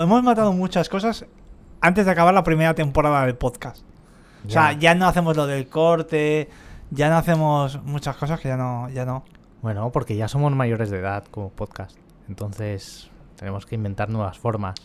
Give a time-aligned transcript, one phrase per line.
[0.00, 1.26] Hemos matado muchas cosas
[1.80, 3.82] antes de acabar la primera temporada del podcast.
[4.46, 6.48] O sea, ya no hacemos lo del corte,
[6.92, 9.24] ya no hacemos muchas cosas que ya no, ya no.
[9.60, 11.96] Bueno, porque ya somos mayores de edad como podcast.
[12.28, 14.76] Entonces tenemos que inventar nuevas formas.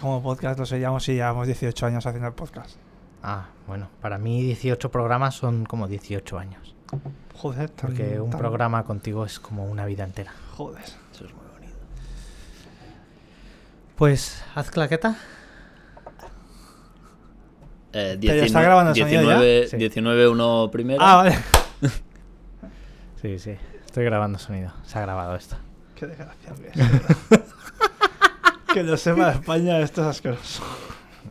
[0.00, 2.78] Como podcast lo seríamos si llevamos 18 años haciendo el podcast.
[3.22, 6.74] Ah, bueno, para mí 18 programas son como 18 años.
[7.36, 10.32] Joder, tan- Porque un tan- programa contigo es como una vida entera.
[10.56, 10.84] Joder.
[11.12, 11.43] Eso es muy.
[13.96, 15.16] Pues haz claqueta.
[17.92, 19.38] Eh, Pero está grabando el sonido ya.
[19.40, 19.76] 19, Sí.
[19.76, 21.00] 19 uno primero.
[21.02, 21.38] Ah, vale.
[23.22, 23.56] Sí, sí.
[23.86, 24.70] Estoy grabando sonido.
[24.84, 25.56] Se ha grabado esto.
[25.94, 26.52] Qué desgracia
[28.74, 30.62] que lo sepa España, esto es asqueroso.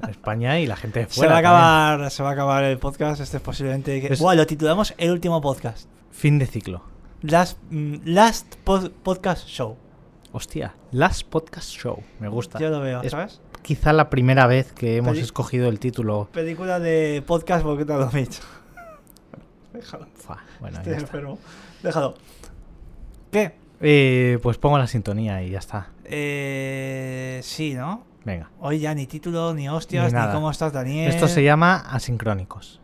[0.09, 1.33] España y la gente de Se fuera.
[1.33, 1.61] va, a también.
[1.99, 3.21] acabar, se va a acabar el podcast.
[3.21, 4.01] Este es posiblemente.
[4.01, 4.13] Que...
[4.13, 5.87] Es- Buah, lo titulamos El último podcast.
[6.11, 6.83] Fin de ciclo.
[7.21, 9.77] Last, mm, last pod- Podcast Show.
[10.35, 12.01] Hostia, Last Podcast Show.
[12.19, 12.57] Me gusta.
[12.59, 13.39] Yo lo veo, Es ¿sabes?
[13.61, 16.27] quizá la primera vez que hemos Peli- escogido el título.
[16.33, 18.39] Película de podcast Boqueta Domich.
[19.73, 20.07] Déjalo.
[20.15, 21.07] Fua, bueno, Estoy ya está.
[21.17, 21.37] enfermo.
[21.83, 22.15] Déjalo.
[23.31, 23.55] ¿Qué?
[23.81, 25.89] Eh, pues pongo la sintonía y ya está.
[26.05, 28.03] Eh, sí, ¿no?
[28.25, 28.49] Venga.
[28.59, 31.09] Hoy ya ni título, ni hostias, Ni ni, cómo estás, Daniel.
[31.09, 32.79] Esto se llama asincrónicos.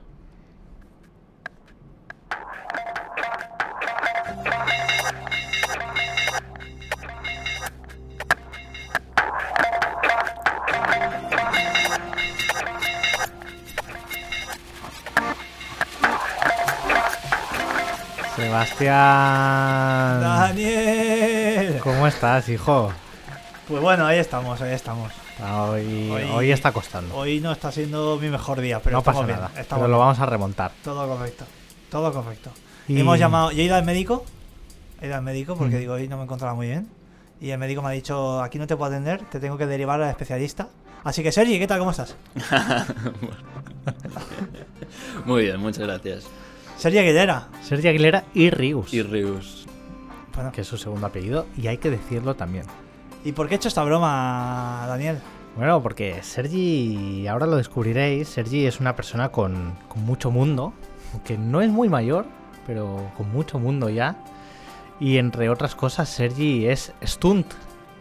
[18.50, 20.22] Sebastián.
[20.22, 21.80] ¡Daniel!
[21.84, 22.92] ¿Cómo estás, hijo?
[23.68, 25.12] Pues bueno, ahí estamos, ahí estamos.
[25.40, 27.16] Hoy, Hoy- hoy está costando.
[27.16, 29.52] Hoy no está siendo mi mejor día, pero no estamos pasa bien, nada.
[29.62, 30.72] estamos Pero lo vamos a remontar.
[30.84, 31.46] Todo correcto.
[31.92, 32.50] Todo correcto.
[32.88, 33.52] Y- Hemos llamado.
[33.52, 34.26] Yo he ido al médico.
[35.00, 35.80] He ido al médico porque Mm.
[35.80, 36.90] digo, hoy no me encontraba muy bien.
[37.40, 40.02] Y el médico me ha dicho, aquí no te puedo atender, te tengo que derivar
[40.02, 40.70] al especialista.
[41.04, 41.78] Así que, Sergi, ¿qué tal?
[41.78, 42.16] ¿Cómo estás?
[45.26, 46.24] Muy bien, muchas gracias.
[46.80, 47.50] Sergi Aguilera.
[47.62, 49.68] Sergio Aguilera y Rius, Y Rius.
[50.34, 52.64] Bueno, que es su segundo apellido, y hay que decirlo también.
[53.26, 55.20] ¿y por qué he hecho esta broma, Daniel?
[55.58, 60.72] Bueno, porque Sergi, ahora lo descubriréis, Sergi es una persona con, con mucho mundo,
[61.12, 62.26] aunque no es muy mayor,
[62.66, 64.16] pero con mucho mundo ya.
[65.02, 67.52] Y entre otras cosas, Sergi es stunt,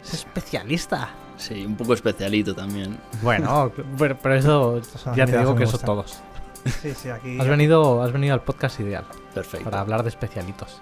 [0.01, 1.09] es especialista.
[1.35, 2.97] Sí, un poco especialito también.
[3.21, 4.81] Bueno, pero, pero eso
[5.17, 6.21] ya te digo que que eso todos.
[6.81, 7.39] Sí, sí, aquí.
[7.39, 9.65] Has venido, has venido al podcast ideal Perfecto.
[9.69, 10.79] para hablar de especialitos.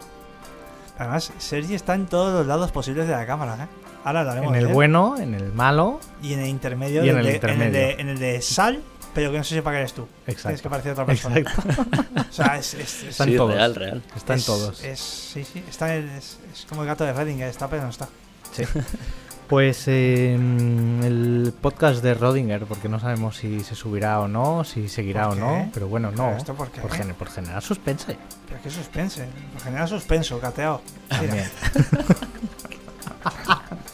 [0.98, 3.68] Además, Sergi está en todos los lados posibles de la cámara, ¿eh?
[4.04, 4.74] Ahora hablaremos En el de él.
[4.74, 7.04] bueno, en el malo, Y en el intermedio.
[7.06, 7.72] Y en el de- intermedio.
[7.72, 8.82] de, en el de sal,
[9.14, 10.08] pero que no se sepa que eres tú.
[10.26, 10.70] Tienes que exacto.
[10.70, 11.38] parecer otra persona.
[11.38, 11.86] Exacto.
[12.30, 12.74] O sea, es.
[12.74, 13.54] es, es- Está en sí, todos.
[13.54, 14.04] real, real.
[14.16, 14.84] Está en todos.
[14.84, 15.64] Es, sí, sí.
[15.70, 18.08] Está en- es, es como el gato de Redinger, está, pero no está.
[18.54, 18.64] Sí.
[19.48, 24.90] Pues eh, el podcast de Rodinger, porque no sabemos si se subirá o no, si
[24.90, 26.26] seguirá o ¿Por no, pero bueno, no.
[26.26, 26.82] ¿Pero esto por qué?
[26.82, 28.18] Por, gener- por generar suspense.
[28.48, 29.26] Pero qué suspense.
[29.54, 30.82] Por general suspenso, cateado.
[31.22, 31.46] Mira,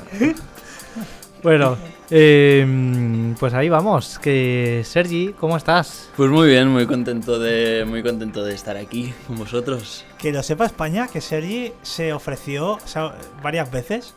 [0.10, 0.36] También.
[1.44, 1.78] bueno,
[2.10, 4.18] eh, pues ahí vamos.
[4.18, 6.10] Que Sergi, ¿cómo estás?
[6.18, 10.04] Pues muy bien, muy contento de muy contento de estar aquí con vosotros.
[10.18, 14.16] Que lo sepa España que Sergi se ofreció o sea, varias veces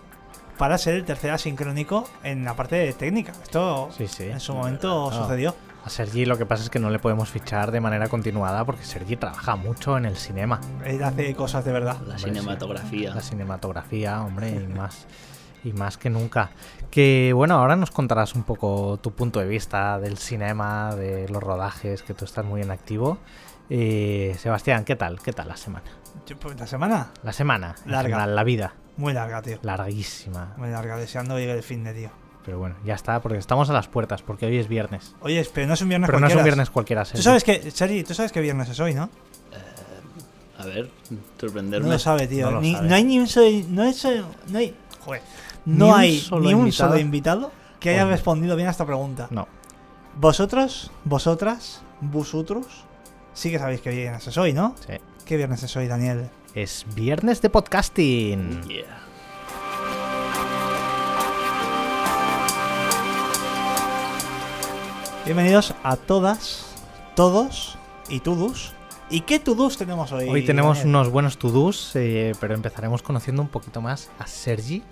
[0.59, 3.33] para ser el tercer asincrónico en la parte de técnica.
[3.43, 4.25] Esto Sí, sí.
[4.25, 5.55] en su momento sucedió.
[5.85, 8.83] A Sergi lo que pasa es que no le podemos fichar de manera continuada porque
[8.85, 10.61] Sergi trabaja mucho en el cinema.
[10.85, 11.97] Él hace cosas de verdad.
[12.07, 13.15] La Hombre, cinematografía.
[13.15, 15.07] La cinematografía, hombre, y más,
[15.63, 16.51] y más que nunca.
[16.91, 21.41] Que bueno, ahora nos contarás un poco tu punto de vista del cinema, de los
[21.43, 23.19] rodajes, que tú estás muy en activo.
[23.71, 25.21] Eh, Sebastián, ¿qué tal?
[25.21, 25.85] ¿Qué tal la semana?
[26.27, 28.03] Yo, pues, La semana, La semana, Larga.
[28.09, 29.59] general, la vida, muy larga, tío.
[29.63, 30.55] larguísima.
[30.57, 32.11] Muy larga, deseando llegar el fin de tío.
[32.45, 35.15] Pero bueno, ya está, porque estamos a las puertas, porque hoy es viernes.
[35.21, 36.45] Oye, pero no es un viernes Pero no es un cualquiera.
[36.55, 37.23] viernes cualquiera, Tú Sergi.
[37.25, 39.11] sabes que, Sergi, tú sabes que viernes es hoy, ¿no?
[40.59, 41.89] A ver, No sorprenderme.
[41.91, 42.47] lo sabe, tío.
[42.47, 42.89] No lo Ni- sabe.
[42.89, 43.47] no hay ni un solo.
[43.69, 44.75] No hay, solo- no hay,
[45.05, 45.23] joder,
[45.67, 46.91] no Ni un hay solo ni un invitado.
[46.91, 49.27] solo invitado que haya respondido bien a esta pregunta.
[49.31, 49.47] No,
[50.19, 52.67] Vosotros, vosotras, vosotros,
[53.35, 54.75] sí que sabéis que viernes es hoy, ¿no?
[54.87, 54.95] sí.
[55.27, 56.29] ¿Qué viernes es hoy, Daniel?
[56.57, 58.63] Es viernes de podcasting.
[58.63, 58.87] Yeah.
[65.27, 66.65] Bienvenidos a todas,
[67.15, 67.77] todos
[68.09, 68.73] y tudus.
[69.11, 70.31] ¿Y qué tudus tenemos hoy?
[70.31, 70.97] Hoy tenemos Daniel?
[70.97, 74.83] unos buenos to-dos, eh, pero empezaremos conociendo un poquito más a Sergi.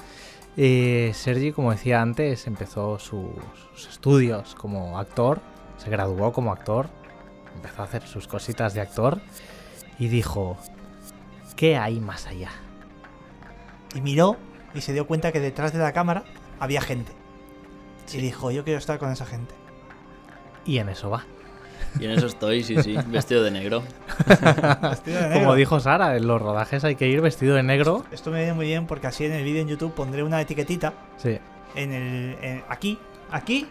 [0.59, 3.31] Eh, Sergi, como decía antes, empezó sus,
[3.75, 5.41] sus estudios como actor,
[5.79, 6.91] se graduó como actor,
[7.55, 9.23] empezó a hacer sus cositas de actor
[9.99, 10.59] y dijo,
[11.57, 12.51] ¿qué hay más allá?
[13.95, 14.37] Y miró
[14.75, 16.25] y se dio cuenta que detrás de la cámara
[16.61, 17.13] había gente.
[18.13, 19.55] Y dijo, yo quiero estar con esa gente.
[20.67, 21.25] Y en eso va.
[22.01, 23.83] Y en eso estoy, sí, sí, vestido de negro.
[24.83, 25.41] Vestido de negro.
[25.41, 28.05] Como dijo Sara, en los rodajes hay que ir vestido de negro.
[28.11, 30.93] Esto me viene muy bien porque así en el vídeo en YouTube pondré una etiquetita
[31.17, 31.39] Sí.
[31.77, 32.99] en el en- aquí,
[33.31, 33.69] aquí,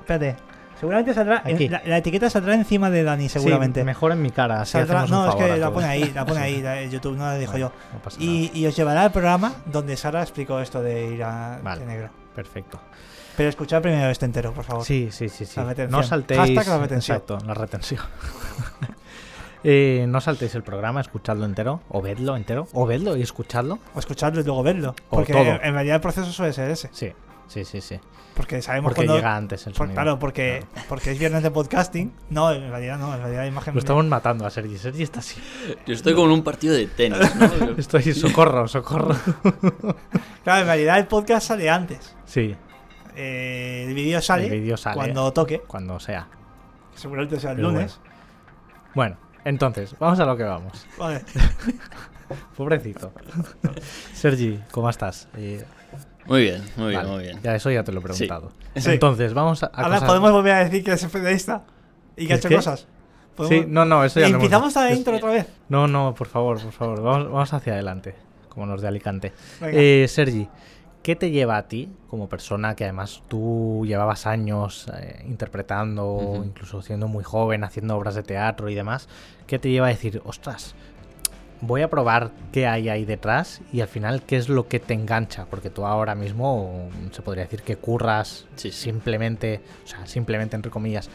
[0.00, 0.36] espérate.
[0.82, 1.68] Seguramente saldrá Aquí.
[1.68, 3.80] la, la etiqueta saldrá encima de Dani seguramente.
[3.80, 4.62] Sí, mejor en mi cara.
[4.64, 7.52] Saldrá- no, es que la pone ahí, la pone ahí la- YouTube, no la dijo
[7.52, 8.18] Bueno, yo.
[8.18, 11.82] No Y, y os llevará al programa donde Sara explicó esto de ir a Vale.
[11.82, 12.06] de negro.
[12.08, 12.16] nada.
[12.34, 12.80] Perfecto.
[13.36, 14.84] Pero escuchad primero este entero, por favor.
[14.84, 15.60] Sí, sí, sí, sí.
[15.60, 15.86] La.
[15.86, 16.40] No saltéis.
[16.40, 17.16] Hashtag la retención.
[17.16, 18.00] Exacto, la retención.
[19.64, 23.78] Eh, no saltéis el programa, escuchadlo entero, o vedlo entero, o vedlo y escuchadlo.
[23.94, 24.96] O escucharlo y luego verlo.
[25.08, 25.42] Porque todo.
[25.44, 26.88] en realidad el proceso suele ser ese.
[26.92, 27.12] Sí,
[27.52, 28.00] sí, sí, sí.
[28.34, 29.16] Porque sabemos Porque cuando.
[29.16, 29.94] llega antes el por- sonido.
[29.94, 32.12] claro, porque, porque es viernes de podcasting.
[32.30, 33.74] No, en realidad no, en realidad la imagen.
[33.74, 34.78] Lo estamos matando a Sergi.
[34.78, 35.40] Sergi está así.
[35.86, 37.74] Yo estoy como en un partido de tenis, ¿no?
[37.78, 39.14] Estoy socorro, socorro.
[40.44, 42.16] Claro, en realidad el podcast sale antes.
[42.24, 42.56] Sí,
[43.14, 45.60] Eh, el vídeo sale, el vídeo sale cuando toque.
[45.60, 46.26] cuando sea.
[46.94, 48.00] Seguramente sea el Pero lunes.
[48.94, 50.86] Bueno, entonces, vamos a lo que vamos.
[50.98, 51.22] Vale.
[52.56, 53.12] Pobrecito.
[54.14, 55.28] Sergi, ¿cómo estás?
[55.36, 55.64] Eh,
[56.26, 57.40] Muy bien, muy bien, vale, muy bien.
[57.42, 58.52] Ya eso ya te lo he preguntado.
[58.76, 58.90] Sí.
[58.90, 61.62] Entonces, vamos a, a Ahora cosas- podemos volver a decir que es periodista
[62.16, 62.56] y que ha ¿Es hecho qué?
[62.56, 62.86] cosas.
[63.48, 65.46] Sí, no, no, eso ya lo hemos- Empezamos a la es- intro otra vez.
[65.68, 67.02] No, no, por favor, por favor.
[67.02, 68.14] Vamos, vamos hacia adelante,
[68.48, 69.32] como los de Alicante.
[69.62, 70.48] Eh, Sergi,
[71.02, 76.82] ¿qué te lleva a ti, como persona que además tú llevabas años eh, interpretando, incluso
[76.82, 79.08] siendo muy joven, haciendo obras de teatro y demás?
[79.46, 80.74] ¿Qué te lleva a decir, ostras,
[81.62, 84.92] voy a probar qué hay ahí detrás y al final qué es lo que te
[84.94, 85.46] engancha?
[85.48, 88.82] Porque tú ahora mismo se podría decir que curras Sí, sí.
[88.84, 91.08] simplemente, o sea, simplemente entre comillas,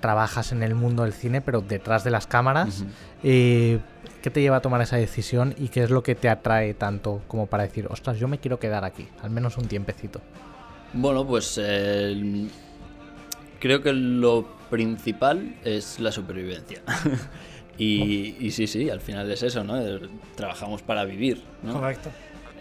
[0.00, 2.80] trabajas en el mundo del cine, pero detrás de las cámaras.
[2.80, 2.90] Ujú.
[3.22, 3.78] Eh,
[4.22, 7.22] ¿Qué te lleva a tomar esa decisión y qué es lo que te atrae tanto
[7.26, 10.20] como para decir, ostras, yo me quiero quedar aquí, al menos un tiempecito?
[10.92, 12.48] Bueno, pues eh,
[13.60, 16.82] creo que lo principal es la supervivencia.
[17.84, 19.80] y, y sí, sí, al final es eso, ¿no?
[20.34, 21.74] Trabajamos para vivir, ¿no?
[21.74, 22.10] Correcto.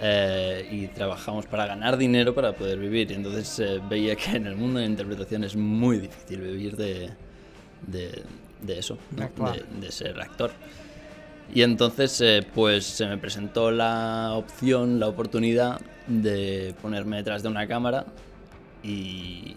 [0.01, 3.11] Eh, y trabajamos para ganar dinero para poder vivir.
[3.11, 6.77] Y entonces eh, veía que en el mundo de la interpretación es muy difícil vivir
[6.77, 7.09] de,
[7.85, 8.23] de,
[8.61, 9.53] de eso, De ¿no?
[9.81, 10.51] de ser actor.
[11.53, 17.49] Y entonces eh, pues se me presentó la opción, la oportunidad de ponerme detrás de
[17.49, 18.05] una cámara
[18.83, 19.55] y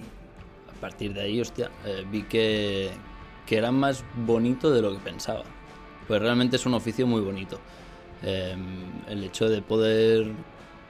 [0.76, 2.90] a partir de ahí, hostia, eh, vi que,
[3.46, 5.44] que era más bonito de lo que pensaba.
[6.08, 7.58] Pues realmente es un oficio muy bonito.
[8.22, 8.56] Eh,
[9.08, 10.32] el hecho de poder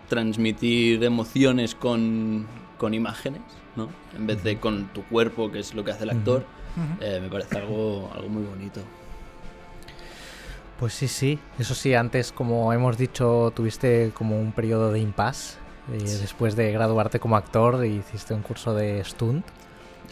[0.08, 2.46] transmitir emociones con,
[2.78, 3.40] con imágenes,
[3.76, 3.88] ¿no?
[4.16, 6.44] En vez de con tu cuerpo, que es lo que hace el actor,
[7.00, 8.80] eh, me parece algo, algo muy bonito.
[10.78, 11.38] Pues sí, sí.
[11.58, 15.56] Eso sí, antes, como hemos dicho, tuviste como un periodo de impasse.
[15.92, 19.46] eh, después de graduarte como actor, hiciste un curso de stunt.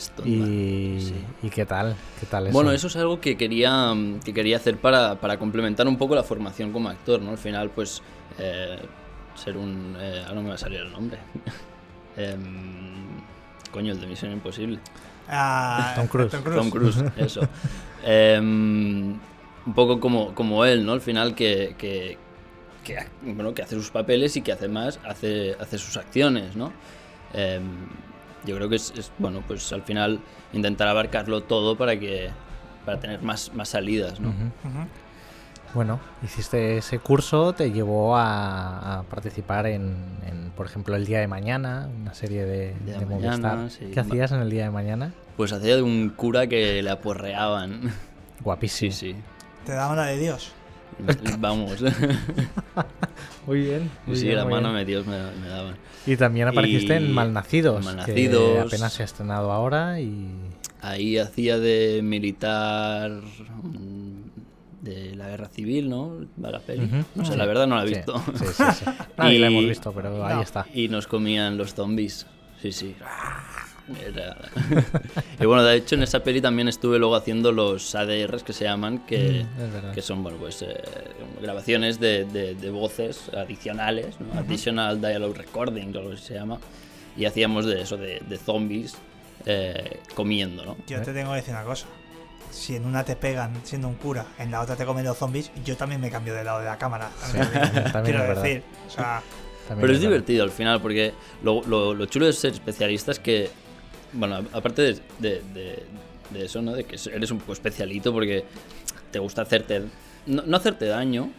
[0.00, 1.14] Stuntman, Y, sí.
[1.42, 1.94] ¿Y qué tal?
[2.18, 2.52] ¿Qué tal eso?
[2.54, 3.92] Bueno, eso es algo que quería,
[4.24, 7.30] que quería hacer para, para complementar un poco la formación como actor, ¿no?
[7.30, 8.02] Al final, pues,
[8.38, 8.78] eh,
[9.34, 9.96] ser un...
[9.98, 11.18] eh, ahora no me va a salir el nombre.
[12.16, 13.20] Em,
[13.70, 14.80] coño, el de Misión Imposible.
[15.28, 16.32] Ah, Tom Cruise.
[16.32, 17.40] Tom Cruise, eso.
[18.04, 20.92] Em, un poco como, como él, ¿no?
[20.92, 22.18] Al final que, que,
[23.22, 26.72] bueno, que hace sus papeles y que hace más, hace, hace sus acciones, ¿no?
[28.44, 30.20] Yo creo que es, es, bueno, pues al final
[30.52, 32.30] intentar abarcarlo todo para que
[32.84, 34.32] para tener más, más salidas, ¿no?
[35.74, 39.94] Bueno, hiciste ese curso, te llevó a, a participar en,
[40.26, 43.70] en, por ejemplo, El Día de Mañana, una serie de, Día de de Mañana, Movistar.
[43.70, 43.92] sí.
[43.94, 45.12] ¿Qué hacías en El Día de Mañana?
[45.36, 47.92] Pues hacía de un cura que le aporreaban.
[48.40, 48.90] Guapísimo.
[48.92, 49.14] sí.
[49.64, 50.52] Te da una de Dios.
[51.38, 51.76] Vamos.
[53.46, 53.90] Muy bien.
[54.06, 54.74] muy sí, bien, la muy mano bien.
[54.76, 55.76] me, Dios me, me daban.
[56.06, 58.54] Y también apareciste en Y- Malnacidos, Malnacidos.
[58.54, 60.28] que apenas se ha estrenado ahora y...
[60.82, 63.10] Ahí hacía de militar
[63.62, 64.20] mm,
[64.82, 66.16] de la guerra civil, ¿no?
[66.42, 66.88] Va la peli.
[67.14, 67.38] No sé, Sí.
[67.38, 68.22] la verdad no la he Sí, visto.
[68.34, 68.84] Sí, sí, sí.
[69.18, 70.42] Nadie la Y- hemos visto, pero ahí No.
[70.42, 70.66] está.
[70.72, 72.26] Y nos comían los zombies.
[72.62, 72.94] Sí, sí.
[73.96, 74.36] Era-
[75.40, 78.64] y bueno, de hecho en esa peli también estuve luego haciendo los ADRs que se
[78.64, 80.80] llaman, que, Mm, que son bueno, pues, eh,
[81.40, 84.38] grabaciones de, de- de voces adicionales, ¿no?
[84.38, 86.58] Additional Dialogue Recording, o lo que se llama.
[87.16, 88.96] Y hacíamos de eso, de, de zombies
[89.46, 90.76] eh, comiendo, ¿no?
[90.86, 91.86] Yo te tengo que decir una cosa.
[92.50, 95.50] Si en una te pegan siendo un cura, en la otra te comen los zombies,
[95.64, 97.10] yo también me cambio de lado de la cámara.
[97.92, 99.22] también Quiero decir, o sea,
[99.68, 101.12] También Pero es divertido al final, porque
[101.44, 103.50] lo, lo- lo chulo de ser especialista es que,
[104.12, 105.82] bueno, aparte de, de- de-
[106.30, 106.72] de eso, ¿no?
[106.72, 108.44] De que eres un poco especialito porque
[109.10, 109.82] te gusta hacerte,
[110.26, 111.30] no, no hacerte daño,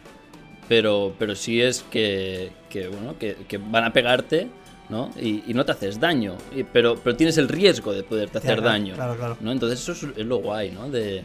[0.68, 4.48] pero, pero sí es que, que, bueno, que, que van a pegarte
[4.90, 5.10] ¿no?
[5.22, 8.56] Y, y no te haces daño, y- pero, pero tienes el riesgo de poderte hacer
[8.58, 8.96] claro, daño.
[8.96, 9.38] claro, claro.
[9.40, 9.54] ¿no?
[9.54, 10.90] Entonces eso es, es lo guay, ¿no?
[10.90, 11.24] De,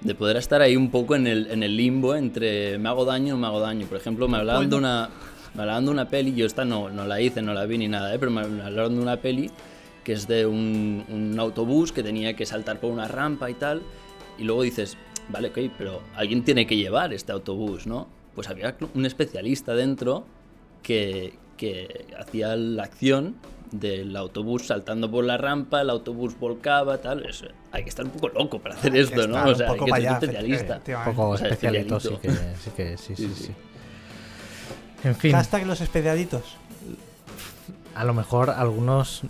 [0.00, 3.34] de poder estar ahí un poco en el, en el limbo entre me hago daño
[3.34, 3.86] o no me hago daño.
[3.88, 5.10] Por ejemplo, me hablaban de una,
[5.54, 7.88] me hablaban de una peli, yo esta no, no la hice, no la vi ni
[7.88, 8.18] nada, ¿eh?
[8.20, 9.50] pero me me hablaron de una peli
[10.04, 13.82] que es de un, un autobús que tenía que saltar por una rampa y tal,
[14.38, 14.96] y luego dices,
[15.28, 18.08] vale, ok, pero alguien tiene que llevar este autobús, ¿no?
[18.34, 20.24] Pues había un especialista dentro
[20.82, 23.36] que, que hacía la acción
[23.70, 27.24] del autobús saltando por la rampa, el autobús volcaba, tal.
[27.26, 29.44] Es- hay que estar un poco loco para hacer esto, ¿no?
[29.44, 30.80] O un sea, hay poco que ser especialista.
[30.86, 33.44] Un poco O sea, especialito, sí que, sí que sí, sí, Sí, sí.
[33.44, 33.52] sí.
[35.04, 36.42] En fin, Hashtag los especialitos.
[37.94, 39.22] a lo mejor algunos...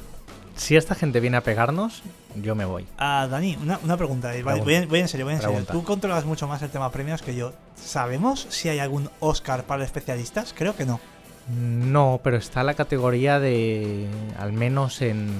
[0.60, 2.02] Si esta gente viene a pegarnos,
[2.36, 2.84] yo me voy.
[2.98, 4.34] Ah, Dani, una, una pregunta.
[4.36, 4.62] eh, Pregunta.
[4.62, 5.54] voy, voy en serio, voy en serio.
[5.54, 5.72] Pregunta.
[5.72, 7.54] Tú controlas mucho más el tema premios que yo.
[7.82, 10.54] ¿Sabemos si hay algún Oscar para especialistas?
[10.54, 11.00] Creo que no.
[11.48, 14.06] No, pero está la categoría de,
[14.38, 15.30] al menos en,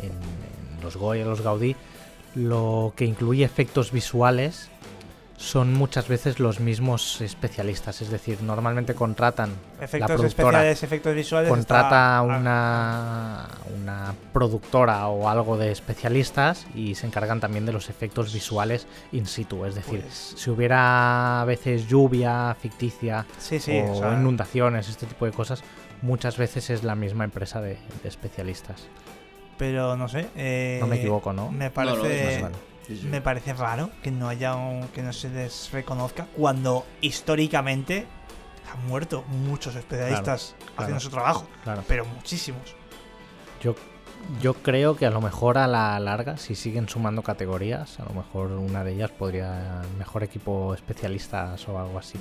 [0.00, 1.74] en- en los Goya, los Gaudí,
[2.36, 4.70] lo que incluye efectos visuales
[5.40, 8.02] son muchas veces los mismos especialistas.
[8.02, 11.48] Es decir, normalmente contratan la Efectos productora especiales, efectos visuales.
[11.48, 13.48] contrata está- una,
[13.80, 19.26] una productora o algo de especialistas y se encargan también de los efectos visuales in
[19.26, 19.64] situ.
[19.64, 23.78] Es decir, Pues- si hubiera a veces lluvia ficticia Sí, sí.
[23.78, 25.62] o o sea, inundaciones, este tipo de cosas,
[26.02, 28.88] muchas veces es la misma empresa de, de especialistas.
[29.56, 30.28] pero no sé.
[30.36, 31.50] eh, No me equivoco, ¿no?
[31.50, 32.42] Me No, parece.
[32.42, 32.50] no.
[32.88, 33.06] Sí, sí.
[33.06, 38.06] Me parece raro que no haya un- que no se les reconozca cuando históricamente
[38.72, 40.74] han muerto muchos especialistas claro.
[40.78, 41.82] haciendo su trabajo, Claro.
[41.86, 42.62] pero muchísimos.
[43.62, 43.74] Yo,
[44.40, 48.10] yo creo que a lo mejor a la larga, si siguen sumando categorías, a lo
[48.14, 52.18] mejor una de ellas podría mejor equipo especialistas o algo así.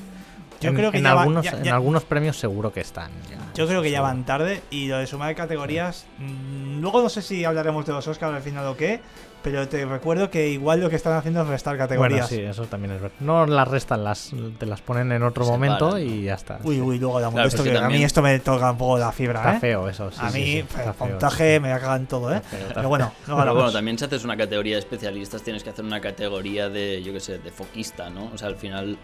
[0.60, 3.12] Yo en, creo que en ya va- algunos, ya- en algunos premios seguro que están.
[3.54, 6.08] Yo creo que ya van tarde y lo de sumar categorías.
[6.18, 9.02] mm, luego no sé si hablaremos de los Oscars al final o qué,
[9.44, 12.28] pero te recuerdo que igual lo que están haciendo es restar Bueno, categorías.
[12.28, 13.16] sí, eso también es verdad.
[13.20, 16.00] No las restan, las, te las ponen en otro Separan, momento ¿no?
[16.00, 16.60] y ya está.
[16.64, 18.78] Uy, uy, luego hablamos Claro, de esto, porque que a mí esto me toca un
[18.78, 19.60] poco la fibra, Está ¿eh?
[19.60, 20.12] feo eso.
[20.12, 21.60] sí, a sí, mí, sí, pues, está el montaje sí.
[21.62, 22.38] me va cagando todo, ¿eh?
[22.38, 25.42] Está feo, está Pero bueno, luego Pero bueno, también si haces una categoría de especialistas
[25.44, 28.32] tienes que hacer una categoría de, yo qué sé, de foquista, ¿no?
[28.34, 28.98] O sea, al final,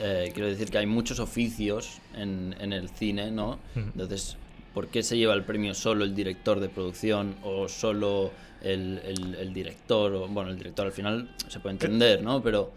[0.00, 3.58] eh, quiero decir que hay muchos oficios en, en el cine, ¿no?
[3.76, 4.36] Entonces,
[4.72, 8.32] ¿por qué se lleva el premio solo el director de producción o solo
[8.64, 10.12] el, el- el director?
[10.14, 12.42] O, bueno, el director al final se puede entender, ¿no?
[12.42, 12.72] Pero,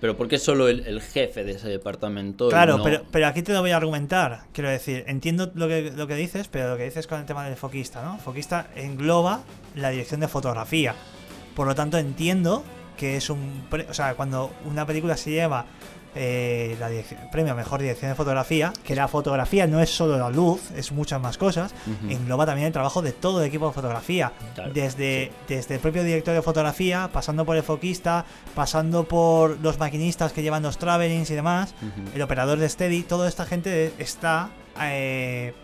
[0.00, 2.48] pero ¿por qué solo el, el jefe de ese departamento?
[2.48, 4.42] Claro, no- pero, pero aquí te lo voy a argumentar.
[4.52, 7.44] Quiero decir, entiendo lo que, lo que dices, pero lo que dices con el tema
[7.46, 8.18] del foquista, ¿no?
[8.18, 9.42] Foquista engloba
[9.74, 10.94] la dirección de fotografía.
[11.54, 12.64] Por lo tanto, entiendo
[12.96, 13.64] que es un.
[13.70, 15.66] pre- o sea, cuando una película se lleva
[16.14, 20.18] eh, la dirección- premio a mejor dirección de fotografía, que la fotografía no es solo
[20.18, 21.74] la luz, es muchas más cosas,
[22.08, 24.32] engloba también el trabajo de todo el equipo de fotografía.
[24.54, 29.78] Claro, desde, desde el propio director de fotografía, pasando por el foquista, pasando por los
[29.78, 31.74] maquinistas que llevan los travelings y demás
[32.14, 34.50] el operador de Steady, toda esta gente está
[34.80, 35.54] eh,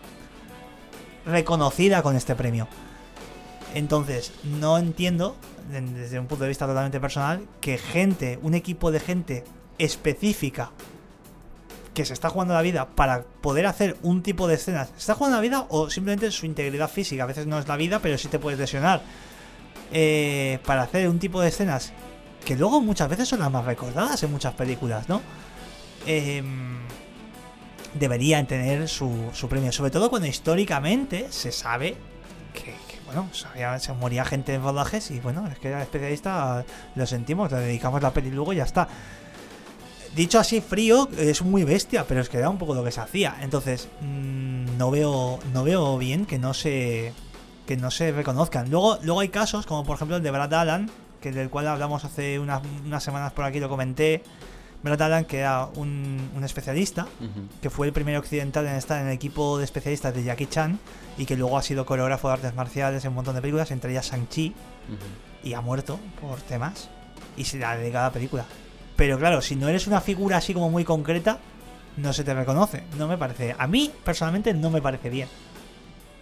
[1.25, 2.67] reconocida con este premio.
[3.75, 5.35] Entonces, no entiendo,
[5.71, 9.43] de- desde un punto de vista totalmente personal, que gente, un equipo de gente
[9.79, 10.71] específica
[11.93, 15.15] que se está jugando la vida para poder hacer un tipo de escenas, ¿se está
[15.15, 17.23] jugando la vida o simplemente su integridad física?
[17.23, 19.01] A veces no es la vida, pero sí te puedes lesionar.
[19.91, 21.91] Eh, para hacer un tipo de escenas
[22.45, 25.21] que luego muchas veces son las más recordadas en muchas películas, ¿no?
[26.05, 26.77] Em,
[27.95, 29.71] deberían tener su, su premio.
[29.71, 31.97] Sobre todo cuando históricamente se sabe
[32.53, 37.51] que, bueno, se moría gente en rodajes y bueno, es que era especialista, lo sentimos,
[37.51, 38.87] le dedicamos la peli luego y ya está.
[40.19, 42.99] Dicho así frío, es muy bestia, pero es que era un poco lo que se
[42.99, 43.37] hacía.
[43.39, 47.13] Entonces, mm, no veo no veo bien que no se
[47.65, 48.69] que no se reconozcan.
[48.69, 52.03] Luego luego hay casos como por ejemplo el de Brad Allan, que del cual hablamos
[52.03, 54.21] hace unas, unas semanas por aquí lo comenté.
[54.83, 57.07] Brad Allan que era un, un especialista
[57.61, 60.79] que fue el primer occidental en estar en el equipo de especialistas de Jackie Chan
[61.17, 63.91] y que luego ha sido coreógrafo de artes marciales en un montón de películas, entre
[63.91, 64.53] ellas Shang-Chi,
[65.45, 66.89] y ha muerto por temas
[67.37, 68.45] y se le ha dedicado a la película.
[68.99, 71.37] Pero claro, si no eres una figura así como muy concreta,
[71.95, 72.83] no se te reconoce.
[72.97, 73.55] No me parece.
[73.57, 75.29] A mí, personalmente, no me parece bien.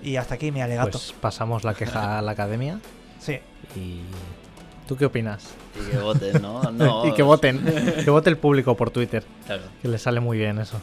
[0.03, 0.91] Y hasta aquí mi alegato.
[0.91, 2.79] Pues pasamos la queja a la academia
[3.19, 3.39] sí.
[3.75, 4.01] y...
[4.87, 5.55] ¿Tú qué opinas?
[5.75, 6.61] Y que voten, ¿no?
[6.71, 7.65] No, y que voten,
[8.05, 9.63] que vote el público por Twitter, Claro.
[9.81, 10.79] que le sale muy bien eso.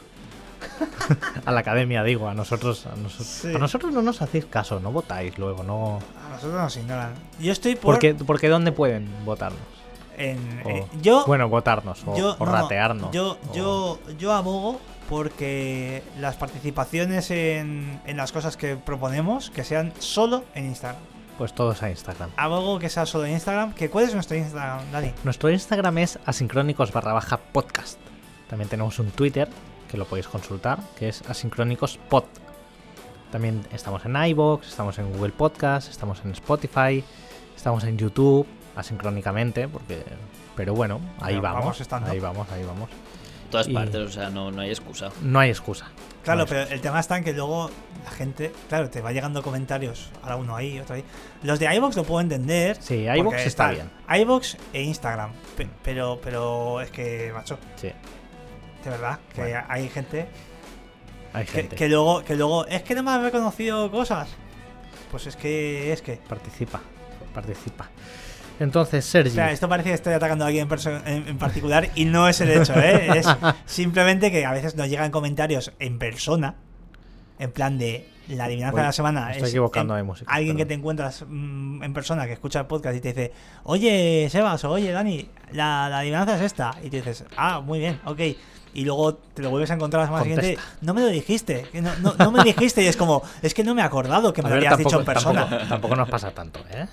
[1.47, 3.55] a la academia, digo, a nosotros, a, noso- Sí.
[3.55, 6.01] a nosotros no nos hacéis caso, no votáis luego, no.
[6.27, 7.13] A nosotros nos ignoran.
[7.39, 7.95] Yo estoy por.
[7.95, 9.61] Porque, porque ¿dónde pueden votarnos?
[10.17, 13.11] En, O- eh, yo, Bueno, votarnos o, yo, o no, no, ratearnos.
[13.13, 13.39] yo,
[14.19, 20.67] yo abogo porque las participaciones en, en las cosas que proponemos que sean solo en
[20.67, 21.01] Instagram.
[21.39, 22.31] Pues todos a Instagram.
[22.37, 23.73] Abogo que sea solo en Instagram.
[23.75, 25.13] ¿Que ¿Cuál es nuestro Instagram, Dani?
[25.25, 27.99] Nuestro Instagram es asincrónicos barra baja podcast.
[28.49, 29.49] También tenemos un Twitter
[29.91, 32.25] que lo podéis consultar, que es asincrónicos pod.
[33.33, 37.03] También estamos en iBox, estamos en Google Podcast, estamos en Spotify,
[37.57, 40.03] estamos en YouTube, asincrónicamente, porque.
[40.57, 41.81] Pero bueno, ahí Pero vamos.
[42.07, 42.89] Ahí vamos, ahí vamos.
[43.51, 45.11] todas Y- partes, o sea, no, no hay excusa.
[45.23, 45.87] No hay excusa.
[46.25, 47.71] Claro, No hay pero el tema está en que luego
[48.05, 51.05] la gente, claro, te va llegando comentarios, ahora uno ahí, otro ahí.
[51.43, 52.79] Los de iVoox lo puedo entender.
[52.81, 53.91] Sí, iVoox está bien.
[54.09, 55.33] iVoox e Instagram.
[55.57, 57.89] pe- Pero, pero es que, macho, Sí,
[58.85, 59.65] de verdad, que Bueno.
[59.69, 60.27] hay gente
[61.33, 61.77] hay que, gente.
[61.77, 64.29] que luego, que luego, es que no me ha reconocido cosas.
[65.11, 66.17] Pues es que, es que.
[66.29, 66.81] Participa,
[67.35, 67.89] participa.
[68.61, 69.31] Entonces, Sergi.
[69.31, 70.69] O sea, esto parece que estoy atacando a alguien
[71.07, 73.19] en, en- particular y no es el hecho, ¿eh?
[73.19, 73.27] Es
[73.67, 76.55] simplemente que a veces nos llegan comentarios en persona,
[77.39, 79.31] en plan de la adivinanza Uy, de la semana.
[79.33, 82.61] estoy es equivocando en- de música, Alguien que te encuentras mm, en persona, que escucha
[82.61, 83.33] el podcast y te dice,
[83.65, 86.75] oye, Sebas, o oye, Dani, la, la adivinanza es esta.
[86.83, 88.21] Y te dices, ah, muy bien, ok.
[88.77, 90.43] Y luego te lo vuelves a encontrar la semana Contesta.
[90.43, 92.83] siguiente, no me lo dijiste, no, no, no me dijiste.
[92.83, 94.79] Y es como, es que no me he acordado que me A lo ver, habías
[94.79, 95.43] dicho en persona.
[95.49, 96.87] tampoco- tampoco nos pasa tanto, ¿eh?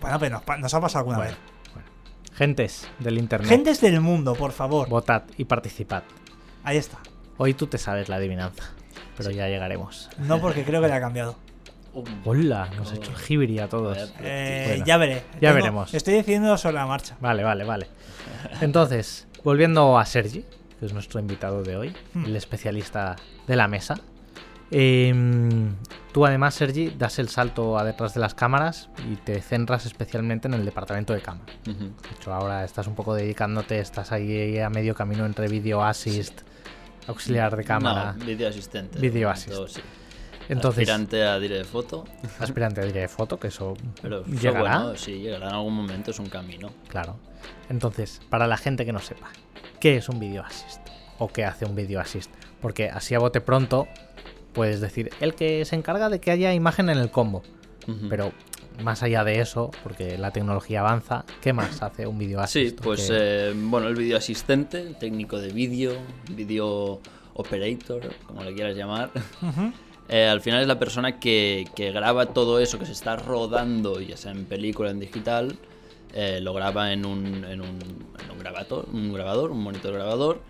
[0.00, 1.40] Bueno, pero nos, ha pasado alguna Bueno, vez.
[1.74, 1.88] bueno.
[2.34, 3.48] Gentes del internet.
[3.48, 4.88] Gentes del mundo, por favor.
[4.88, 6.02] Votad y participad.
[6.64, 6.98] Ahí está.
[7.38, 8.64] Hoy tú te sabes la adivinanza,
[9.16, 10.08] pero ya llegaremos.
[10.18, 11.36] No porque creo que le ha cambiado.
[12.24, 14.12] Hola, nos ha hecho el jibiri a todos.
[14.20, 15.24] Eh, Bueno, ya veré.
[15.40, 15.94] ya veremos.
[15.94, 17.16] Estoy diciendo sobre la marcha.
[17.20, 17.86] Vale, vale, vale.
[18.60, 20.44] Entonces, volviendo a Sergi,
[20.78, 22.26] que es nuestro invitado de hoy, Hmm.
[22.26, 23.94] el especialista de la mesa.
[24.70, 25.74] Em,
[26.12, 30.48] tú además, Sergi, das el salto a detrás de las cámaras y te centras especialmente
[30.48, 31.52] en el departamento de cámara.
[31.64, 31.74] De
[32.16, 36.40] hecho, ahora estás un poco dedicándote, estás ahí a medio camino entre video assist,
[37.06, 38.98] auxiliar de cámara, No, vídeo asistente.
[38.98, 39.68] Video de assist.
[39.68, 39.80] sí.
[40.48, 42.04] entonces Aspirante a dire de foto,
[42.40, 44.78] aspirante a director de foto, que eso pero llegará.
[44.80, 46.70] bueno, sí, llegará en algún momento, es un camino.
[46.88, 47.18] Claro.
[47.68, 49.28] Entonces, para la gente que no sepa,
[49.78, 50.80] ¿qué es un video assist?
[51.18, 52.30] ¿O qué hace un video assist?
[52.60, 53.86] Porque así a bote pronto
[54.56, 57.42] puedes decir, el que se encarga de que haya imagen en el combo.
[58.10, 58.32] Pero
[58.82, 62.80] más allá de eso, porque la tecnología avanza, ¿qué más hace un video Sí, assist?
[62.80, 65.92] pues Que- eh, bueno, el vídeo asistente, técnico de vídeo,
[66.32, 67.00] vídeo
[67.34, 69.10] operator, como le quieras llamar.
[70.08, 74.00] Eh, al final es la persona que, que graba todo eso que se está rodando,
[74.00, 75.58] ya sea en película, en digital,
[76.14, 77.78] eh, lo graba en un, en un,
[78.20, 80.42] en un grabador, un monitor grabador,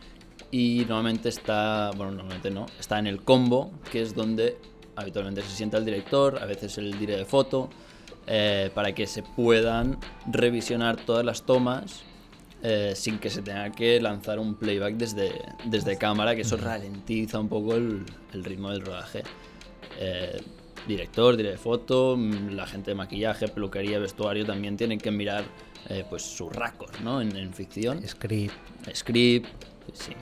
[0.50, 4.56] y normalmente está, bueno, normalmente no, está en el combo, que es donde
[4.96, 7.70] habitualmente se sienta el director, a veces el director de foto,
[8.26, 12.02] eh, para que se puedan revisionar todas las tomas
[12.62, 15.30] eh, sin que se tenga que lanzar un playback desde,
[15.66, 19.22] desde cámara, que eso ralentiza un poco el, el ritmo del rodaje.
[19.98, 20.40] Eh,
[20.88, 22.16] director, director de foto,
[22.50, 25.44] la gente de maquillaje, peluquería, vestuario también tienen que mirar
[26.10, 27.20] pues sus racos ¿no?
[27.20, 28.52] en, en ficción Script.
[28.92, 29.46] script,
[29.92, 30.12] sí.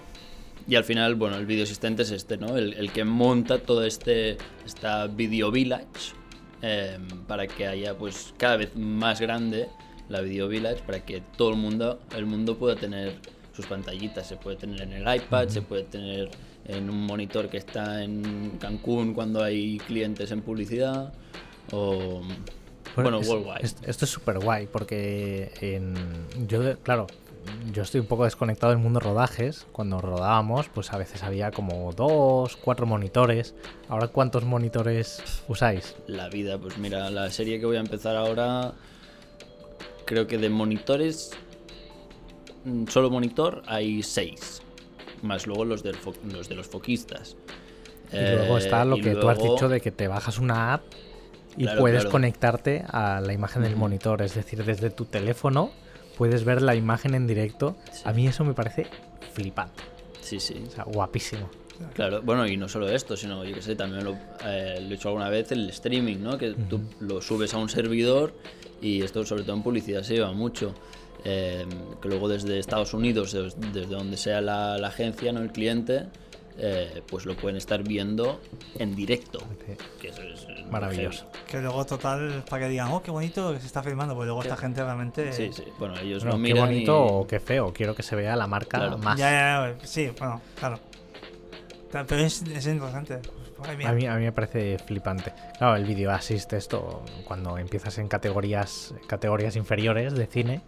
[0.66, 2.56] Y al final, bueno, el video asistente es este, ¿no?
[2.56, 5.84] El, el que monta todo este, esta video village
[6.62, 6.96] eh,
[7.26, 9.68] para que haya, pues, cada vez más grande
[10.08, 13.14] la video village para que todo el mundo, el mundo pueda tener
[13.54, 14.26] sus pantallitas.
[14.26, 16.30] Se puede tener en el iPad, se puede tener
[16.66, 21.12] en un monitor que está en Cancún cuando hay clientes en publicidad
[21.72, 22.22] o,
[22.96, 23.60] bueno, es- worldwide.
[23.62, 25.94] es- esto es súper guay porque en,
[26.48, 27.06] yo, claro,
[27.72, 29.66] yo estoy un poco desconectado del mundo rodajes.
[29.72, 33.54] Cuando rodábamos, pues a veces había como dos, cuatro monitores.
[33.88, 35.94] Ahora, ¿cuántos monitores usáis?
[36.06, 36.58] la vida.
[36.58, 38.72] Pues mira, la serie que voy a empezar ahora,
[40.06, 41.30] creo que de monitores,
[42.64, 44.62] mm, solo monitor, hay seis.
[45.22, 47.36] Más luego los, del fo- los de los foquistas.
[48.12, 50.74] Y luego está lo Eh, y que tú has dicho de que te bajas una
[50.74, 50.82] app
[51.56, 52.10] y Claro, puedes claro.
[52.10, 54.22] conectarte a la imagen del monitor.
[54.22, 55.70] Es decir, desde tu teléfono
[56.16, 57.76] puedes ver la imagen en directo.
[57.92, 58.02] Sí.
[58.04, 58.86] A mí eso me parece
[59.32, 59.82] flipante.
[60.20, 60.62] Sí, sí.
[60.66, 61.48] O sea, guapísimo.
[61.94, 64.12] Claro, bueno, y no solo esto, sino, yo que sé, también lo,
[64.46, 66.38] eh, lo he hecho alguna vez el streaming, ¿no?
[66.38, 68.32] Que tú lo subes a un servidor
[68.80, 70.72] y esto sobre todo en publicidad se lleva mucho.
[71.26, 71.64] eh,
[72.02, 76.04] que luego desde Estados Unidos, des- desde donde sea la, la agencia, no el cliente,
[76.58, 78.40] eh, pues lo pueden estar viendo
[78.78, 79.40] en directo.
[80.00, 81.26] Que eso es eh, Maravilloso.
[81.46, 84.42] Que luego, total, para que digan, oh, qué bonito que se está filmando, pues luego
[84.42, 85.32] esta gente realmente.
[85.32, 85.64] Sí, sí.
[85.78, 87.72] Bueno, ellos lo qué miran bonito y- o qué feo.
[87.72, 88.98] Quiero que se vea la marca Claro.
[88.98, 89.18] más.
[89.18, 90.78] Ya, ya, ya, sí, bueno, claro.
[91.90, 93.20] Pero es, es interesante.
[93.66, 93.84] Ay.
[93.86, 95.32] A mí, a mí me parece flipante.
[95.58, 100.60] Claro, el video assist, esto, cuando empiezas en categorías, categorías inferiores de cine,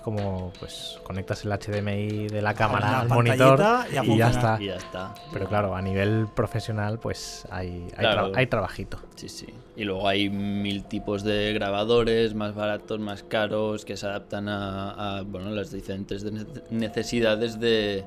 [0.00, 3.60] como pues conectas el HDMI de la cámara al monitor
[4.02, 4.56] y ya está.
[4.60, 5.14] Y ya está.
[5.32, 8.32] Pero claro, a nivel profesional, pues hay, hay, Claro.
[8.32, 8.98] tra- hay trabajito.
[9.16, 9.46] Sí, sí.
[9.76, 15.18] Y luego hay mil tipos de grabadores, más baratos, más caros, que se adaptan a,
[15.18, 18.04] a, bueno, las diferentes de- necesidades de,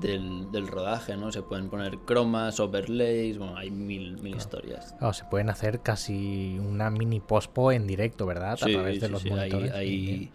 [0.00, 1.30] del, del rodaje, ¿no?
[1.32, 4.94] Se pueden poner cromas, overlays, bueno, hay mil, mil historias.
[4.98, 8.52] Claro, se pueden hacer casi una mini pospo en directo, ¿verdad?
[8.52, 9.72] A Sí, través de sí, los sí, monitores.
[9.72, 10.30] hay, hay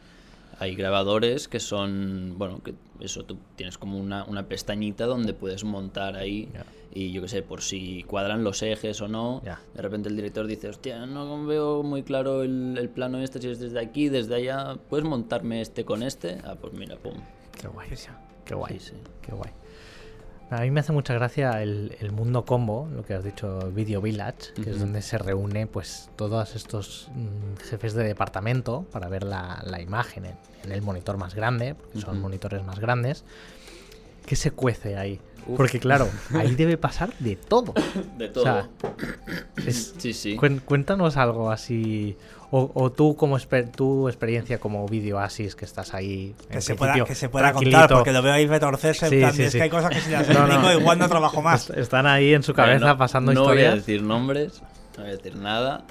[0.60, 6.16] grabadores que son, bueno, que eso, tú tienes como una, una pestañita donde puedes montar
[6.16, 6.50] ahí
[6.94, 10.48] y yo qué sé, por si cuadran los ejes o no, de repente el director
[10.48, 14.36] dice, hostia, no veo muy claro el, el plano este, si es desde aquí, desde
[14.36, 16.40] allá, ¿puedes montarme este con este?
[16.44, 17.14] Ah, pues mira, pum.
[17.60, 17.90] Qué guay.
[18.46, 18.80] Qué guay.
[18.80, 18.94] Sí, sí.
[19.22, 19.52] Qué guay.
[20.50, 24.02] A mí me hace mucha gracia el, el mundo combo, lo que has dicho, Video
[24.02, 29.24] Village, que es donde se reúne pues todos estos mm, jefes de departamento para ver
[29.24, 33.26] la, la imagen en, en el monitor más grande, porque son monitores más grandes.
[34.26, 35.20] ¿Qué se cuece ahí?
[35.48, 35.58] Uf.
[35.58, 37.74] Porque claro, ahí debe pasar de todo.
[38.18, 38.44] De O todo.
[38.44, 38.70] sea,
[39.66, 40.38] es- sí, sí.
[40.38, 42.16] cuéntanos algo así.
[42.50, 46.76] O, o tú como exper- tu experiencia como Video Asis que estás ahí Que se,
[46.76, 47.78] pueda, que se pueda tranquilito.
[47.80, 49.08] contar, porque lo veo ahí retorcerse.
[49.08, 49.58] en Sí, plan, sí, es sí.
[49.58, 50.80] que hay cosas que si las No, explico, no.
[50.80, 51.70] igual no trabajo más.
[51.70, 54.62] Est- Están ahí en su cabeza Bueno, pasando no voy a decir nombres,
[54.96, 55.84] no voy a decir nada,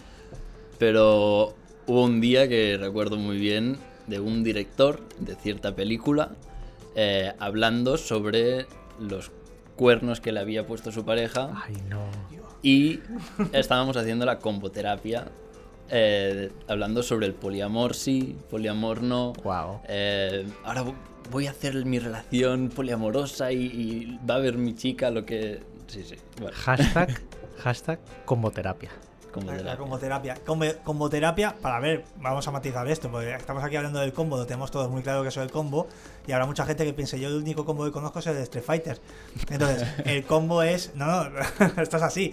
[0.78, 1.54] pero
[1.86, 6.30] hubo un día que recuerdo muy bien de un director de cierta película
[6.94, 8.66] eh, hablando sobre
[8.98, 9.30] los
[9.76, 12.00] cuernos que le había puesto su pareja Ay, no.
[12.62, 13.00] y
[13.52, 15.26] estábamos haciendo la comboterapia
[15.90, 19.32] eh, hablando sobre el poliamor sí, poliamor no.
[19.44, 19.80] Wow.
[19.88, 20.94] Eh, ahora vo-
[21.30, 25.60] voy a hacer mi relación poliamorosa y, y va a ver mi chica lo que...
[25.86, 26.16] Sí, sí.
[26.40, 27.20] Bueno, Hashtag,
[27.58, 28.90] hashtag comboterapia.
[29.36, 29.76] La comboterapia.
[29.76, 30.34] comboterapia.
[30.46, 34.46] Combo- comboterapia, para ver, vamos a matizar esto, porque estamos aquí hablando del combo, lo
[34.46, 35.88] tenemos todos muy claro que eso es el combo,
[36.26, 38.42] y habrá mucha gente que piense, yo el único combo que conozco es el de
[38.44, 38.98] Street Fighter.
[39.50, 40.92] Entonces, el combo es.
[40.94, 41.38] No, no,
[41.82, 42.32] esto es así.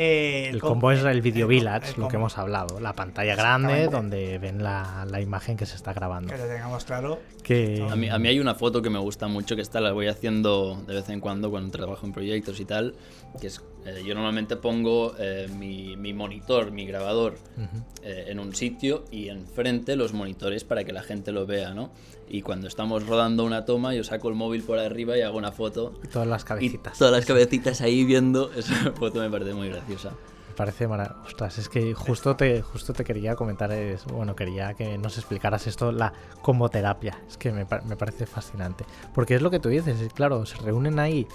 [0.00, 2.78] Eh, El com- combo es el Video el Village, el lo que hemos hablado.
[2.78, 6.32] La pantalla grande donde ven la, la imagen que se está grabando.
[6.32, 7.18] Que lo tengamos claro.
[7.42, 9.90] Que, A mí, a mí hay una foto que me gusta mucho, que esta la
[9.92, 12.94] voy haciendo de vez en cuando cuando trabajo en proyectos y tal,
[13.40, 17.82] que es, eh, yo normalmente pongo eh, mi, mi monitor, mi grabador, Ujú.
[18.02, 21.90] eh, en un sitio y enfrente los monitores para que la gente lo vea, ¿no?
[22.28, 25.52] Y cuando estamos rodando una toma, yo saco el móvil por arriba y hago una
[25.52, 25.94] foto.
[26.04, 26.98] Y todas las Y cabecitas.
[26.98, 30.10] todas las cabecitas ahí viendo, esa foto me parece muy graciosa.
[30.48, 31.22] Me parece maravilloso.
[31.24, 35.66] Ostras, es que justo te, justo te quería comentar, es, bueno, quería que nos explicaras
[35.68, 36.12] esto, la
[36.42, 37.16] comboterapia.
[37.28, 38.84] Es que me, me parece fascinante.
[39.14, 41.26] Porque es lo que tú dices, y claro, se reúnen ahí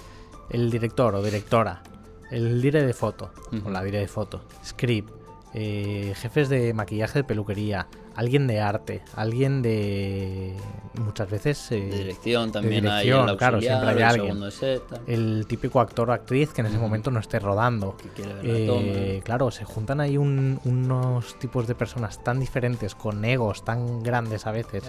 [0.49, 1.81] el director o directora,
[2.31, 3.31] el dire de foto,
[3.65, 5.11] o la dire de foto, script,
[5.53, 10.55] eh, jefes de maquillaje de peluquería, alguien de arte, alguien de...
[10.99, 11.71] muchas veces...
[11.71, 14.51] eh, De dirección también dirección, hay claro, siempre hay el alguien.
[14.51, 17.95] set, tal, el típico actor o actriz que en ese momento no esté rodando.
[18.15, 23.23] que ver Eh, claro, se juntan ahí un- unos tipos de personas tan diferentes, con
[23.25, 24.83] egos tan grandes a veces,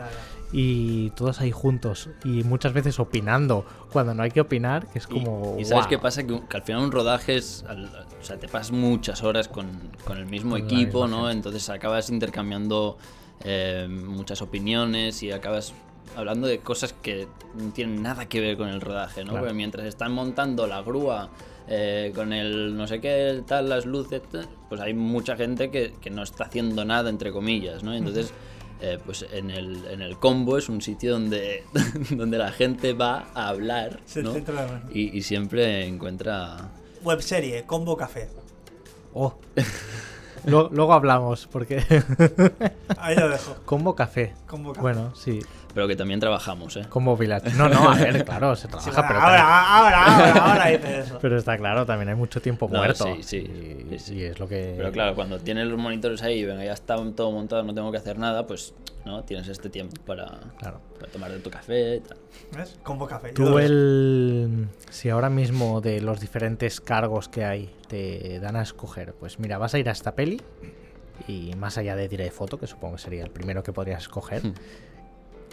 [0.53, 3.65] y todos ahí juntos, y muchas veces opinando
[3.95, 5.57] cuando no hay que opinar, que es Y- como...
[5.59, 5.89] Y, sabes ¡guau!
[5.89, 6.23] qué pasa?
[6.27, 7.65] Que, que al final un rodaje es.
[7.67, 7.87] al-
[8.21, 9.67] o sea, te pasas muchas horas con,
[10.05, 11.21] con el mismo Con equipo, ¿no?
[11.29, 11.33] gente.
[11.37, 12.99] Entonces acabas intercambiando
[13.45, 15.73] eh, muchas opiniones y acabas
[16.17, 19.31] hablando de cosas que no tienen nada que ver con el rodaje, ¿no?
[19.31, 19.45] Claro.
[19.47, 21.31] Porque mientras están montando la grúa
[21.67, 25.95] eh, con el no sé qué, tal, las luces, tal, pues hay mucha gente que,
[26.01, 27.95] que no está haciendo nada, entre comillas, ¿no?
[27.95, 28.33] Entonces.
[28.87, 31.65] Eh, pues en el, en el combo es un sitio donde,
[32.11, 34.01] donde la gente va a hablar
[34.93, 36.71] y, y siempre encuentra
[37.03, 38.29] Webserie, Combo Café.
[39.15, 39.35] Oh.
[40.47, 41.83] Luego hablamos, porque...
[42.99, 43.57] Ahí lo dejo.
[43.65, 44.35] Combo Café.
[44.47, 44.83] Combo Café.
[44.83, 45.41] Bueno, sí.
[45.75, 46.87] Pero que también trabajamos, ¿eh?
[46.89, 47.51] Combo Village.
[47.57, 49.21] No, no, a ver, claro, se trabaja, pero...
[49.21, 51.19] ahora, también- ahora, ahora, ahora dice eso.
[51.21, 53.05] Pero está claro, también hay mucho tiempo No, muerto.
[53.17, 54.15] sí, sí, Y, sí, sí.
[54.15, 54.75] y es lo que...
[54.77, 57.91] Pero claro, cuando tienes los monitores ahí y venga, ya está todo montado, no tengo
[57.91, 58.73] que hacer nada, pues
[59.05, 60.81] no tienes este tiempo para, Claro.
[60.99, 62.01] para tomar de tu café.
[62.01, 62.17] Tal.
[62.57, 62.79] ¿Ves?
[62.83, 63.33] Combo Café.
[63.33, 64.69] Tú el...
[64.91, 69.59] Si ahora mismo de los diferentes cargos que hay te dan a escoger, pues mira,
[69.59, 70.41] vas a ir a esta peli
[71.29, 74.03] y más allá de tira de foto, que supongo que sería el primero que podrías
[74.03, 74.55] escoger, Hmm.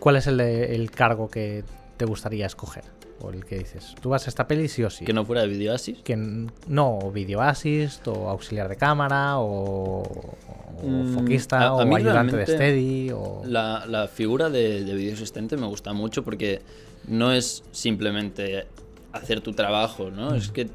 [0.01, 1.63] ¿Cuál es el, el cargo que
[1.95, 2.83] te gustaría escoger?
[3.21, 5.05] O el que dices, tú vas a esta peli sí o sí.
[5.05, 5.93] Que no fuera de video así.
[5.93, 10.35] Que no, o video assist, o auxiliar de cámara, o, o
[10.83, 13.43] Mm, foquista, a- a o ayudante de steady, o...
[13.45, 16.61] La, la figura de, de video asistente me gusta mucho porque
[17.07, 18.65] no es simplemente
[19.13, 20.33] hacer tu trabajo, ¿no?
[20.33, 20.67] Es que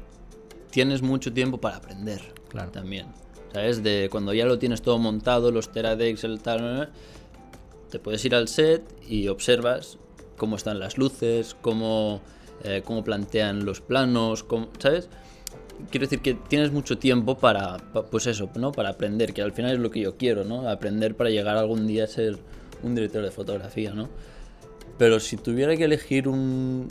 [0.71, 2.71] tienes mucho tiempo para aprender Claro.
[2.71, 3.07] también.
[3.51, 3.83] ¿Sabes?
[3.83, 6.89] De cuando ya lo tienes todo montado, los teradex, el tal,
[7.89, 9.97] te puedes ir al set y observas
[10.37, 12.21] cómo están las luces, cómo,
[12.63, 15.09] eh, cómo plantean los planos, cómo- ¿sabes?
[15.91, 18.71] Quiero decir que tienes mucho tiempo para, pa- pues eso, ¿no?
[18.71, 20.67] Para aprender, que al final es lo que yo quiero, ¿no?
[20.69, 22.37] Aprender para llegar algún día a ser
[22.83, 24.09] un director de fotografía, ¿no?
[24.97, 26.87] Pero si tuviera que elegir un...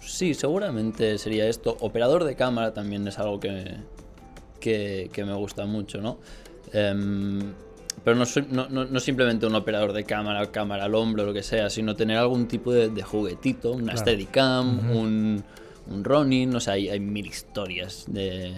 [0.00, 1.76] Sí, seguramente sería esto.
[1.80, 3.76] Operador de cámara también es algo que,
[4.60, 6.18] que, que me gusta mucho, ¿no?
[6.72, 7.52] Em,
[8.04, 11.32] pero no, soy- no, no- no simplemente un operador de cámara, cámara al hombro, lo
[11.32, 13.98] que sea, sino tener algún tipo de, de juguetito, una Claro.
[13.98, 15.44] Steadicam, un,
[15.86, 18.54] un Ronin, o sea, hay, hay mil historias de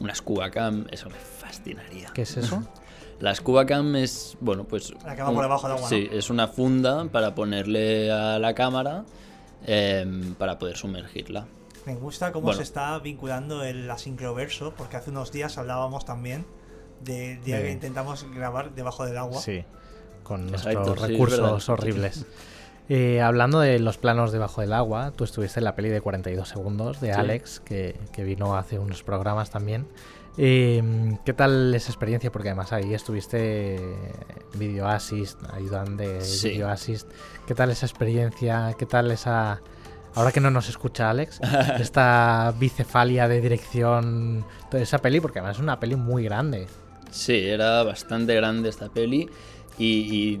[0.00, 2.10] una Scuba Cam, eso me fascinaría.
[2.14, 2.62] ¿Qué es eso?
[3.20, 4.94] La Scuba Cam es, bueno, pues...
[5.04, 6.16] La que va por debajo del agua, Sí, ¿no?
[6.18, 9.04] es una funda para ponerle a la cámara
[9.66, 11.46] em, para poder sumergirla.
[11.84, 12.56] Me gusta cómo Bueno.
[12.56, 16.46] se está vinculando el asincroverso, porque hace unos días hablábamos también
[17.00, 19.40] del día De- que intentamos grabar debajo del agua.
[19.40, 19.64] Sí,
[20.22, 22.26] con Exacto, nuestros sí, recursos horribles.
[22.92, 26.48] Eh, hablando de los planos debajo del agua, tú estuviste en la peli de 42
[26.48, 27.20] segundos de Sí.
[27.20, 29.86] Alex, que, que vino hace unos programas también.
[30.36, 32.32] Eh, ¿Qué tal esa experiencia?
[32.32, 33.78] Porque además ahí estuviste
[34.54, 36.48] Video Assist, ayudante de Sí.
[36.48, 37.08] Video Assist.
[37.46, 38.74] ¿Qué tal esa experiencia?
[38.76, 39.60] ¿Qué tal esa...
[40.16, 41.38] Ahora que no nos escucha Alex,
[41.78, 46.66] esta bicefalia de dirección, toda esa peli, porque además es una peli muy grande.
[47.10, 49.28] Sí, era bastante grande esta peli.
[49.78, 49.84] Y,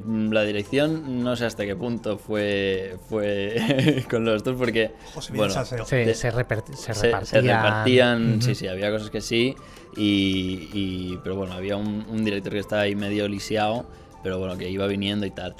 [0.04, 5.32] y la dirección, no sé hasta qué punto fue, fue con los dos, porque José
[5.32, 5.64] bueno.
[5.64, 7.24] Se, de- se, reper- se se, repartían.
[7.26, 8.42] se repartían, Ujú.
[8.42, 9.54] sí, sí, había cosas que sí,
[9.96, 13.86] y, y- pero bueno, había un, un director que estaba ahí medio lisiado,
[14.22, 15.54] pero bueno, que iba viniendo y tal,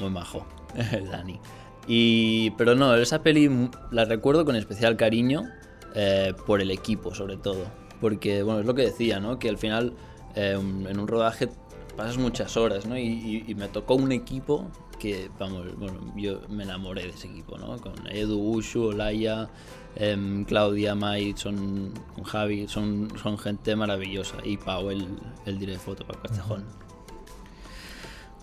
[0.00, 0.44] muy majo,
[0.92, 1.38] el Dani.
[1.86, 3.48] Y, pero no, esa peli
[3.92, 5.48] la recuerdo con especial cariño
[5.94, 7.64] eh, por el equipo, sobre todo,
[8.00, 9.38] porque bueno, es lo que decía, ¿no?
[9.38, 9.92] Que al final
[10.34, 11.48] eh, un- en un rodaje
[11.96, 12.96] pasas muchas horas, ¿no?
[12.96, 14.66] Y, y- y me tocó un equipo
[14.98, 17.78] que, vamos, bueno, yo me enamoré de ese equipo, ¿no?
[17.78, 19.48] Con Edu, Ushu, Olaya,
[19.96, 24.36] em, Claudia, Mai, son, con Javi, son, son gente maravillosa.
[24.44, 25.08] Y Pau, el,
[25.46, 26.64] el director de foto, Pau Castejón.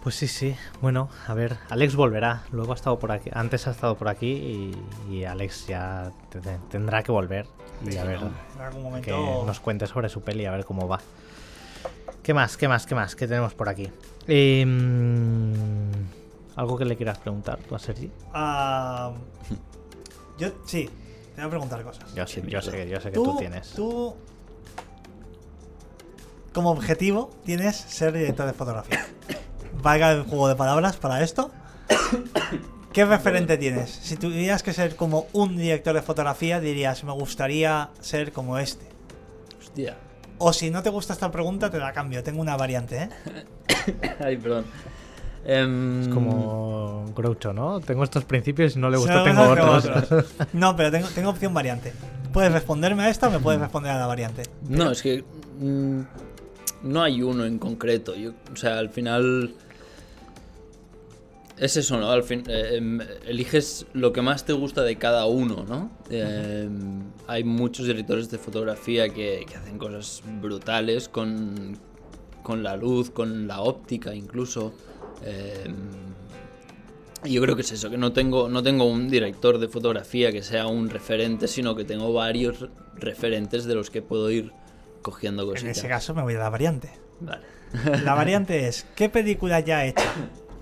[0.04, 0.56] Pues sí, sí.
[0.82, 2.44] Bueno, a ver, Alex volverá.
[2.52, 3.30] Luego ha estado por aquí.
[3.34, 4.72] Antes ha estado por aquí
[5.10, 7.46] y, y Alex ya te- te- tendrá que volver.
[7.86, 8.32] Y Sí, a ver ¿no?
[8.56, 9.46] En algún que momento.
[9.46, 11.00] nos cuente sobre su peli, a ver cómo va.
[12.28, 12.58] ¿Qué más?
[12.58, 12.86] ¿Qué más?
[12.86, 13.16] ¿Qué más?
[13.16, 13.90] ¿Qué tenemos por aquí?
[14.28, 15.54] Em,
[16.58, 18.12] ¿Algo que le quieras preguntar tú a Sergi?
[18.34, 19.14] Ah,
[20.38, 20.90] yo sí,
[21.34, 22.14] te voy a preguntar cosas.
[22.14, 23.70] Yo, sí, yo sé, que- yo sé que tú, tú, tienes.
[23.70, 24.14] tú,
[26.52, 29.08] como objetivo, tienes ser director de fotografía.
[29.82, 31.50] Valga el juego de palabras para esto.
[32.92, 33.90] ¿Qué referente tienes?
[33.90, 38.86] Si tuvieras que ser como un director de fotografía, dirías, me gustaría ser como este.
[39.62, 39.96] Hostia.
[40.40, 42.24] O si no te gusta esta pregunta, te la cambio.
[42.24, 43.10] Tengo una variante, ¿eh?
[44.20, 44.66] Ay, perdón.
[45.46, 47.80] Em, Es como Groucho, ¿no?
[47.80, 50.04] Tengo estos principios y no le gusta, no, tengo no, tengo otros.
[50.04, 50.26] otros.
[50.54, 51.94] No, pero tengo, tengo opción variante.
[52.34, 54.44] Puedes responderme a esta o me puedes responder a la variante.
[54.68, 55.24] No, es que
[55.60, 56.02] mm,
[56.84, 58.14] no hay uno en concreto.
[58.16, 59.54] Yo, o sea, al final
[61.58, 62.12] es eso, ¿no?
[62.12, 65.92] Al fin eh, em, eliges lo que más te gusta de cada uno, ¿no?
[66.10, 66.70] Eh,
[67.28, 71.78] hay muchos directores de fotografía que, que hacen cosas brutales con,
[72.44, 74.74] con la luz, con la óptica incluso.
[75.24, 75.66] Eh,
[77.24, 80.32] y yo creo que es eso, que no tengo, no tengo un director de fotografía
[80.32, 84.52] que sea un referente, sino que tengo varios re- referentes de los que puedo ir
[85.02, 85.78] cogiendo En cositas.
[85.78, 86.92] ese caso me voy a la variante.
[87.20, 87.42] Vale.
[88.04, 90.04] La variante es, ¿qué película ya hecha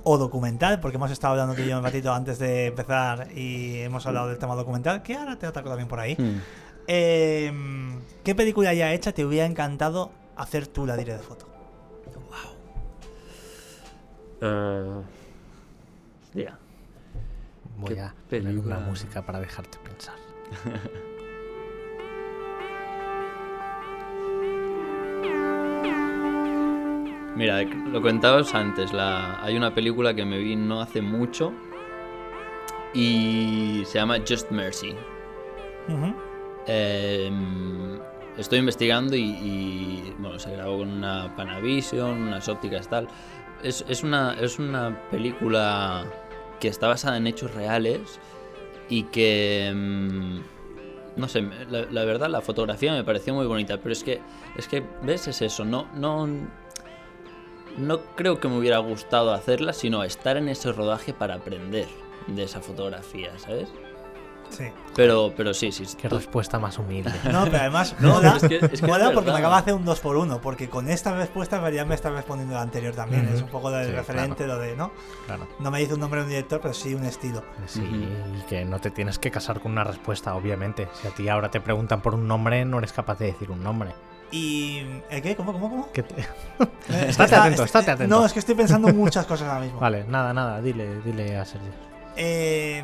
[0.06, 0.80] o documental?
[0.80, 4.30] Porque hemos estado hablando tú y yo un ratito antes de empezar y hemos hablado
[4.30, 6.16] del tema documental, que ahora te ataco también por ahí.
[6.18, 6.40] Hmm.
[6.88, 7.52] Eh,
[8.24, 11.48] ¿Qué película ya hecha te hubiera encantado hacer tú la directa de foto?
[14.42, 15.02] Eh,
[16.34, 16.58] ya.
[17.78, 20.16] Voy ¿Qué a poner una música para dejarte pensar.
[27.36, 31.52] Mira, lo comentabas antes, la, hay una película que me vi no hace mucho
[32.94, 34.96] y se llama Just Mercy.
[36.66, 37.30] Eh,
[38.38, 43.10] estoy investigando y, y, bueno, se grabó con una Panavision, unas ópticas tal.
[43.62, 46.06] Es, es una, es una película
[46.62, 48.18] que está basada en hechos reales
[48.88, 50.40] y que mm,
[51.18, 54.22] no sé, la, la verdad la fotografía me pareció muy bonita, pero es que
[54.56, 56.28] es que ves es eso, no no
[57.78, 61.88] no creo que me hubiera gustado hacerla, sino estar en ese rodaje para aprender
[62.28, 63.70] de esa fotografía, ¿sabes?
[64.52, 64.66] Sí.
[64.96, 65.84] Pero, pero sí, sí.
[66.00, 67.12] Qué tú- respuesta más humilde.
[67.32, 69.62] No, pero además No, mola, es que- es que mola es porque me acaba de
[69.62, 72.94] hacer un 2 por 1 porque con esta respuesta ya me está respondiendo la anterior
[72.94, 73.26] también.
[73.26, 73.36] Ujú.
[73.36, 74.92] Es un poco del Sí, referente, lo de, ¿no?
[75.26, 75.48] Claro.
[75.60, 77.44] No me dice un nombre de un director, pero sí un estilo.
[77.66, 78.38] Sí, Ujú.
[78.38, 80.88] y que no te tienes que casar con una respuesta, obviamente.
[81.02, 83.64] Si a ti ahora te preguntan por un nombre, no eres capaz de decir un
[83.64, 83.94] nombre.
[84.36, 85.36] ¿Y el qué?
[85.36, 85.90] ¿Cómo, cómo, cómo?
[85.96, 88.16] Eh, Estate está- atento, es- estate atento.
[88.16, 89.80] No, es que estoy pensando en muchas cosas ahora mismo.
[89.80, 91.72] Vale, nada, nada, dile, dile a Sergio.
[92.18, 92.84] Eh,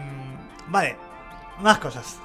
[0.68, 0.96] vale,
[1.60, 2.18] más cosas.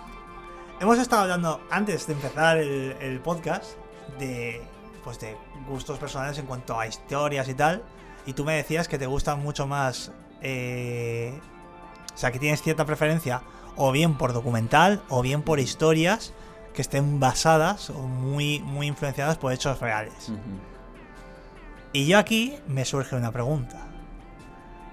[0.81, 3.73] Hemos estado hablando antes de empezar el, el podcast
[4.19, 4.63] de,
[5.05, 5.37] pues de
[5.69, 7.83] gustos personales en cuanto a historias y tal.
[8.27, 10.13] Y tú me decías que te gustan mucho más.
[10.43, 11.39] eh,
[12.15, 13.43] o sea, que tienes cierta preferencia
[13.77, 16.33] o bien por documental o bien por historias
[16.77, 20.31] que estén basadas o muy, muy influenciadas por hechos reales.
[21.93, 23.79] Y yo aquí me surge una pregunta.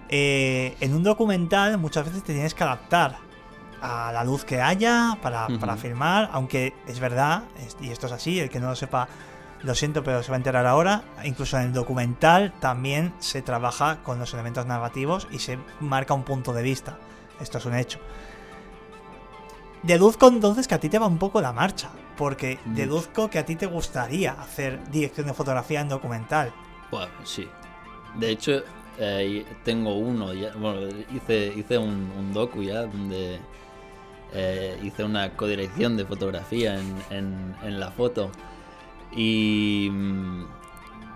[0.07, 3.17] Eh, en un documental muchas veces te tienes que adaptar
[3.81, 7.43] a la luz que haya para, para filmar, aunque es verdad,
[7.81, 9.09] y esto es así, el que no lo sepa,
[9.61, 13.97] lo siento, pero se va a enterar ahora, incluso en el documental también se trabaja
[14.03, 16.97] con los elementos narrativos y se marca un punto de vista.
[17.41, 17.99] Esto es un hecho.
[19.83, 23.45] Deduzco entonces que a ti te va un poco la marcha, porque deduzco que a
[23.45, 26.53] ti te gustaría hacer dirección de fotografía en documental.
[26.89, 27.47] Bueno, sí.
[28.15, 28.61] De hecho,
[28.97, 30.51] eh, tengo uno ya.
[30.55, 33.39] Bueno, hice, hice un, un docu ya donde
[34.31, 38.31] eh, hice una codirección de fotografía en, en- en la foto.
[39.15, 39.89] Y,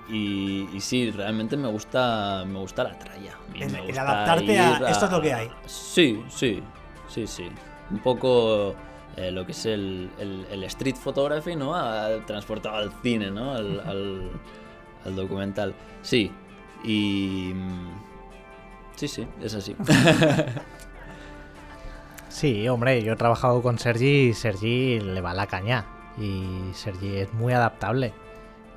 [0.09, 3.37] y, y sí, realmente me gusta, me gusta la tralla.
[3.53, 5.51] El- adaptarte a, "Esto es lo que hay".
[5.65, 6.61] Sí, sí,
[7.07, 7.49] sí, sí.
[7.91, 8.75] Un poco
[9.15, 11.73] eh, lo que es el, el- el street photography, ¿no?
[11.75, 13.53] Ha transportado al cine, ¿no?
[13.53, 14.31] Al, al-
[15.05, 15.73] al documental.
[16.01, 16.31] Sí.
[16.83, 17.51] Y...
[17.55, 18.07] mm,
[18.95, 19.75] Sí, sí, es así.
[22.29, 25.85] Sí, hombre, yo he trabajado con Sergi y Sergi le va la caña.
[26.17, 28.13] Y Sergi es muy adaptable.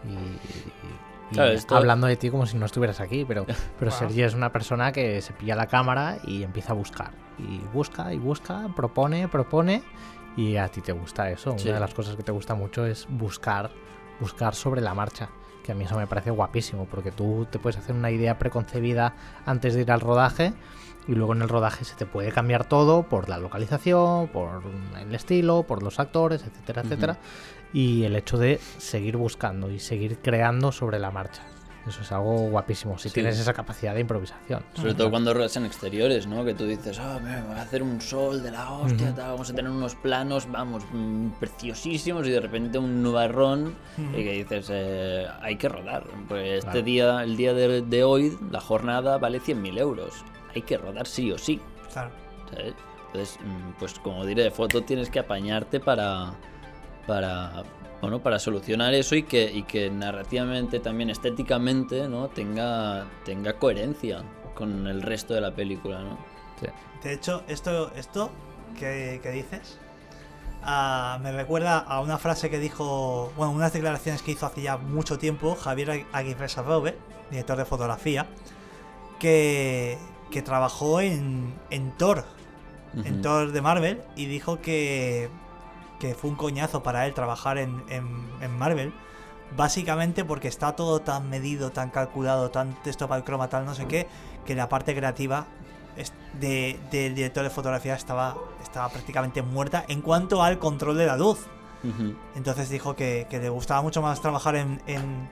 [0.05, 0.15] Y
[1.33, 3.47] Claro, esto- hablando de ti como si no estuvieras aquí, pero,
[3.79, 3.99] pero Wow.
[4.01, 7.11] Sergi es una persona que se pilla la cámara y empieza a buscar.
[7.39, 9.83] Y busca y busca, propone, propone.
[10.37, 11.55] Y a ti te gusta eso.
[11.59, 11.67] Sí.
[11.69, 13.71] Una de las cosas que te gusta mucho es buscar,
[14.21, 15.29] buscar sobre la marcha.
[15.65, 19.15] Que a mí eso me parece guapísimo, porque tú te puedes hacer una idea preconcebida
[19.45, 20.53] antes de ir al rodaje
[21.09, 24.63] y luego en el rodaje se te puede cambiar todo por la localización, por
[25.01, 27.17] el estilo, por los actores, etcétera, etcétera.
[27.73, 31.43] Y el hecho de seguir buscando y seguir creando sobre la marcha.
[31.87, 33.15] Eso es algo guapísimo, si Sí.
[33.15, 34.63] tienes esa capacidad de improvisación.
[34.75, 36.45] Sobre todo cuando ruedas en exteriores, ¿no?
[36.45, 39.49] Que tú dices, ah, me voy a hacer un sol de la hostia, tal, vamos
[39.51, 44.69] a tener unos planos, vamos, mm, preciosísimos y de repente un nubarrón y que dices,
[44.71, 46.05] eh, hay que rodar.
[46.29, 50.23] Pues este día, el día de, de hoy, la jornada vale 100.000 euros.
[50.55, 51.61] Hay que rodar sí o sí,
[51.93, 52.11] Claro.
[52.51, 52.75] ¿sabes?
[53.07, 56.35] Entonces, mm, pues como diré de foto, tienes que apañarte para,
[57.07, 57.63] para,
[58.01, 62.29] bueno, para solucionar eso y que, y que narrativamente, también estéticamente, ¿no?
[62.29, 64.23] Tenga, tenga coherencia
[64.55, 66.19] con el resto de la película, ¿no?
[66.61, 66.67] Sí.
[67.03, 68.31] De hecho, esto, esto
[68.79, 69.79] que, que dices
[70.63, 74.77] ah, me recuerda a una frase que dijo, bueno, unas declaraciones que hizo hace ya
[74.77, 76.97] mucho tiempo Javier Aguirre Sarrobe,
[77.31, 78.27] director de fotografía,
[79.19, 79.99] que,
[80.31, 82.25] que trabajó en, en Thor,
[83.05, 83.23] en.
[83.23, 85.29] Thor de Marvel, y dijo que,
[86.01, 88.93] que fue un coñazo para él trabajar en, en- en Marvel.
[89.57, 93.75] Básicamente porque está todo tan medido, tan calculado, tan texto para el croma, tal no
[93.75, 94.07] sé qué,
[94.47, 95.47] que la parte creativa
[96.41, 101.17] de- del director de fotografía estaba, estaba prácticamente muerta en cuanto al control de la
[101.17, 101.47] luz.
[102.37, 105.29] Entonces dijo que, que le gustaba mucho más trabajar en, en,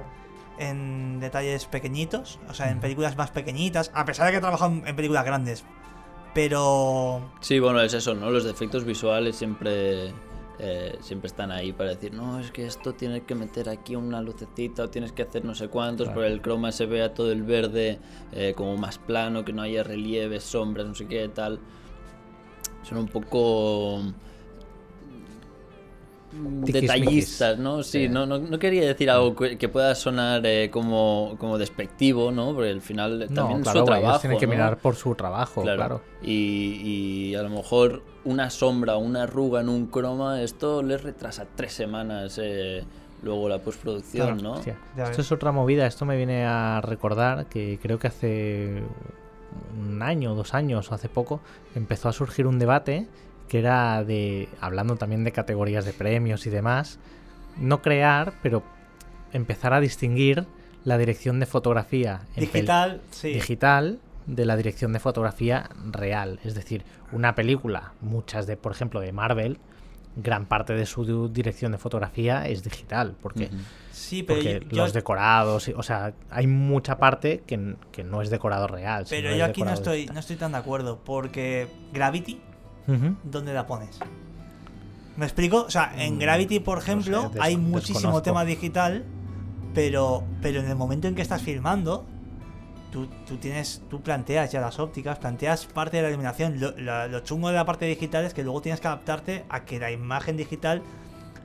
[0.59, 4.97] en detalles pequeñitos, o sea, en películas más pequeñitas, a pesar de que trabaja en
[4.97, 5.65] películas grandes.
[6.35, 8.31] Pero Sí, bueno, es eso, ¿no?
[8.31, 10.13] Los defectos visuales siempre,
[10.61, 14.21] eh, siempre están ahí para decir, no, es que esto tienes que meter aquí una
[14.21, 16.21] lucecita o tienes que hacer no sé cuántos, Claro.
[16.21, 17.99] porque el croma se vea todo el verde
[18.33, 21.61] eh, como más plano, que no haya relieves, sombras, no sé qué, tal.
[22.83, 24.01] Son un poco
[26.33, 27.83] mm, detallistas, ¿no?
[27.83, 28.09] Sí, Sí.
[28.09, 32.55] No, no, no quería decir algo que, pueda sonar eh, como, como despectivo, ¿no?
[32.55, 34.19] Porque al final No, también claro, es su trabajo.
[34.21, 34.53] tienen que ¿no?
[34.53, 36.01] mirar por su trabajo, claro.
[36.23, 41.03] Y, y a lo mejor una sombra o una arruga en un croma, esto les
[41.03, 42.85] retrasa tres semanas eh,
[43.23, 44.53] luego la postproducción, Claro, ¿no?
[44.59, 48.83] Hostia, esto es otra movida, esto me viene a recordar que creo que hace
[49.79, 51.41] un año, dos años o hace poco,
[51.75, 53.09] empezó a surgir un debate
[53.49, 56.99] que era de, hablando también de categorías de premios y demás,
[57.59, 58.63] no crear, pero
[59.33, 60.47] empezar a distinguir
[60.85, 63.33] la dirección de fotografía en digital, sí.
[63.33, 63.99] digital
[64.29, 66.39] de la dirección de fotografía real.
[66.45, 69.59] Es decir, una película, muchas de, por ejemplo, de Marvel,
[70.17, 73.57] gran parte de su dirección de fotografía es digital, porque, Ujú.
[73.93, 78.23] Sí, pero porque yo, yo- los decorados, o sea, hay mucha parte que, que no
[78.23, 79.07] es decorado real.
[79.09, 80.15] pero yo aquí no estoy, digital.
[80.15, 82.41] no estoy tan de acuerdo, porque Gravity.
[83.25, 83.99] ¿dónde la pones?
[85.17, 85.63] ¿Me explico?
[85.65, 88.23] O sea, en Mm, Gravity, por no sé, ejemplo, hay muchísimo desconozco.
[88.23, 89.05] tema digital,
[89.75, 92.07] pero, pero en el momento en que estás filmando,
[92.93, 96.59] tú, tú tienes, tú planteas ya las ópticas, planteas parte de la iluminación.
[96.61, 99.65] Lo, la- lo chungo de la parte digital es que luego tienes que adaptarte a
[99.65, 100.83] que la imagen digital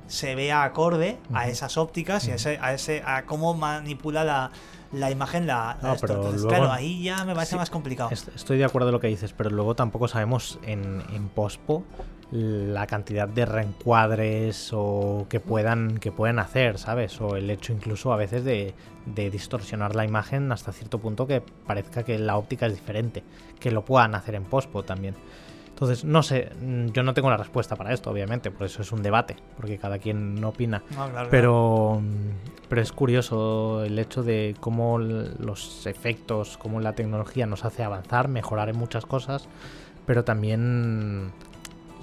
[0.07, 4.51] se vea acorde a esas ópticas y a ese, a ese, a cómo manipula la,
[4.91, 8.09] la imagen la, No, pero Entonces, luego- claro, ahí ya me parece Sí, más complicado.
[8.11, 11.83] Est- Estoy de acuerdo en lo que dices, pero luego tampoco sabemos en, en pospo
[12.33, 17.21] la cantidad de reencuadres o que puedan que puedan hacer, ¿sabes?
[17.21, 18.73] O el hecho incluso a veces de,
[19.05, 23.23] de distorsionar la imagen hasta cierto punto que parezca que la óptica es diferente,
[23.59, 25.13] que lo puedan hacer en pospo también.
[25.69, 28.91] Entonces, no sé, mm, yo no tengo la respuesta para esto, obviamente, por eso es
[28.91, 30.81] un debate, porque cada quien opina.
[30.95, 31.27] No, claro.
[31.29, 32.01] Pero,
[32.67, 38.27] pero es curioso el hecho de cómo los efectos, cómo la tecnología nos hace avanzar,
[38.27, 39.47] mejorar en muchas cosas,
[40.07, 41.31] pero también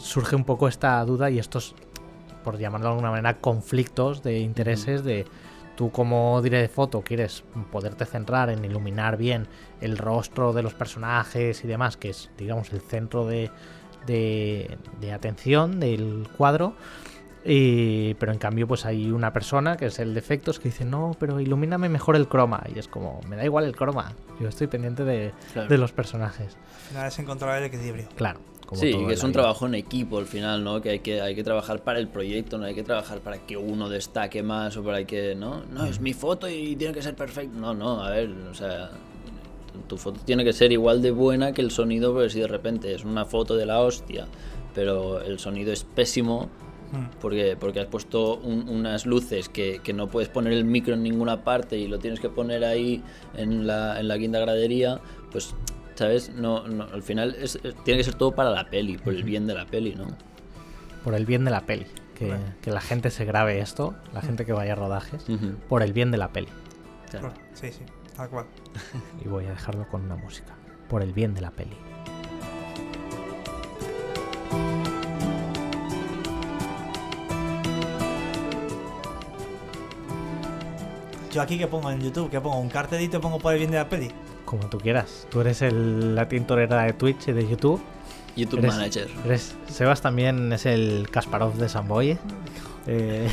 [0.00, 1.74] surge un poco esta duda y estos,
[2.44, 5.26] por llamarlo de alguna manera, conflictos de intereses de
[5.76, 9.46] tú como diré de foto quieres poderte centrar en iluminar bien
[9.80, 13.50] el rostro de los personajes y demás, que es, digamos, el centro de,
[14.06, 16.74] de, de atención del cuadro.
[17.42, 20.84] Y, pero en cambio, pues hay una persona que es el de efectos que dice,
[20.84, 22.62] no, pero ilumíname mejor el croma.
[22.74, 24.12] Y es como, me da igual el croma.
[24.38, 25.68] Yo estoy pendiente de, Claro.
[25.70, 26.54] de los personajes.
[26.56, 28.06] Al final es encontrar el equilibrio.
[28.16, 28.40] Claro.
[28.70, 29.42] Como Sí, que es un vida.
[29.42, 30.80] trabajo en equipo al final, ¿no?
[30.80, 33.56] Que hay, que hay que trabajar para el proyecto, no hay que trabajar para que
[33.56, 35.62] uno destaque más o para que, ¿no?
[35.72, 37.58] No, es mi foto y tiene que ser perfecto.
[37.58, 38.90] No, no, a ver, o sea,
[39.88, 42.94] tu foto tiene que ser igual de buena que el sonido, porque si de repente
[42.94, 44.26] es una foto de la hostia,
[44.74, 46.48] pero el sonido es pésimo,
[46.92, 47.20] Mm.
[47.20, 51.04] porque, porque has puesto un- unas luces que, que no puedes poner el micro en
[51.04, 53.00] ninguna parte y lo tienes que poner ahí
[53.36, 55.00] en la, en la quinta gradería,
[55.30, 55.54] pues,
[56.00, 56.30] ¿sabes?
[56.34, 59.22] No, no, al final es- es- tiene que ser todo para la peli, por el
[59.22, 60.06] bien de la peli, ¿no?
[61.04, 61.86] Por el bien de la peli.
[62.14, 62.42] Que, Bueno.
[62.62, 65.26] que la gente se grabe esto, la gente que vaya a rodajes,
[65.68, 66.48] por el bien de la peli.
[67.10, 67.34] claro.
[67.52, 67.82] Sí, sí,
[68.16, 68.46] tal cual.
[69.22, 70.54] Y voy a dejarlo con una música.
[70.88, 71.76] Por el bien de la peli.
[81.32, 83.70] Yo aquí que pongo en YouTube, que pongo un cartelito y pongo por el bien
[83.70, 84.10] de la peli.
[84.50, 85.28] Como tú quieras.
[85.30, 87.80] Tú eres el, la tintorera de Twitch y de YouTube.
[88.36, 89.08] YouTube Eres- Manager.
[89.24, 92.18] Eres, Sebas también es el Kasparov de Samboy.
[92.88, 93.30] Eh,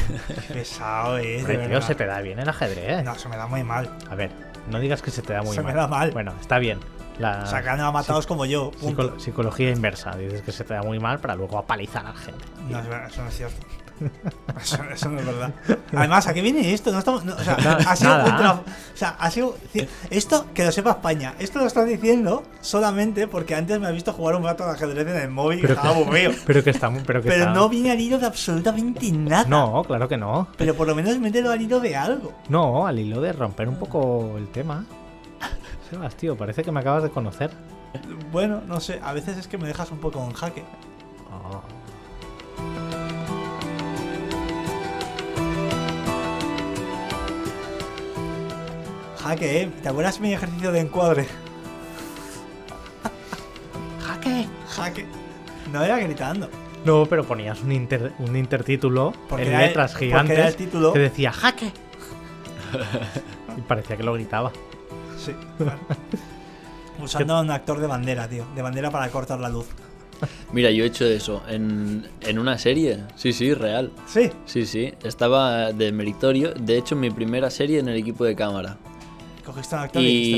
[0.47, 1.37] Qué pesado, eh.
[1.39, 1.87] hombre, tío, verdad.
[1.87, 3.03] se te da bien el ajedrez.
[3.03, 3.89] No, se me da muy mal.
[4.11, 4.29] A ver,
[4.69, 5.75] no digas que se te da muy Se me mal.
[5.75, 6.11] da mal.
[6.11, 6.79] Bueno, está bien.
[7.17, 8.69] La O sea, que han matados como yo.
[8.79, 9.07] Punto.
[9.15, 10.11] psico- psicología inversa.
[10.15, 12.45] Dices que se te da muy mal para luego apalizar a la gente.
[12.69, 13.65] No, eso no es cierto.
[14.61, 15.53] Eso, eso no es verdad.
[15.95, 16.91] Además, ¿a qué viene esto?
[16.91, 17.53] No estamos, no, o sea,
[17.87, 18.25] ha sido nada.
[18.31, 18.63] ultra- o
[18.97, 19.55] sea, ha sido.
[20.09, 21.35] Esto, que lo sepa España.
[21.39, 25.07] Esto lo estás diciendo solamente porque antes me has visto jugar un rato al ajedrez
[25.07, 26.31] en el móvil y Pero estaba aburrido.
[26.45, 26.89] Pero que está.
[27.05, 29.45] Pero, que Pero está- no viene al hilo de absolutamente nada.
[29.47, 30.47] No, claro que no.
[30.57, 32.33] Pero por lo menos mételo al hilo de algo.
[32.49, 34.85] No, al hilo de romper un poco el tema.
[35.89, 37.51] Sebas, tío, parece que me acabas de conocer.
[38.31, 40.63] Bueno, no sé, a veces es que me dejas un poco en jaque.
[41.31, 41.61] Oh.
[49.21, 49.71] Jaque, ¿eh?
[49.81, 51.27] ¿Te acuerdas mi ejercicio de encuadre?
[54.05, 54.47] ¡Jaque!
[54.69, 55.05] Jaque.
[55.71, 56.49] No era gritando.
[56.85, 60.93] No, pero ponías un, inter- un intertítulo Porque en el- letras gigantes era el título.
[60.93, 61.71] que decía ¡Jaque!
[63.57, 64.51] y parecía que lo gritaba.
[65.17, 65.79] Sí, claro.
[67.03, 68.45] Usando a un actor de bandera, tío.
[68.55, 69.67] De bandera para cortar la luz.
[70.51, 73.03] Mira, yo he hecho eso en, en una serie.
[73.15, 73.91] Sí, sí, real.
[74.07, 74.31] Sí.
[74.45, 74.93] Sí, sí.
[75.03, 76.53] Estaba de meritorio.
[76.53, 78.77] De hecho, mi primera serie en el equipo de cámara.
[79.47, 80.31] Cogiste un actor y.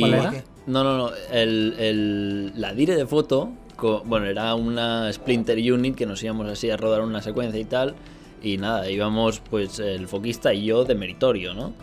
[0.67, 1.11] No, no, no.
[1.31, 6.47] El, el- la dire de foto, co- bueno, era una Splinter Unit que nos íbamos
[6.47, 7.95] así a rodar una secuencia y tal.
[8.41, 11.73] Y nada, íbamos pues el foquista y yo de meritorio, ¿no?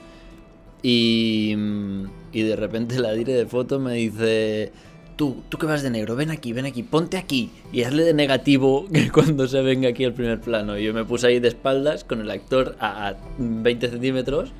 [0.82, 1.54] Y,
[2.32, 4.70] y de repente la dire de foto me dice,
[5.16, 8.14] tú, tú que vas de negro, ven aquí, ven aquí, ponte aquí y hazle de
[8.14, 10.78] negativo que cuando se venga aquí al primer plano.
[10.78, 14.50] Y yo me puse ahí de espaldas con el actor a, a 20 centímetros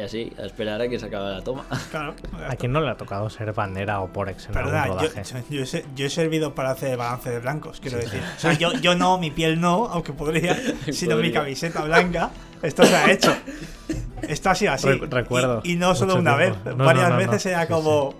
[0.00, 1.64] y así, a esperar a que se acabara la toma.
[1.90, 2.14] Claro.
[2.48, 5.22] ¿A quién no le ha tocado ser bandera o porex en Perdona, algún yo, rodaje?
[5.48, 8.20] yo- yo he, se- yo he servido para hacer balance de blancos, quiero decir.
[8.36, 10.56] O sea, yo, yo no, mi piel no, aunque podría,
[10.92, 12.30] sino mi camiseta blanca.
[12.62, 13.34] Esto se ha hecho.
[14.28, 14.86] Esto ha sido así.
[14.88, 15.60] Re- recuerdo.
[15.64, 16.54] Y, y no solo una vez.
[16.64, 17.30] No, Varias no, no, no.
[17.30, 18.14] veces era Sí, como.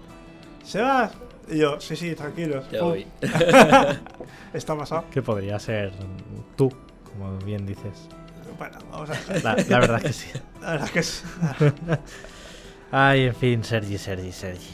[0.64, 1.12] Sebas,
[1.50, 2.64] Y yo, sí, sí, tranquilos.
[2.70, 3.06] Ya voy.
[4.52, 5.04] Está pasado.
[5.10, 5.92] Que podría ser
[6.56, 6.70] tú,
[7.12, 8.08] como bien dices.
[8.60, 9.14] Bueno, vamos a.
[9.42, 10.28] La, la verdad es que sí.
[10.60, 11.24] La verdad es que es.
[12.92, 14.68] Ay, en fin, Sergi, Sergi, Sergi.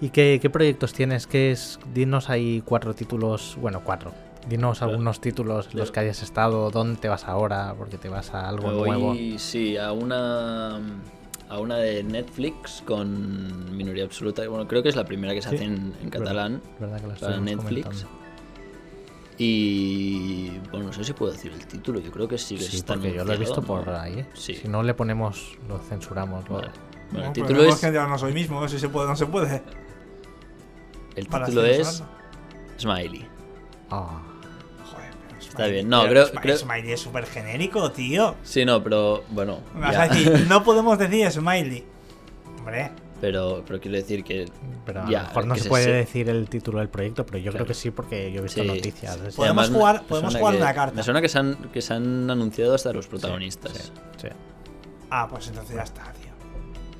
[0.00, 1.26] ¿Y qué, qué proyectos tienes?
[1.26, 1.78] ¿Qué es?
[1.94, 4.12] Dinos ahí cuatro títulos, bueno, cuatro.
[4.48, 4.90] Dinos Claro.
[4.92, 8.48] algunos títulos en los que hayas estado, dónde te vas ahora, porque te vas a
[8.48, 9.14] algo nuevo.
[9.38, 10.80] sí, a una
[11.48, 14.46] a una de Netflix con minoría absoluta.
[14.48, 17.02] Bueno, creo que es la primera que se Sí, hace en, en catalán ¿Verdad que
[17.02, 17.86] para estuvimos Netflix.
[17.86, 18.25] comentando?
[19.38, 22.00] Y bueno, no sé si puedo decir el título.
[22.00, 24.00] Yo creo que sí que Sí, está porque yo lo he visto anunciado, por ¿no?
[24.00, 24.20] ahí.
[24.20, 24.26] ¿eh?
[24.34, 24.54] Sí.
[24.54, 26.48] Si no le ponemos, lo censuramos.
[26.48, 26.56] Lo...
[26.56, 26.70] Vale.
[27.10, 29.26] Bueno, No, el título no es que no soy mismo, si se puede no se
[29.26, 29.62] puede.
[31.14, 32.02] el Para título es.
[32.78, 33.26] Smiley.
[33.90, 34.20] Ah,
[34.90, 38.34] Joder, pero Está bien, no, pero creo- Smiley- creo- Smiley es súper genérico, tío.
[38.42, 40.02] Sí, no, pero bueno, Me vas ya.
[40.02, 41.84] a decir, no podemos decir Smiley.
[42.58, 42.90] Hombre,
[43.20, 44.46] pero pero quiero decir que
[44.84, 47.24] pero a ya, lo mejor no que se puede se- decir el título del proyecto,
[47.26, 48.66] pero yo creo que sí, porque yo he visto Sí.
[48.68, 49.16] noticias.
[49.16, 50.96] Podemos además jugar- podemos jugar que- una carta.
[50.96, 53.72] Me suena que se han, que se han anunciado hasta los protagonistas.
[53.72, 53.92] Sí,
[54.22, 54.28] sí.
[55.10, 56.26] ah, pues entonces ya está, tío.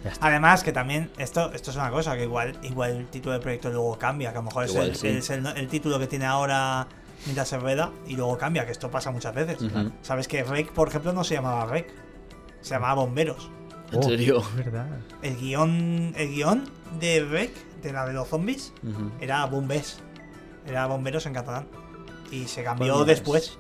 [0.04, 0.26] Ya está.
[0.26, 3.70] Además, que también, esto, esto es una cosa, que igual, igual el título del proyecto
[3.70, 5.18] luego cambia, que a lo mejor Igual es, el, sí.
[5.18, 6.86] es el- el título que tiene ahora
[7.24, 9.58] mientras se rueda y luego cambia, que esto pasa muchas veces.
[10.02, 11.92] Sabes que Rec, por ejemplo, no se llamaba Rec,
[12.60, 13.50] se llamaba Bomberos.
[13.92, 14.42] ¿En Oh, serio?
[14.56, 14.86] verdad.
[15.22, 16.64] El guion, el guion
[17.00, 18.72] de Rec, de la de los zombies,
[19.20, 19.98] era Bombés.
[20.66, 21.68] Era Bomberos en catalán.
[22.32, 23.58] Y se cambió después.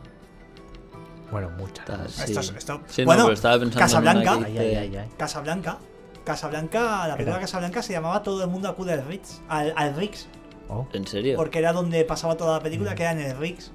[1.30, 1.88] Bueno, muchas.
[2.28, 4.32] Esto esto- Sí, no, bueno, pero estaba pensando en Casablanca.
[4.46, 5.08] Ay, ay, ay, ay.
[5.16, 5.78] Casablanca.
[6.24, 9.40] Casablanca, la película Casablanca se llamaba Todo el mundo acude al Ritz.
[9.48, 10.26] Al, al Rix.
[10.68, 11.36] Oh, ¿En serio?
[11.36, 12.94] Porque era donde pasaba toda la película, Mm.
[12.96, 13.70] que era en el Rix.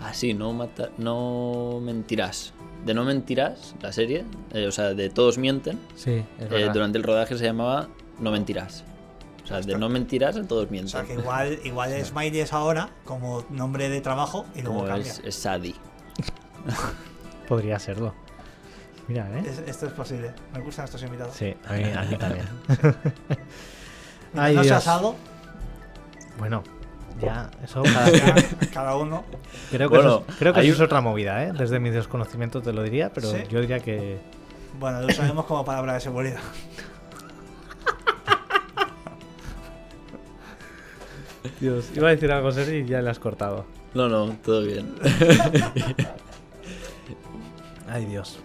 [0.00, 2.52] Ah, sí, no, mata- no mentirás.
[2.84, 6.96] De No Mentirás, la serie, eh, o sea, de Todos Mienten, sí, es eh, durante
[6.98, 8.84] el rodaje se llamaba No Mentirás.
[9.44, 10.88] O sea, de No Mentirás a Todos O Mienten.
[10.90, 14.88] sea que igual, igual es Smiley es ahora como nombre de trabajo y luego Como
[14.88, 15.10] cambia.
[15.12, 15.74] es, es Sadie.
[17.48, 18.14] Podría serlo.
[19.08, 19.42] Mira, ¿eh?
[19.46, 20.32] Es- esto es posible.
[20.52, 21.34] Me gustan estos invitados.
[21.34, 22.46] Sí, a mí, a mí también.
[24.36, 24.76] Ay, no Dios.
[24.76, 25.14] asado,
[26.38, 26.62] Bueno,
[27.20, 27.82] ya, eso
[28.72, 29.24] cada, uno.
[29.70, 31.52] creo que, Bueno, eso, es- creo que hay eso es un- otra movida, ¿eh?
[31.56, 33.38] Desde mi desconocimiento te lo diría, pero ¿Sí?
[33.50, 34.18] yo diría que...
[34.78, 36.40] Bueno, lo usaremos como palabra de seguridad.
[41.60, 43.64] Dios, iba a decir algo serio y ya le has cortado.
[43.94, 44.94] No, no, todo bien.
[47.90, 48.38] Ay, Dios.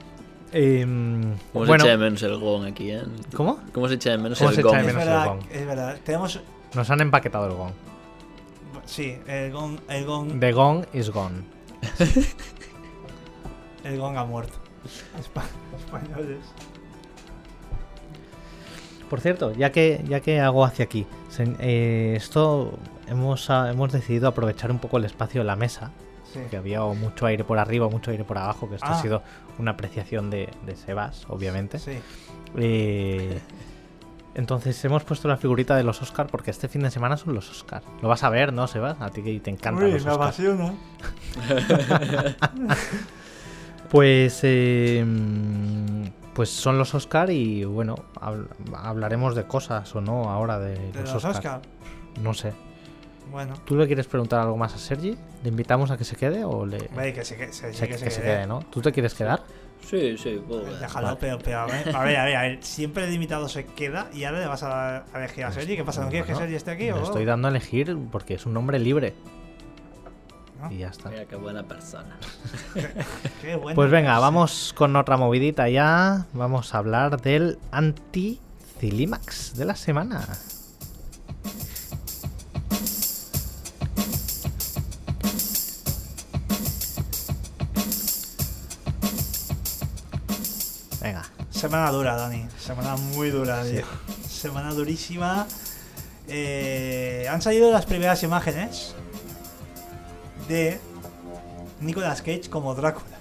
[0.52, 1.22] Em,
[1.52, 3.02] ¿Cómo bueno, se echa de menos el gong aquí, eh?
[3.36, 3.60] ¿cómo?
[3.74, 4.78] ¿Cómo se echa de menos ¿Cómo el se echa gong?
[4.78, 5.40] de Es menos el verdad, gong?
[5.52, 5.98] es verdad.
[6.06, 6.40] Tenemos.
[6.76, 7.72] Nos han empaquetado el gong.
[8.86, 11.44] Sí, el gong, el gong, The gong is gone.
[13.84, 14.58] el gong ha muerto.
[15.20, 15.44] Espa-
[15.78, 16.40] Españoles.
[19.10, 22.78] Por cierto, ya que, ya que hago hacia aquí, se- eh, esto
[23.08, 25.92] hemos, ah, hemos decidido aprovechar un poco el espacio de la mesa,
[26.34, 26.40] Sí.
[26.50, 28.98] que había mucho aire por arriba, mucho aire por abajo, que esto Ah.
[28.98, 29.22] ha sido
[29.60, 31.78] una apreciación de, de Sebas, obviamente.
[31.80, 31.92] Sí.
[32.58, 33.40] Eh,
[34.36, 37.50] entonces hemos puesto la figurita de los Oscar porque este fin de semana son los
[37.52, 37.82] Oscar.
[38.02, 39.00] Lo vas a ver, ¿no, Sebas?
[39.02, 40.28] A ti que te encantan Uy, los me Oscar.
[40.28, 40.74] apasiona.
[43.90, 45.06] Pues, eh,
[46.34, 51.02] pues son los Oscar y bueno, habl- hablaremos de cosas o no ahora de, De
[51.02, 51.36] los, los Oscar.
[51.36, 51.62] Oscar.
[52.22, 52.54] No sé.
[53.32, 53.54] Bueno.
[53.66, 55.16] ¿Tú le quieres preguntar algo más a Sergi?
[55.44, 56.90] ¿Le invitamos a que se quede o le...
[56.96, 58.32] Ve que se, que se, se- que se que se quede.
[58.38, 58.60] quede, ¿no?
[58.72, 59.44] ¿Tú te quieres quedar?
[59.90, 60.80] Sí, sí, puedo ver.
[60.80, 61.18] Déjalo, Vale.
[61.20, 64.08] pero, pero a ver, a ver, a ver, a ver, Siempre el invitado se queda
[64.14, 65.76] y ahora le vas a, a elegir a Sergi.
[65.76, 66.04] ¿Qué pasa?
[66.04, 66.86] ¿No quieres que Pues, Sergi esté aquí?
[66.86, 69.14] Le o estoy dando a elegir porque es un hombre libre.
[70.62, 70.72] ¿No?
[70.72, 71.10] Y ya está.
[71.10, 72.18] Mira qué buena persona.
[73.42, 73.76] Qué bueno.
[73.76, 76.26] Pues venga, vamos con otra movidita ya.
[76.32, 80.26] Vamos a hablar del anti-Cilimax de la semana.
[91.64, 92.46] Semana dura, Dani.
[92.60, 93.80] Semana muy dura, Sí.
[94.28, 95.48] Semana durísima.
[96.28, 98.94] Eh, han salido las primeras imágenes
[100.50, 100.82] de
[101.80, 103.16] Nicolas Cage como Drácula.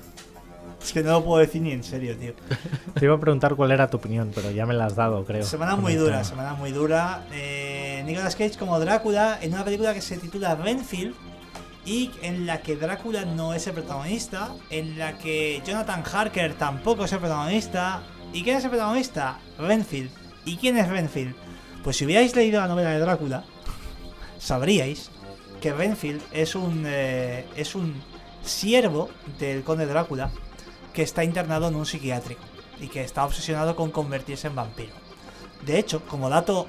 [0.82, 2.34] Es que no lo puedo decir ni en serio, tío.
[2.94, 5.44] te iba a preguntar cuál era tu opinión, pero ya me la has dado, creo.
[5.44, 6.24] Semana muy dura, tema.
[6.24, 7.24] semana muy dura.
[7.30, 11.14] Eh, Nicolas Cage como Drácula en una película que se titula Renfield
[11.86, 17.04] y en la que Drácula no es el protagonista, en la que Jonathan Harker tampoco
[17.04, 18.02] es el protagonista.
[18.32, 19.38] ¿Y quién es el protagonista?
[19.58, 20.10] Renfield.
[20.44, 21.34] ¿Y quién es Renfield?
[21.84, 23.44] Pues si hubierais leído la novela de Drácula,
[24.38, 25.10] sabríais
[25.60, 27.94] que Renfield es un eh, es un
[28.42, 30.30] siervo del conde Drácula
[30.92, 32.42] que está internado en un psiquiátrico
[32.80, 34.92] y que está obsesionado con convertirse en vampiro.
[35.64, 36.66] De hecho, como dato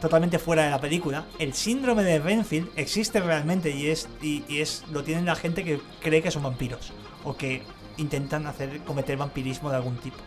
[0.00, 4.60] totalmente fuera de la película, el síndrome de Renfield existe realmente y es, y, y
[4.60, 6.92] es lo tienen la gente que cree que son vampiros
[7.24, 7.62] o que
[7.96, 10.18] intentan hacer cometer vampirismo de algún tipo.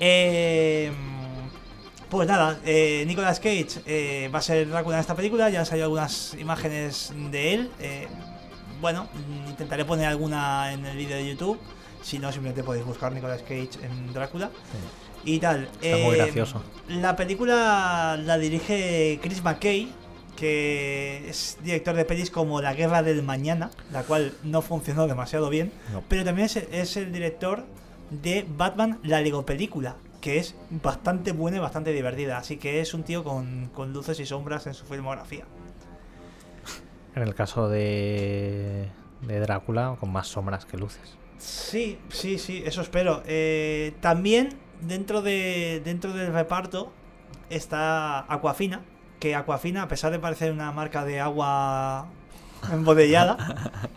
[0.00, 0.92] Eh,
[2.10, 5.66] pues nada, eh, Nicolas Cage eh, va a ser Drácula en esta película, ya han
[5.66, 7.70] salido algunas imágenes de él.
[7.80, 8.06] eh,
[8.80, 11.58] bueno, mm, intentaré poner alguna en el vídeo de YouTube.
[12.02, 14.50] Si no, simplemente podéis buscar Nicolas Cage en Drácula.
[15.24, 15.68] Y tal.
[15.80, 16.62] Está muy Eh, gracioso.
[16.88, 19.90] La película la dirige Chris McKay,
[20.36, 25.48] que es director de pelis como La Guerra del Mañana, la cual no funcionó demasiado
[25.48, 25.72] bien.
[25.92, 26.02] No.
[26.08, 27.64] Pero también es, es el director
[28.22, 32.38] de Batman, la Lego película, que es bastante buena y bastante divertida.
[32.38, 35.44] Así que es un tío con, con luces y sombras en su filmografía.
[37.14, 38.88] En el caso de,
[39.22, 41.16] de Drácula, con más sombras que luces.
[41.38, 43.22] Sí, sí, sí, eso espero.
[43.26, 44.50] Eh, también
[44.80, 46.92] dentro de dentro del reparto
[47.50, 48.82] está Aquafina,
[49.20, 52.08] que Aquafina, a pesar de parecer una marca de agua
[52.72, 53.36] embotellada,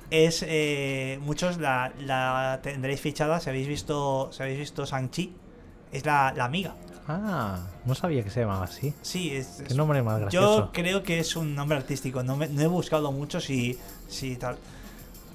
[0.10, 5.34] es eh, muchos la, la tendréis fichada si habéis visto si habéis visto Shang-Chi,
[5.92, 6.74] es la, la amiga.
[7.10, 8.94] Ah, no sabía que se llamaba así.
[9.02, 10.58] Sí, es, Qué nombre más gracioso.
[10.66, 13.78] yo creo que es un nombre artístico, no, me- no he buscado mucho si,
[14.10, 14.58] si tal.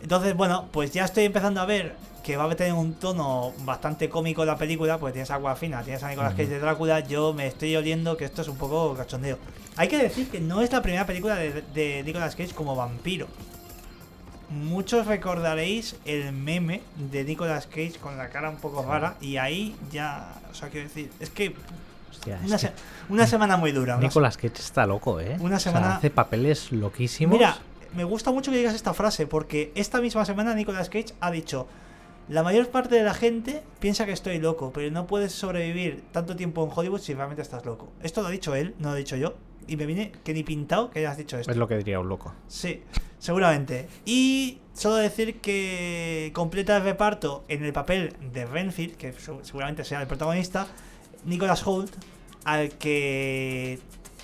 [0.03, 4.09] Entonces, bueno, pues ya estoy empezando a ver que va a tener un tono bastante
[4.09, 7.47] cómico la película, porque tienes a Aquafina, tienes a Nicolas Cage de Drácula, yo me
[7.49, 9.39] estoy oliendo que esto es un poco cachondeo.
[9.77, 13.27] Hay que decir que no es la primera película de, de Nicolas Cage como vampiro.
[14.51, 19.75] Muchos recordaréis el meme de Nicolas Cage con la cara un poco rara y ahí
[19.91, 21.55] ya, o sea, quiero decir, es que
[22.11, 22.71] Hostia, es una, que
[23.09, 23.97] una semana muy dura.
[23.97, 25.37] Nicolas Cage está loco, ¿eh?
[25.41, 27.35] Una O sea, semana- hace papeles loquísimos.
[27.39, 27.57] Mira,
[27.95, 31.67] me gusta mucho que digas esta frase porque esta misma semana Nicolas Cage ha dicho
[32.29, 36.37] la mayor parte de la gente piensa que estoy loco, pero no puedes sobrevivir tanto
[36.37, 37.93] tiempo en Hollywood si realmente estás loco.
[38.03, 39.35] Esto lo ha dicho él, no lo he dicho yo.
[39.67, 41.51] Y me viene que ni pintado que hayas dicho esto.
[41.51, 42.33] es lo que diría un loco.
[42.49, 42.83] Sí,
[43.19, 43.89] seguramente.
[44.05, 49.13] Y solo decir que completa el reparto en el papel de Renfield, que
[49.43, 50.67] seguramente sea el protagonista,
[51.25, 51.93] Nicholas Holt,
[52.45, 53.79] al que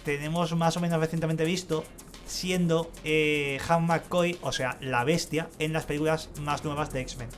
[0.05, 1.85] tenemos más o menos recientemente visto
[2.29, 7.29] siendo eh, Han McCoy, o sea, la bestia, en las películas más nuevas de X-Men.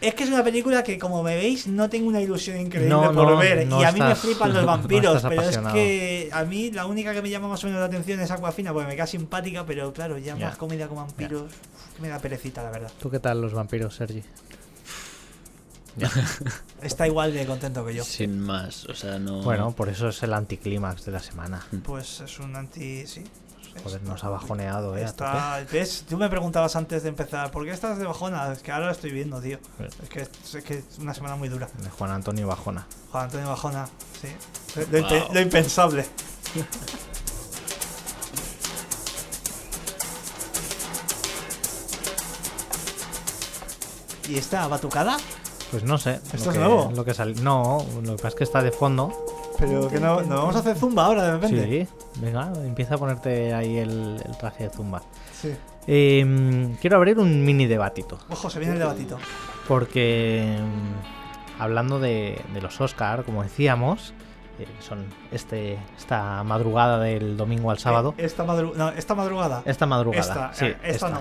[0.00, 3.12] Es que es una película que, como me veis, no tengo una ilusión increíble No,
[3.12, 3.66] por no, ver.
[3.66, 7.12] no y a mí me flipan los vampiros, pero es que a mí la única
[7.12, 9.92] que me llama más o menos la atención es Aquafina, porque me queda simpática, pero
[9.92, 12.92] claro, ya, más comedia con vampiros, uf, que me da perecita, la verdad.
[13.00, 14.22] ¿Tú qué tal los vampiros, Sergi?
[16.82, 18.04] Está igual de contento que yo.
[18.04, 19.42] Sin más, o sea, no.
[19.42, 21.66] Bueno, por eso es el anticlímax de la semana.
[21.82, 23.06] Pues es un anti.
[23.06, 23.24] Sí.
[23.82, 25.04] Joder, nos ha bajoneado, eh.
[25.04, 26.04] Está, ¿ves?
[26.08, 28.52] Tú me preguntabas antes de empezar, ¿por qué estás de bajona?
[28.52, 29.58] Es que ahora lo estoy viendo, tío.
[30.02, 31.68] Es que es, que es una semana muy dura.
[31.80, 32.86] De Juan Antonio Bajona.
[33.12, 33.88] Juan Antonio Bajona,
[34.20, 34.28] sí.
[35.32, 36.06] Lo impensable.
[44.28, 45.16] ¿Y esta batucada?
[45.70, 46.14] Pues no sé.
[46.14, 46.92] ¿Esto lo es que- nuevo?
[46.94, 49.12] Lo que sal- No, lo que pasa es que está de fondo.
[49.58, 51.86] Pero que no, ¿nos vamos a hacer zumba ahora de repente.
[51.86, 55.02] Sí, venga, empieza a ponerte ahí el, el traje de zumba.
[55.38, 55.52] Sí.
[55.86, 58.18] Eh, quiero abrir un mini debatito.
[58.30, 59.18] Ojo, se viene el debatito.
[59.66, 64.14] Porque mm, hablando de, de los Oscar, como decíamos,
[64.80, 68.14] son este esta madrugada del domingo al sábado.
[68.18, 69.62] Eh, Esta, madru- no, esta madrugada.
[69.64, 70.20] Esta madrugada.
[70.20, 71.20] esta, sí, eh, esta no.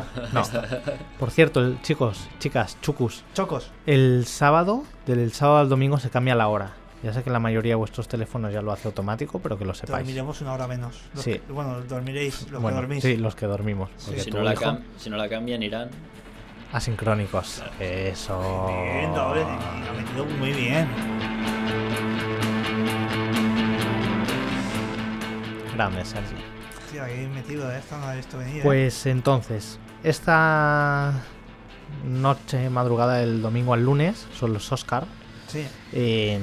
[1.19, 3.71] Por cierto, el- chicos, chicas, chucus, Chocos.
[3.85, 6.73] el sábado, del sábado al domingo se cambia la hora.
[7.03, 9.75] Ya sé que la mayoría de vuestros teléfonos ya lo hace automático, pero que lo
[9.75, 9.99] sepáis.
[10.05, 10.99] Dormiremos una hora menos.
[11.13, 11.33] Los Sí.
[11.33, 13.03] que- bueno, dormiréis, los Bueno, que dormís.
[13.03, 13.89] sí, los que dormimos.
[14.03, 15.89] Porque si, no la hijo- cam- si no la cambian, irán.
[16.73, 17.61] Asincrónicos.
[17.79, 18.67] Eso.
[18.67, 20.87] Bien, doble, lo ha metido muy bien.
[25.77, 26.33] Grande, Sergi.
[26.91, 28.57] Sí, aquí metido, esta no he visto venir.
[28.57, 28.61] ¿eh?
[28.63, 31.13] Pues entonces, esta
[32.03, 35.05] noche, madrugada del domingo al lunes, son los Oscar.
[35.47, 35.63] Sí,
[35.93, 36.39] eh,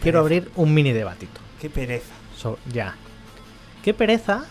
[0.00, 1.40] quiero abrir un mini debatito.
[1.60, 2.14] qué pereza.
[2.36, 2.94] So- ya.
[3.82, 4.44] Qué pereza.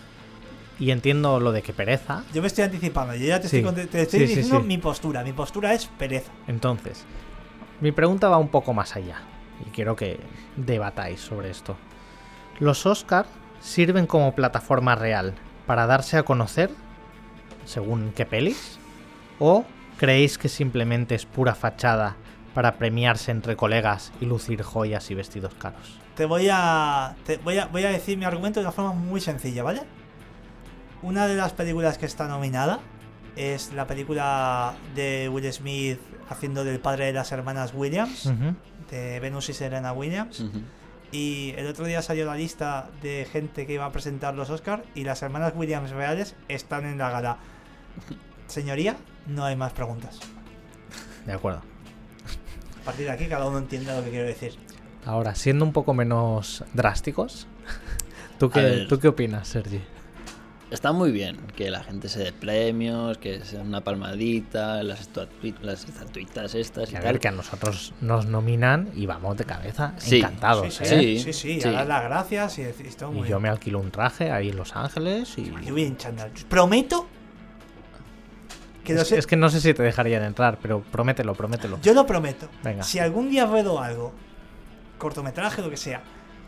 [0.77, 2.25] Y entiendo lo de que pereza.
[2.33, 3.59] Yo me estoy anticipando, yo ya te Sí.
[3.59, 4.67] estoy, te estoy sí, diciendo sí.
[4.67, 5.23] mi postura.
[5.23, 6.29] Mi postura es pereza.
[6.47, 7.05] Entonces,
[7.79, 9.21] mi pregunta va un poco más allá.
[9.65, 10.19] Y quiero que
[10.57, 11.77] debatáis sobre esto.
[12.59, 13.25] ¿Los Oscar
[13.65, 15.33] sirven como plataforma real
[15.65, 16.69] para darse a conocer
[17.65, 18.77] según qué pelis?
[19.39, 19.65] ¿O
[19.97, 22.15] creéis que simplemente es pura fachada
[22.53, 25.99] para premiarse entre colegas y lucir joyas y vestidos caros?
[26.15, 27.65] Te voy a, te voy a.
[27.65, 29.81] Voy a decir mi argumento de una forma muy sencilla, ¿vale?
[31.01, 32.79] Una de las películas que está nominada
[33.35, 35.99] es la película de Will Smith
[36.29, 38.31] haciendo del padre de las hermanas Williams,
[38.89, 40.45] de Venus y Serena Williams.
[41.11, 44.83] Y el otro día salió la lista de gente que iba a presentar los Oscars
[44.95, 47.37] y las hermanas Williams reales están en la gala.
[48.47, 48.97] Señoría,
[49.27, 50.19] no hay más preguntas.
[51.25, 51.61] De acuerdo.
[52.81, 54.55] A partir de aquí cada uno entiende lo que quiero decir.
[55.05, 57.47] Ahora, siendo un poco menos drásticos,
[58.39, 58.85] ¿tú qué.
[58.89, 59.81] ¿tú qué opinas, Sergi?
[60.75, 65.63] Está muy bien que la gente se dé premios, que sea una palmadita, las, estatuitas,
[65.63, 67.13] las estatuitas estas y a tal.
[67.13, 71.19] ver, que a nosotros nos nominan y vamos de cabeza Sí, encantados, sí, ¿eh?
[71.23, 73.79] sí, Sí, sí, a dar las gracias y decir esto muy Y yo me alquilo
[73.79, 75.45] un traje ahí en Los Ángeles y...
[75.65, 76.31] Yo voy en chándal.
[76.49, 77.07] Prometo
[78.83, 81.79] que lo Es, sé- es que no sé si te dejarían entrar, pero promételo, promételo.
[81.81, 82.49] Yo lo prometo.
[82.63, 82.83] Venga.
[82.83, 84.13] Si algún día ruedo algo,
[84.99, 86.03] cortometraje, lo que sea,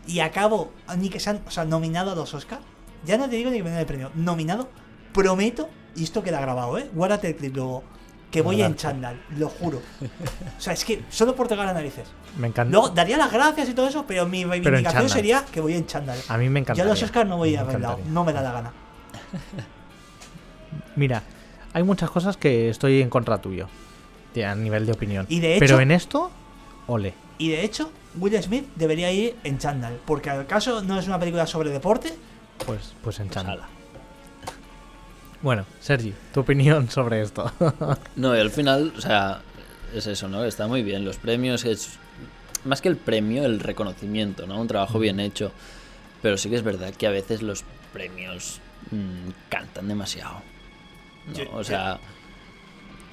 [0.06, 2.62] y acabo, ni que sean, o sea, nominado a los Oscars,
[3.04, 4.68] ya no te digo ni que me den el premio, nominado,
[5.12, 6.88] prometo, y esto queda grabado, ¿eh?
[6.92, 7.82] Guárdate el clip luego,
[8.30, 9.80] que voy en chándal, lo juro.
[10.58, 12.08] O sea, es que solo por tocar las narices.
[12.36, 12.70] Me encanta.
[12.72, 16.18] Luego daría las gracias y todo eso, pero mi reivindicación sería que voy en chándal.
[16.28, 16.78] A mí me encanta.
[16.78, 18.04] Ya a los Oscars no voy a encantaría.
[18.08, 18.72] no me da la gana.
[20.96, 21.22] Mira,
[21.72, 23.68] hay muchas cosas que estoy en contra tuyo.
[24.46, 25.26] A nivel de opinión.
[25.28, 26.30] Y de Pero hecho- en esto,
[26.86, 27.14] ole.
[27.38, 31.18] Y de hecho, Will Smith debería ir en chándal, porque al caso no es una
[31.18, 32.14] película sobre deporte,
[32.66, 33.58] Pues, pues en chándal.
[33.60, 33.68] Ala.
[35.42, 37.50] Bueno, Sergi, tu opinión sobre esto.
[38.16, 39.40] No, y al final, o sea,
[39.94, 40.44] es eso, ¿no?
[40.44, 41.04] Está muy bien.
[41.04, 41.98] Los premios es
[42.64, 44.60] más que el premio, el reconocimiento, ¿no?
[44.60, 45.52] Un trabajo bien hecho.
[46.22, 50.42] Pero sí que es verdad que a veces los premios mm, cantan demasiado.
[51.26, 51.56] ¿no?
[51.58, 52.00] O sea,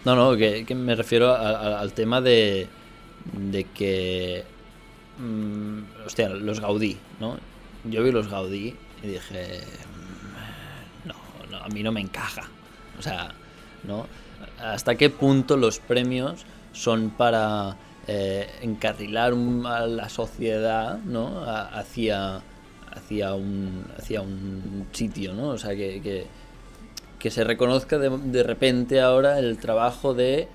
[0.03, 2.67] no, no, que, que me refiero a- a- al tema de,
[3.33, 4.43] de que,
[5.19, 7.37] mm, hostia, los Gaudí, ¿no?
[7.83, 8.75] Yo vi los Gaudí
[9.05, 9.61] y dije,
[11.03, 11.15] mm, no,
[11.51, 12.49] no, a mí no me encaja.
[12.97, 13.33] O sea,
[13.83, 14.07] ¿no?
[14.59, 17.77] ¿Hasta qué punto los premios son para
[18.07, 19.33] eh, encarrilar
[19.65, 21.43] a la sociedad, ¿no?
[21.45, 22.41] Hacia,
[23.35, 25.49] un, hacia un sitio, ¿no?
[25.49, 26.27] O sea, que, que,
[27.19, 30.47] que se reconozca de, de repente ahora el trabajo de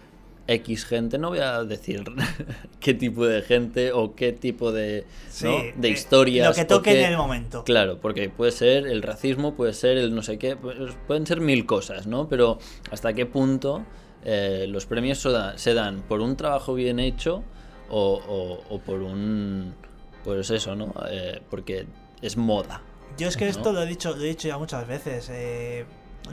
[0.46, 2.04] X gente, no voy a decir
[2.80, 5.04] qué tipo de gente o qué tipo de,
[5.42, 5.58] ¿no?
[5.76, 6.48] De eh, historias.
[6.48, 7.62] Lo que toque en el momento.
[7.64, 10.76] Claro, porque puede ser el racismo, puede ser el no sé qué, pues,
[11.06, 12.28] pueden ser mil cosas, ¿no?
[12.28, 12.58] Pero
[12.90, 13.84] hasta qué punto
[14.24, 17.42] eh, los premios se dan, se dan por un trabajo bien hecho
[17.88, 19.74] o, o- o por un...
[20.24, 20.92] Pues eso, ¿no?
[21.10, 21.86] Eh, porque
[22.20, 22.82] es moda.
[23.16, 23.50] Yo es que ¿no?
[23.50, 25.28] esto lo he dicho, lo he dicho ya muchas veces.
[25.32, 25.84] eh,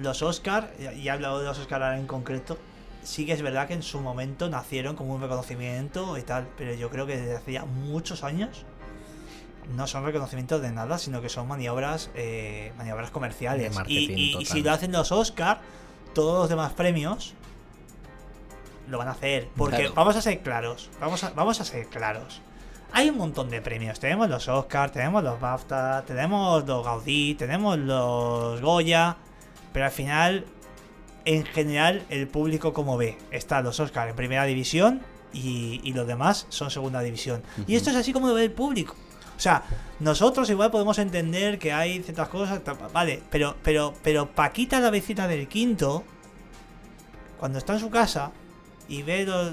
[0.01, 2.57] los Oscar, y he hablado de los Oscar ahora en concreto,
[3.03, 6.73] sí que es verdad que en su momento nacieron como un reconocimiento y tal, pero
[6.73, 8.65] yo creo que desde hace ya muchos años
[9.75, 13.75] no son reconocimientos de nada, sino que son maniobras, eh, maniobras comerciales.
[13.87, 15.61] Y, si lo hacen los Oscar,
[16.13, 17.33] todos los demás premios
[18.87, 19.49] lo van a hacer.
[19.57, 19.93] Porque Claro.
[19.95, 22.41] vamos a ser claros, vamos a, vamos a ser claros.
[22.93, 23.99] Hay un montón de premios.
[23.99, 29.17] Tenemos los Oscar, tenemos los BAFTA, tenemos los Gaudí, tenemos los Goya.
[29.73, 30.45] Pero al final,
[31.27, 33.17] en general, el público como ve.
[33.31, 35.01] Están los Oscar en primera división
[35.33, 37.43] y, y los demás son segunda división.
[37.67, 38.95] Y esto es así como lo ve el público.
[39.35, 39.61] O sea,
[39.99, 42.61] nosotros igual podemos entender que hay ciertas cosas,
[42.93, 46.05] vale, pero, pero, pero Paquita la vecina del quinto,
[47.37, 48.31] cuando está en su casa
[48.87, 49.51] y ve los,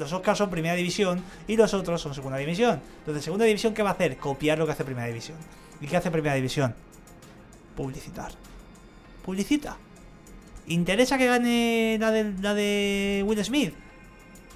[0.00, 2.82] los Oscars son primera división y los otros son segunda división.
[2.98, 4.16] Entonces, segunda división, ¿qué va a hacer?
[4.16, 5.38] Copiar lo que hace primera división.
[5.80, 6.74] ¿Y qué hace primera división?
[7.76, 8.32] Publicitar.
[9.24, 9.76] Publicita.
[10.68, 13.74] ¿Interesa que gane la de, la de Will Smith?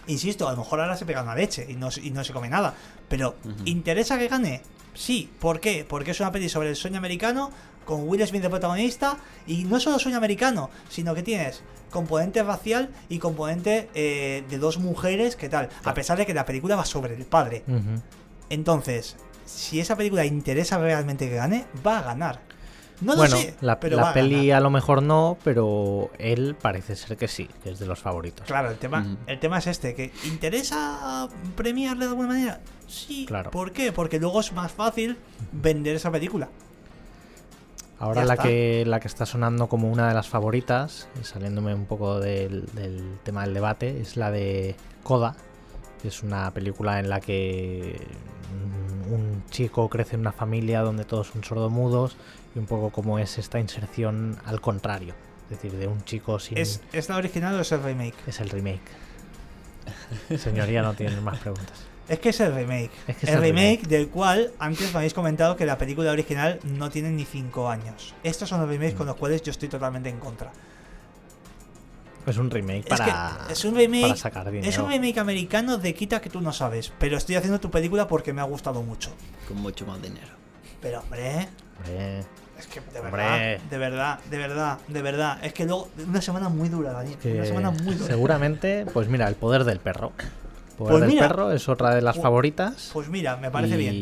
[0.07, 2.33] Insisto, a lo mejor ahora se pega una leche y no, se- y no se
[2.33, 2.75] come nada.
[3.09, 3.37] Pero.
[3.65, 4.63] ¿interesa que gane?
[4.95, 5.31] Sí.
[5.39, 5.85] ¿Por qué?
[5.89, 7.51] Porque es una peli sobre el sueño americano
[7.85, 12.91] con Will Smith de protagonista y no solo sueño americano, sino que tienes componente racial
[13.09, 15.69] y componente eh, de dos mujeres, ¿qué tal?
[15.85, 17.65] A pesar de que la película va sobre el padre.
[18.49, 22.41] Entonces, si esa película interesa realmente que gane, va a ganar.
[23.01, 26.55] No bueno, sé, la, pero la va a peli a lo mejor no, pero él
[26.61, 28.47] parece ser que sí, que es de los favoritos.
[28.47, 32.61] Claro, el tema, el tema es este, que ¿interesa premiarle de alguna manera?
[32.87, 33.25] Sí.
[33.27, 33.51] Claro.
[33.51, 33.93] ¿Por qué?
[33.93, 35.17] Porque luego es más fácil
[35.53, 36.49] vender esa película.
[37.99, 38.45] Ahora Ya la está.
[38.49, 42.67] que, la que está sonando como una de las favoritas, y saliéndome un poco del,
[42.73, 45.37] del tema del debate, es la de Coda.
[46.01, 48.01] que Es una película en la que
[48.51, 52.17] un chico crece en una familia donde todos son sordomudos
[52.55, 55.15] y un poco como es esta inserción al contrario.
[55.45, 56.59] Es decir, de un chico sin...
[56.59, 58.15] ¿Es, ¿Es la original o es el remake?
[58.27, 58.81] es el remake.
[60.39, 61.87] Señoría, no tiene más preguntas.
[62.09, 62.91] Es que es el remake.
[63.07, 63.89] Es que es el remake, remake.
[63.89, 68.15] del cual antes me habéis comentado que la película original no tiene ni 5 años.
[68.23, 70.53] Estos son los remakes con los cuales yo estoy totalmente en contra.
[72.31, 74.03] Es un remake Es para, que es un remake.
[74.03, 74.69] para sacar dinero.
[74.69, 76.93] Es un remake americano de Quita que tú no sabes.
[76.99, 79.11] Pero estoy haciendo tu película porque me ha gustado mucho.
[79.49, 80.29] Con mucho más dinero.
[80.81, 82.21] Pero hombre, Hombre,
[82.59, 83.11] es que de Hombre.
[83.11, 85.39] verdad, de verdad, de verdad, de verdad.
[85.45, 87.15] Es que luego, una semana muy dura, Dani.
[87.17, 88.07] que Una semana muy dura.
[88.07, 90.13] seguramente, pues mira, el poder del perro.
[90.19, 91.29] El poder Pues del mira.
[91.29, 92.91] perro es otra de las Pues- favoritas.
[92.93, 93.95] Pues mira, me parece y, bien.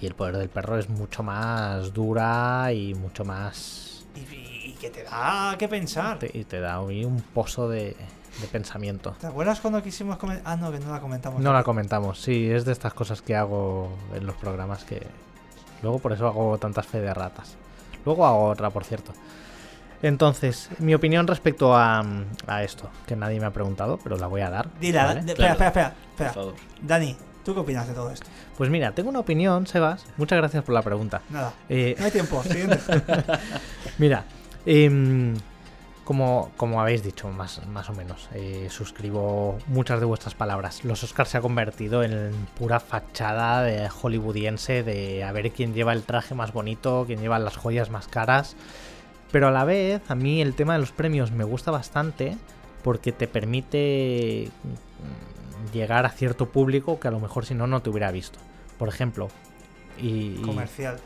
[0.00, 4.04] y el poder del perro es mucho más dura y mucho más.
[4.14, 4.51] Y, y- y
[4.82, 6.18] que te da que pensar.
[6.18, 7.96] te- y te da un pozo de,
[8.40, 9.14] de pensamiento.
[9.20, 10.42] ¿Te acuerdas cuando quisimos comentar?
[10.46, 11.40] Ah, no, que no la comentamos.
[11.40, 15.06] No la comentamos, sí, es de estas cosas que hago en los programas que.
[15.82, 17.56] Luego por eso hago tantas fe de ratas.
[18.04, 19.12] Luego hago otra, por cierto.
[20.02, 22.04] Entonces, mi opinión respecto a,
[22.48, 24.68] a esto, que nadie me ha preguntado, pero la voy a dar.
[24.80, 25.22] Dila, ¿vale?
[25.22, 25.52] de- Claro.
[25.52, 26.32] espera, espera, espera, Por espera.
[26.32, 26.54] favor.
[26.80, 28.26] Dani, ¿tú qué opinas de todo esto?
[28.56, 30.04] Pues mira, tengo una opinión, Sebas.
[30.16, 31.22] Muchas gracias por la pregunta.
[31.30, 31.52] Nada.
[31.68, 32.42] Eh, No hay tiempo.
[32.42, 32.78] Siguiente.
[33.98, 34.24] Mira,
[34.66, 35.34] em,
[36.04, 40.84] como, como habéis dicho, más, más o menos, eh, suscribo muchas de vuestras palabras.
[40.84, 45.92] Los Oscars se ha convertido en pura fachada de hollywoodiense de a ver quién lleva
[45.92, 48.56] el traje más bonito, quién lleva las joyas más caras.
[49.30, 52.36] Pero a la vez, a mí el tema de los premios me gusta bastante
[52.82, 57.80] porque te permite mm, llegar a cierto público que a lo mejor si no, no
[57.80, 58.38] te hubiera visto.
[58.78, 59.28] Por ejemplo,
[59.98, 60.98] y, comercial.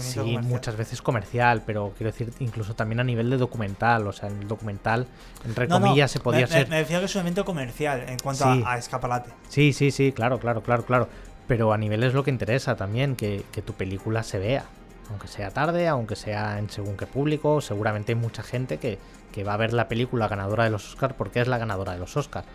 [0.00, 0.42] Sí, comercial.
[0.44, 4.06] muchas veces comercial, pero quiero decir, incluso también a nivel de documental.
[4.06, 5.06] O sea, el documental,
[5.44, 6.68] entre No, no, comillas, se podía me, ser.
[6.68, 8.62] Me, refiero que es un evento comercial en cuanto Sí.
[8.66, 9.30] a, a escaparate.
[9.48, 11.08] Sí, sí, sí, claro, claro, claro, claro.
[11.46, 14.64] Pero a nivel es lo que interesa también, que, que tu película se vea.
[15.10, 18.98] Aunque sea tarde, aunque sea en según qué público, seguramente hay mucha gente que,
[19.32, 21.98] que va a ver la película ganadora de los Oscars porque es la ganadora de
[21.98, 22.46] los Oscars.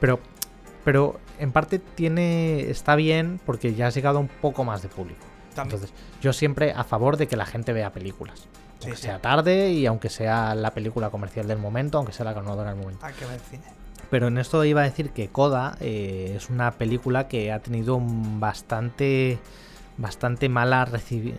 [0.00, 0.18] Pero,
[0.84, 4.88] pero en parte tiene está bien porque ya has llegado a un poco más de
[4.88, 5.24] público.
[5.54, 5.76] También.
[5.80, 8.46] Entonces, yo siempre a favor de que la gente vea películas.
[8.82, 9.02] Aunque sí.
[9.04, 12.80] sea tarde y aunque sea la película comercial del momento, aunque sea la ganadora del
[12.80, 13.04] momento.
[13.06, 13.62] Hay que ver cine.
[14.10, 17.94] Pero en esto iba a decir que Coda eh, es una película que ha tenido
[17.96, 19.38] un bastante
[19.98, 21.34] bastante mala recibi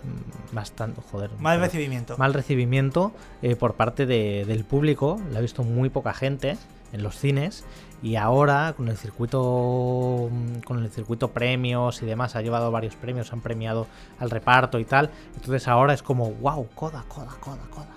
[0.52, 2.16] bastante joder Mal recibimiento.
[2.20, 3.12] mal recibimiento
[3.42, 6.58] eh, por parte de- del público la ha visto muy poca gente
[6.94, 7.64] en los cines
[8.04, 12.96] y ahora con el circuito mm, con el circuito premios y demás ha llevado varios
[12.98, 13.88] premios han premiado
[14.20, 17.88] al reparto y tal entonces ahora es como wow Coda Coda Coda Coda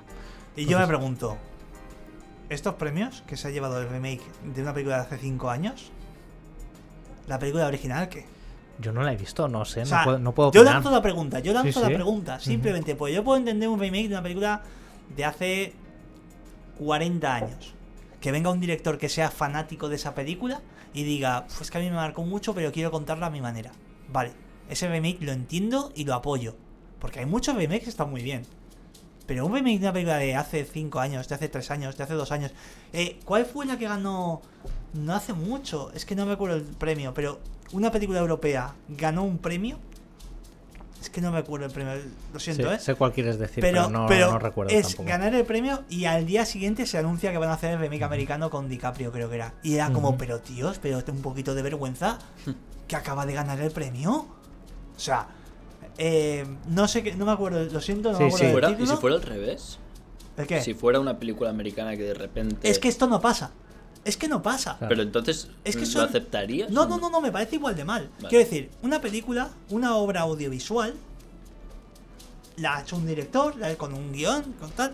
[0.54, 1.36] Y yo me pregunto,
[2.48, 5.90] ¿estos premios que se ha llevado el remake de una película de hace 5 años?
[7.26, 8.24] ¿La película original qué?
[8.78, 10.90] yo no la he visto no sé O sea, no puedo, no puedo yo lanzo
[10.90, 11.94] la pregunta, yo lanzo Sí, la sí.
[11.94, 14.62] pregunta, simplemente, pues yo puedo entender un remake de una película
[15.16, 15.74] de hace
[16.78, 17.75] 40 años.
[18.26, 20.60] Que venga un director que sea fanático de esa película
[20.92, 23.70] y diga, pues que a mí me marcó mucho, pero quiero contarla a mi manera.
[24.12, 24.32] Vale,
[24.68, 26.56] ese remake lo entiendo y lo apoyo.
[26.98, 28.42] Porque hay muchos remakes que están muy bien.
[29.26, 32.02] Pero un remake de una película de hace 5 años, de hace 3 años, de
[32.02, 32.50] hace 2 años.
[32.92, 34.42] Eh, ¿Cuál fue la que ganó?
[34.92, 37.38] No hace mucho, es que no me acuerdo el premio, pero
[37.70, 39.78] una película europea ganó un premio.
[41.00, 41.92] Es que no me acuerdo el premio,
[42.32, 42.78] lo siento, Sí, ¿eh?
[42.78, 45.08] sé cuál quieres decir, pero, Pero, no, pero no recuerdo es tampoco.
[45.08, 48.02] ganar el premio y al día siguiente se anuncia que van a hacer el remake
[48.02, 49.54] americano con DiCaprio, creo que era.
[49.62, 52.18] Y era como, pero tíos, pero un poquito de vergüenza
[52.88, 54.12] que acaba de ganar el premio.
[54.96, 55.28] O sea,
[55.98, 58.86] eh, no sé qué, no me acuerdo, lo siento, no Sí, me acuerdo del ¿Y
[58.86, 59.78] si fuera al revés?
[60.36, 60.60] ¿El qué?
[60.60, 62.68] Si fuera una película americana que de repente...
[62.68, 63.52] Es que esto no pasa.
[64.06, 64.78] Es que no pasa.
[64.78, 64.88] Claro.
[64.88, 66.70] Pero entonces, Es que ¿lo son- aceptarías?
[66.70, 68.08] No, no, no, no, me parece igual de mal.
[68.16, 68.28] Vale.
[68.28, 70.94] Quiero decir, una película, una obra audiovisual,
[72.56, 74.92] la ha hecho un director, la- con un guion, con tal,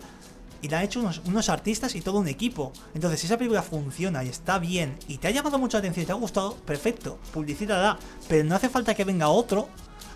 [0.62, 2.72] y la han hecho unos, unos artistas y todo un equipo.
[2.94, 6.04] Entonces, si esa película funciona y está bien, y te ha llamado mucho la atención
[6.04, 7.98] y te ha gustado, perfecto, publicítala.
[8.28, 9.68] Pero no hace falta que venga otro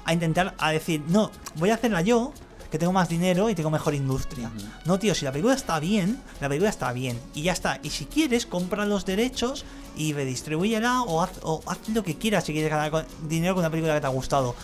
[0.05, 2.33] a intentar a decir, no, voy a hacerla yo,
[2.71, 4.51] que tengo más dinero y tengo mejor industria.
[4.85, 7.19] No, tío, si la película está bien, la película está bien.
[7.35, 7.79] Y ya está.
[7.83, 9.65] Y si quieres, compra los derechos
[9.97, 13.63] y redistribúyela o haz, o haz lo que quieras si quieres ganar con- dinero con
[13.63, 14.55] una película que te ha gustado.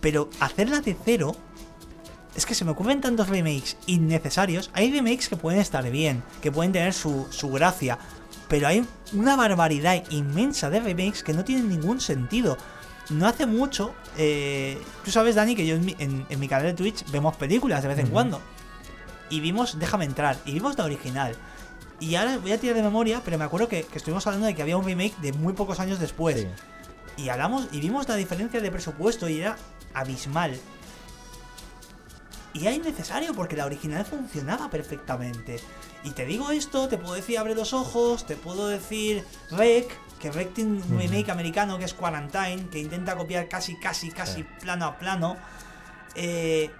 [0.00, 1.34] Pero hacerla de cero.
[2.34, 4.70] Es que se me ocurren tantos remakes innecesarios.
[4.74, 7.96] Hay remakes que pueden estar bien, que pueden tener su, su gracia.
[8.48, 12.58] Pero hay una barbaridad inmensa de remakes que no tienen ningún sentido.
[13.10, 16.66] No hace mucho, eh, tú sabes, Dani, que yo en mi, en- en mi canal
[16.66, 18.40] de Twitch vemos películas de vez en cuando.
[19.30, 21.34] Y vimos, déjame entrar, y vimos la original.
[22.00, 24.54] Y ahora voy a tirar de memoria, pero me acuerdo que, que estuvimos hablando de
[24.54, 26.40] que había un remake de muy pocos años después.
[26.40, 26.46] Sí.
[27.24, 29.56] Y hablamos y vimos la diferencia de presupuesto y era
[29.94, 30.58] abismal.
[32.52, 35.56] Y era innecesario porque la original funcionaba perfectamente.
[36.04, 39.88] Y te digo esto, te puedo decir Abre los ojos, te puedo decir Rec,
[40.24, 40.96] que Rec tiene un Ujú.
[40.98, 44.46] remake americano que es Quarantine, que intenta copiar casi, casi, casi Sí.
[44.62, 45.36] plano a plano.
[46.14, 46.70] Eh,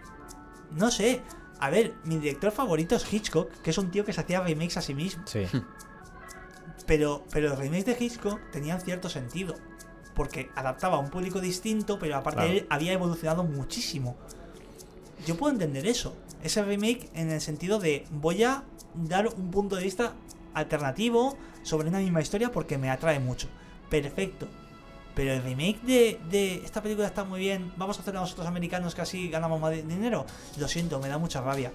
[0.70, 1.20] no sé.
[1.60, 4.78] A ver, mi director favorito es Hitchcock, que es un tío que se hacía remakes
[4.78, 5.24] a sí mismo.
[5.26, 5.44] Sí.
[6.86, 9.54] Pero, pero los remakes de Hitchcock tenían cierto sentido.
[10.14, 12.52] Porque adaptaba a un público distinto, pero aparte Claro.
[12.52, 14.16] él había evolucionado muchísimo.
[15.26, 16.14] Yo puedo entender eso.
[16.42, 18.64] Ese remake en el sentido de voy a
[18.94, 20.12] dar un punto de vista
[20.54, 23.48] alternativo sobre una misma historia porque me atrae mucho.
[23.90, 24.46] Perfecto.
[25.14, 27.72] Pero el remake de, de esta película está muy bien.
[27.76, 30.26] Vamos a hacerlo nosotros americanos que así ganamos más di- dinero.
[30.58, 31.72] Lo siento, me da mucha rabia.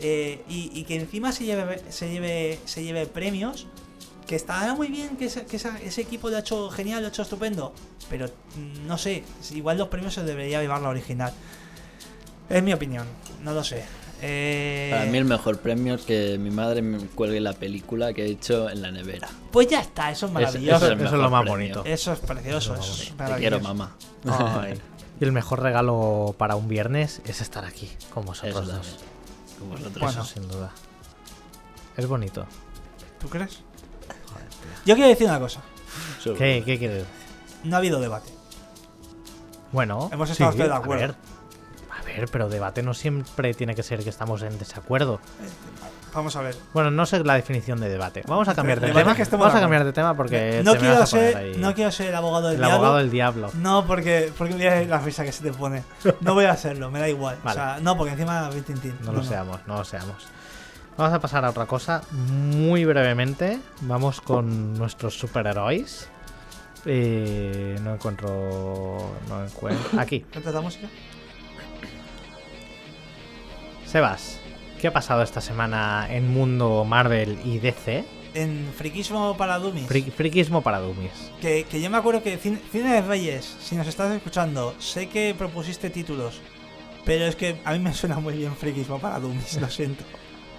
[0.00, 3.66] Eh, y, que encima se lleve, se lleve, se lleve premios.
[4.26, 7.10] Que está muy bien, que, ese, que ese equipo lo ha hecho genial, lo ha
[7.10, 7.72] hecho estupendo.
[8.10, 9.22] Pero mm, no sé,
[9.52, 11.32] igual los premios se debería llevar la original.
[12.48, 13.06] Es mi opinión,
[13.42, 13.84] no lo sé.
[14.20, 18.24] Eh, Para mí el mejor premio es que mi madre me cuelgue la película que
[18.24, 19.28] he hecho en la nevera.
[19.52, 20.86] Pues ya está, eso es maravilloso.
[20.92, 21.52] Eso es lo más premio.
[21.52, 21.82] bonito.
[21.84, 23.38] Eso es precioso, Eso eso es es Te maravilloso.
[23.40, 23.96] quiero, mamá.
[24.26, 24.80] Ay.
[25.20, 28.96] Y el mejor regalo para un viernes es estar aquí con vosotros Eso dos.
[29.58, 29.98] Con vosotros.
[30.00, 30.22] Bueno.
[30.22, 30.70] Eso sin duda.
[31.96, 32.46] Es bonito.
[33.20, 33.60] ¿Tú crees?
[34.84, 35.60] Yo quiero decir una cosa.
[36.24, 37.08] ¿Qué, qué quieres decir?
[37.64, 38.30] No ha habido debate.
[39.72, 41.14] Bueno, Hemos estado todos de acuerdo.
[42.20, 45.20] Ver, pero debate no siempre tiene que ser que estamos en desacuerdo.
[46.14, 46.56] Vamos a ver.
[46.72, 48.22] Bueno, no sé la definición de debate.
[48.26, 49.14] Vamos a cambiar de Debate tema.
[49.14, 52.08] que Vamos a de cambiar de tema porque no, te quiero ser, no quiero ser
[52.08, 52.76] el abogado del el diablo.
[52.76, 53.50] abogado del diablo.
[53.54, 55.84] No, porque, porque mira la risa que se te pone.
[56.20, 57.38] No voy a hacerlo, me da igual.
[57.44, 57.60] Vale.
[57.60, 58.98] O sea, no, porque encima Tin.
[59.02, 60.26] No lo seamos, no lo seamos.
[60.96, 63.60] Vamos a pasar a otra cosa muy brevemente.
[63.82, 66.08] Vamos con nuestros superhéroes.
[66.84, 69.12] Eh, no encuentro.
[69.28, 70.00] No encuentro.
[70.00, 70.20] Aquí.
[70.32, 70.88] ¿Canta la música?
[73.90, 74.38] Sebas,
[74.80, 78.04] ¿qué ha pasado esta semana en mundo Marvel y DC?
[78.34, 79.88] En Friquismo para Dummies.
[79.88, 81.32] Fri- friquismo para dummies.
[81.40, 85.34] Que, que yo me acuerdo que Cine, de Reyes, si nos estás escuchando, sé que
[85.36, 86.40] propusiste títulos,
[87.06, 90.04] pero es que a mí me suena muy bien Friquismo para Dummies, lo siento.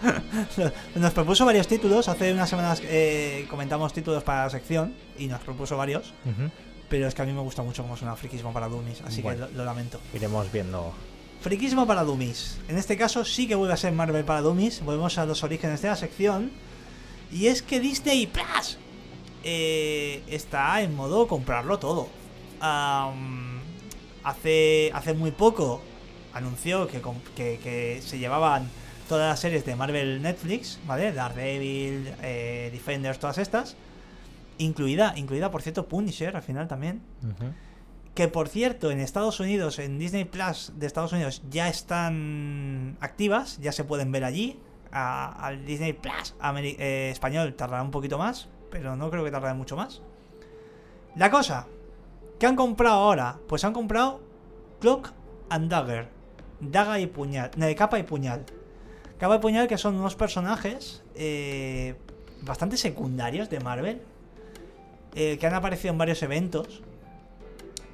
[0.95, 5.41] nos propuso varios títulos, hace unas semanas eh, comentamos títulos para la sección y nos
[5.41, 6.13] propuso varios,
[6.89, 9.45] pero es que a mí me gusta mucho cómo suena Friquismo para Dummies, así Bueno.
[9.45, 9.99] que lo, lo lamento.
[10.15, 10.91] Iremos viendo.
[11.41, 12.57] Friquismo para Dummies.
[12.67, 14.81] En este caso sí que vuelve a ser Marvel para Dummies.
[14.83, 16.51] Volvemos a los orígenes de la sección.
[17.31, 18.77] Y es que Disney Plus
[19.43, 22.09] eh, está en modo comprarlo todo.
[24.23, 25.81] Hace, hace muy poco
[26.33, 27.01] anunció que,
[27.35, 28.69] que- se llevaban
[29.07, 31.11] todas las series de Marvel Netflix, ¿vale?
[31.13, 33.75] Daredevil, eh, Defenders, todas estas.
[34.57, 37.01] Incluida, incluida, por cierto, Punisher al final también.
[37.23, 37.51] Ujú.
[38.15, 43.59] Que por cierto, en Estados Unidos, en Disney Plus de Estados Unidos, ya están activas,
[43.59, 44.59] ya se pueden ver allí.
[44.91, 49.75] Al Disney Plus eh, español tardará un poquito más, pero no creo que tardará mucho
[49.75, 50.01] más.
[51.15, 51.67] La cosa,
[52.39, 53.37] ¿qué han comprado ahora?
[53.47, 54.19] Pues han comprado
[54.79, 55.13] Cloak
[55.49, 56.09] and Dagger,
[56.59, 58.45] daga y puñal, no, capa y puñal.
[59.19, 61.95] Capa y puñal que son unos personajes eh,
[62.41, 64.01] bastante secundarios de Marvel,
[65.15, 66.81] eh, que han aparecido en varios eventos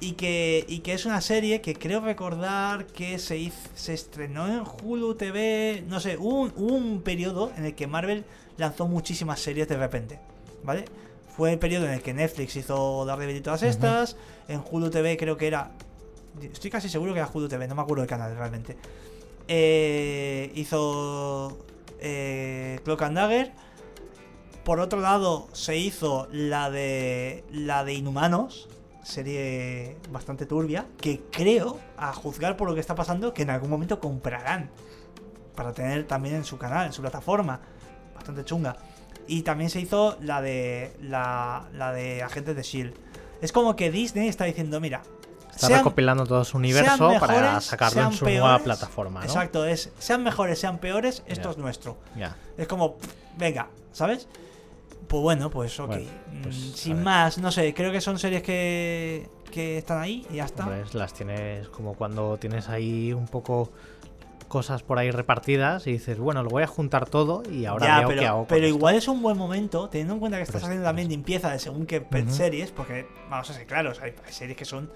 [0.00, 4.46] y que, y que es una serie que creo recordar que se, hiz- se estrenó
[4.46, 8.24] en Hulu TV, no sé, hubo un, hubo un periodo en el que Marvel
[8.58, 10.18] lanzó muchísimas series de repente,
[10.62, 10.84] ¿vale?
[11.36, 14.16] Fue el periodo en el que Netflix hizo Daredevil y todas estas,
[14.48, 15.70] en Hulu TV creo que era,
[16.40, 18.76] estoy casi seguro que era Hulu TV, no me acuerdo del canal realmente,
[19.48, 21.56] Eh, hizo
[22.00, 23.52] eh, Cloak and Dagger,
[24.64, 28.68] por otro lado, se hizo la de la de Inhumanos,
[29.06, 33.70] serie bastante turbia, que creo, a juzgar por lo que está pasando, que en algún
[33.70, 34.70] momento comprarán
[35.54, 37.60] para tener también en su canal, en su plataforma,
[38.14, 38.76] bastante chunga.
[39.28, 42.94] Y también se hizo la de la, la de Agentes de Shield.
[43.40, 45.02] Es como que Disney está diciendo, mira,
[45.50, 48.40] Está sean- recopilando todo su universo para sacarlo en su peores.
[48.40, 49.26] nueva plataforma, ¿no?
[49.26, 51.96] Exacto, es sean mejores, sean peores, esto es nuestro.
[52.16, 52.36] Ya.
[52.58, 52.96] Es como,
[53.38, 54.28] venga, ¿sabes?
[55.08, 55.88] Pues bueno, pues ok.
[55.88, 56.06] Bueno,
[56.42, 60.26] pues, Mm, a Sin más, no sé, creo que son series que, que están ahí
[60.30, 60.64] y ya está.
[60.64, 63.70] Hombre, las tienes como cuando tienes ahí un poco
[64.48, 67.98] cosas por ahí repartidas y dices, bueno, lo voy a juntar todo y ahora ya,
[67.98, 68.46] veo pero, qué hago.
[68.48, 68.76] pero esto.
[68.76, 71.50] igual es un buen momento, teniendo en cuenta que estás Pero es- haciendo también limpieza
[71.50, 72.30] de según qué Ujú.
[72.32, 74.88] series, porque vamos a ser claros, hay series que son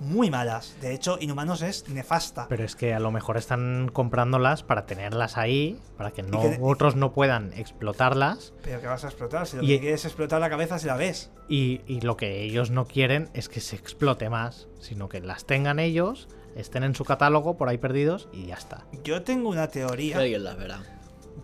[0.00, 0.74] muy malas.
[0.80, 2.46] De hecho, Inhumanos es nefasta.
[2.48, 6.58] Pero es que a lo mejor están comprándolas para tenerlas ahí, para que no que-
[6.60, 8.52] otros no puedan explotarlas.
[8.62, 10.86] Pero que vas a explotar, si lo Y- que quieres es explotar la cabeza si
[10.86, 11.30] la ves.
[11.48, 15.44] Y, y lo que ellos no quieren es que se explote más, sino que las
[15.44, 18.86] tengan ellos, estén en su catálogo por ahí perdidos y ya está.
[19.04, 20.18] Yo tengo una teoría.
[20.18, 20.82] Alguien las verá.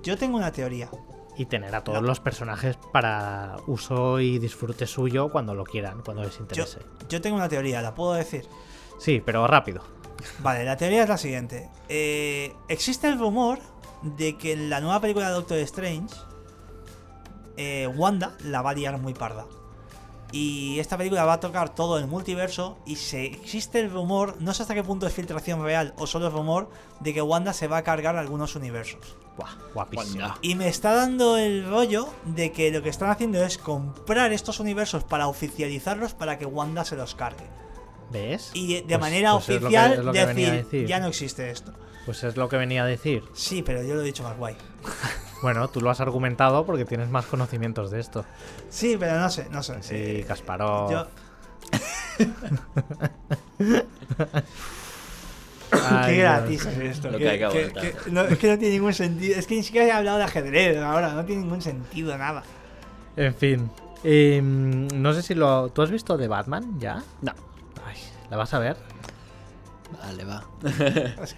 [0.03, 0.89] Yo tengo una teoría.
[1.39, 2.09] Y tener a todos No.
[2.09, 6.79] los personajes para uso y disfrute suyo cuando lo quieran, cuando les Yo, interese.
[7.09, 8.47] yo tengo una teoría, ¿la puedo decir?
[8.99, 9.83] Sí, pero rápido.
[10.39, 11.69] Vale, la teoría es la siguiente.
[11.91, 13.59] Eh, existe el rumor
[14.03, 16.15] de que en la nueva película de Doctor Strange
[17.57, 19.45] eh, Wanda la va a liar muy parda.
[20.33, 24.53] Y esta película va a tocar todo el multiverso y se existe el rumor, no
[24.55, 26.69] sé hasta qué punto es filtración real o solo es rumor,
[27.01, 29.17] de que Wanda se va a cargar algunos universos.
[29.37, 30.35] Buah, guapísimo.
[30.41, 34.61] Y me está dando el rollo de que lo que están haciendo es comprar estos
[34.61, 37.45] universos para oficializarlos para que Wanda se los cargue.
[38.11, 38.51] ¿Ves?
[38.55, 40.87] Y de Pues- manera pues es lo que- oficial que decir.
[40.87, 41.73] ya no existe esto.
[42.07, 43.25] Pues es lo que venía a decir.
[43.35, 44.57] Sí, pero yo lo he dicho más guay.
[45.43, 48.25] Bueno, tú lo has argumentado porque tienes más conocimientos de esto.
[48.71, 49.83] Sí, pero no sé, no sé.
[49.83, 50.91] Sí, Eh, Kasparov.
[50.91, 51.07] yo-
[55.73, 57.11] Ay, Qué gratis es esto.
[57.11, 57.83] Lo que- que hay que que- aguantar.
[58.05, 59.39] que- no, es que no tiene ningún sentido.
[59.39, 61.13] Es que ni siquiera he hablado de ajedrez ahora.
[61.13, 62.43] No tiene ningún sentido nada.
[63.17, 63.71] En fin.
[64.05, 65.71] eh, no sé si lo.
[65.71, 67.03] ¿Tú has visto de Batman ya?
[67.23, 67.33] No.
[67.85, 67.97] Ay,
[68.31, 68.77] ¿La vas a ver?
[70.03, 70.45] Vale, va.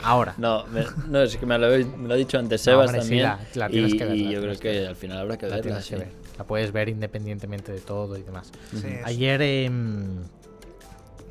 [0.03, 0.35] Ahora.
[0.39, 2.87] No, me- no, es que me lo, he- me lo ha dicho antes No, Sebas
[2.87, 3.22] hombre, sí, también.
[3.26, 5.47] la- la tienes y, que ver, y yo creo que que al final habrá que
[5.47, 5.62] La verla.
[5.81, 6.01] tienes que sí.
[6.01, 6.12] ver.
[6.39, 8.51] La puedes ver independientemente de todo y demás.
[8.74, 10.22] Sí, Ayer, em,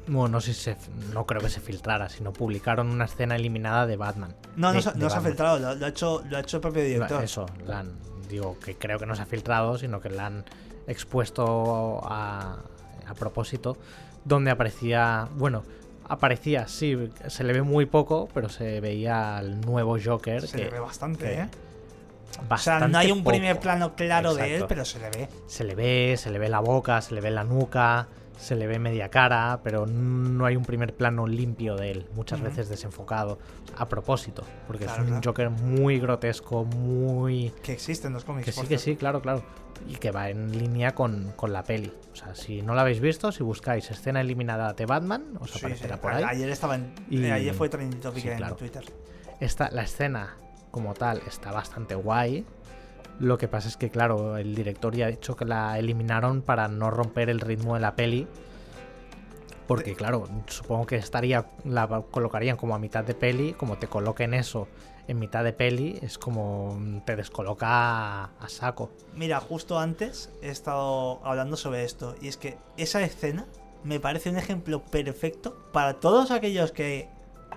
[0.07, 0.77] bueno, no sé si se,
[1.13, 4.35] no creo que se filtrara, sino publicaron una escena eliminada de Batman.
[4.55, 5.59] No, no, se- de no se ha filtrado.
[5.59, 7.23] Lo, lo ha hecho, lo ha hecho el propio director.
[7.23, 7.97] Eso, la han-
[8.29, 10.45] digo que creo que no se ha filtrado, sino que la han
[10.87, 12.57] expuesto a,
[13.07, 13.77] a propósito,
[14.25, 15.63] donde aparecía, bueno,
[16.09, 20.45] aparecía, sí, se le ve muy poco, pero se veía al nuevo Joker.
[20.47, 21.49] Se que, le ve bastante, que- ¿eh?
[21.49, 25.29] O sea, no bastante hay un primer plano claro de él, pero se le ve.
[25.47, 28.07] Se le ve, se le ve la boca, se le ve la nuca,
[28.37, 32.39] se le ve media cara, pero no hay un primer plano limpio de él, muchas
[32.41, 33.39] veces desenfocado,
[33.77, 35.21] a propósito, porque Claro, es un claro.
[35.31, 37.51] Joker muy grotesco, muy...
[37.63, 38.45] Que existen los cómics.
[38.45, 39.43] Que sí, que sí, claro, claro.
[39.87, 41.91] Y que va en línea con, con la peli.
[42.11, 45.59] O sea, si no la habéis visto, si buscáis escena eliminada de Batman, os Sí,
[45.59, 46.01] aparecerá sí.
[46.01, 46.23] por ahí.
[46.23, 48.55] Ayer estaba en, Y- eh, ayer fue trending topic sí, en claro.
[48.55, 48.83] Twitter.
[49.39, 50.35] Esta, la escena
[50.71, 52.45] como tal está bastante guay.
[53.19, 56.67] Lo que pasa es que, claro, el director ya ha dicho que la eliminaron para
[56.67, 58.27] no romper el ritmo de la peli.
[59.65, 61.47] Porque, claro, supongo que estaría.
[61.65, 63.53] La colocarían como a mitad de peli.
[63.53, 64.67] Como te coloquen eso
[65.07, 68.91] en mitad de peli, es como te descoloca a, a saco.
[69.15, 72.15] Mira, justo antes he estado hablando sobre esto.
[72.21, 73.45] Y es que esa escena
[73.83, 77.09] me parece un ejemplo perfecto para todos aquellos que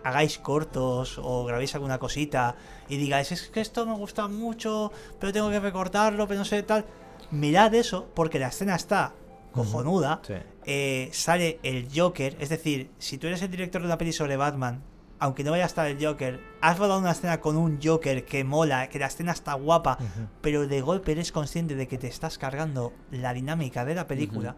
[0.05, 2.57] hagáis cortos o grabéis alguna cosita
[2.89, 6.63] y digáis, es que esto me gusta mucho, pero tengo que recortarlo, pero no sé
[6.63, 6.85] tal.
[7.31, 9.15] Mirad eso, porque la escena está
[9.53, 10.21] cojonuda.
[10.27, 10.35] Sí.
[10.65, 12.37] eh, sale el Joker.
[12.41, 14.83] Es decir, si tú eres el director de una peli sobre Batman,
[15.19, 18.43] aunque no vaya a estar el Joker, has rodado una escena con un Joker que
[18.43, 19.99] mola, que la escena está guapa,
[20.41, 24.57] pero de golpe eres consciente de que te estás cargando la dinámica de la película.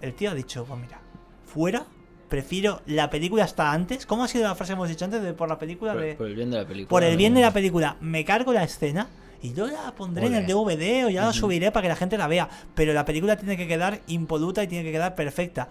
[0.00, 1.00] El tío ha dicho, pues mira,
[1.44, 1.86] fuera,
[2.28, 4.06] prefiero la película hasta antes.
[4.06, 6.14] ¿Cómo ha sido la frase que hemos dicho antes de por la película Por, de
[6.14, 6.88] por el bien de la película.
[6.88, 9.08] por el bien de la película, me cargo la escena
[9.42, 10.46] y yo la pondré en el.
[10.46, 12.48] DVD o ya la subiré para que la gente la vea.
[12.74, 15.68] Pero la película tiene que quedar impoluta y tiene que quedar perfecta.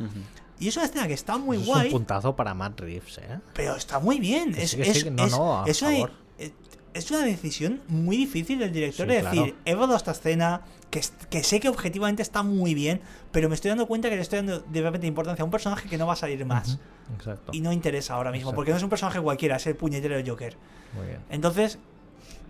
[0.60, 3.18] Y es una escena que está muy Eso guay, Es un puntazo para Matt Reeves,
[3.18, 3.40] ¿eh?
[3.54, 4.54] pero está muy bien.
[4.54, 6.12] Que Es, sí, que es- sí, no, es- no, a es una, favor.
[6.38, 6.52] es-
[6.94, 9.36] es una decisión muy difícil del director Sí, de claro.
[9.42, 10.62] decir, he rodado esta escena,
[11.02, 14.38] que, sé que objetivamente está muy bien, pero me estoy dando cuenta que le estoy
[14.38, 16.80] dando de repente importancia a un personaje que no va a salir más.
[17.16, 17.52] Exacto.
[17.54, 18.56] Y no interesa ahora mismo, Exacto.
[18.56, 20.58] porque no es un personaje cualquiera, es el puñetero Joker.
[20.96, 21.20] Muy bien.
[21.30, 21.80] Entonces,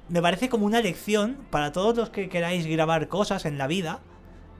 [0.09, 3.99] me parece como una lección para todos los que queráis grabar cosas en la vida.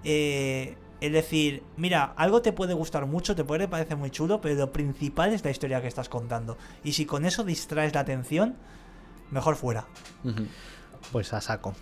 [0.03, 4.55] eh, es decir, mira, algo te puede gustar mucho, te puede parecer muy chulo, pero
[4.55, 6.57] lo principal es la historia que estás contando.
[6.83, 8.55] Y si con eso distraes la atención,
[9.29, 9.86] mejor fuera.
[11.11, 11.75] Pues a saco.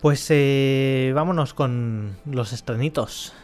[0.00, 3.34] Pues eh, vámonos con los estrenitos.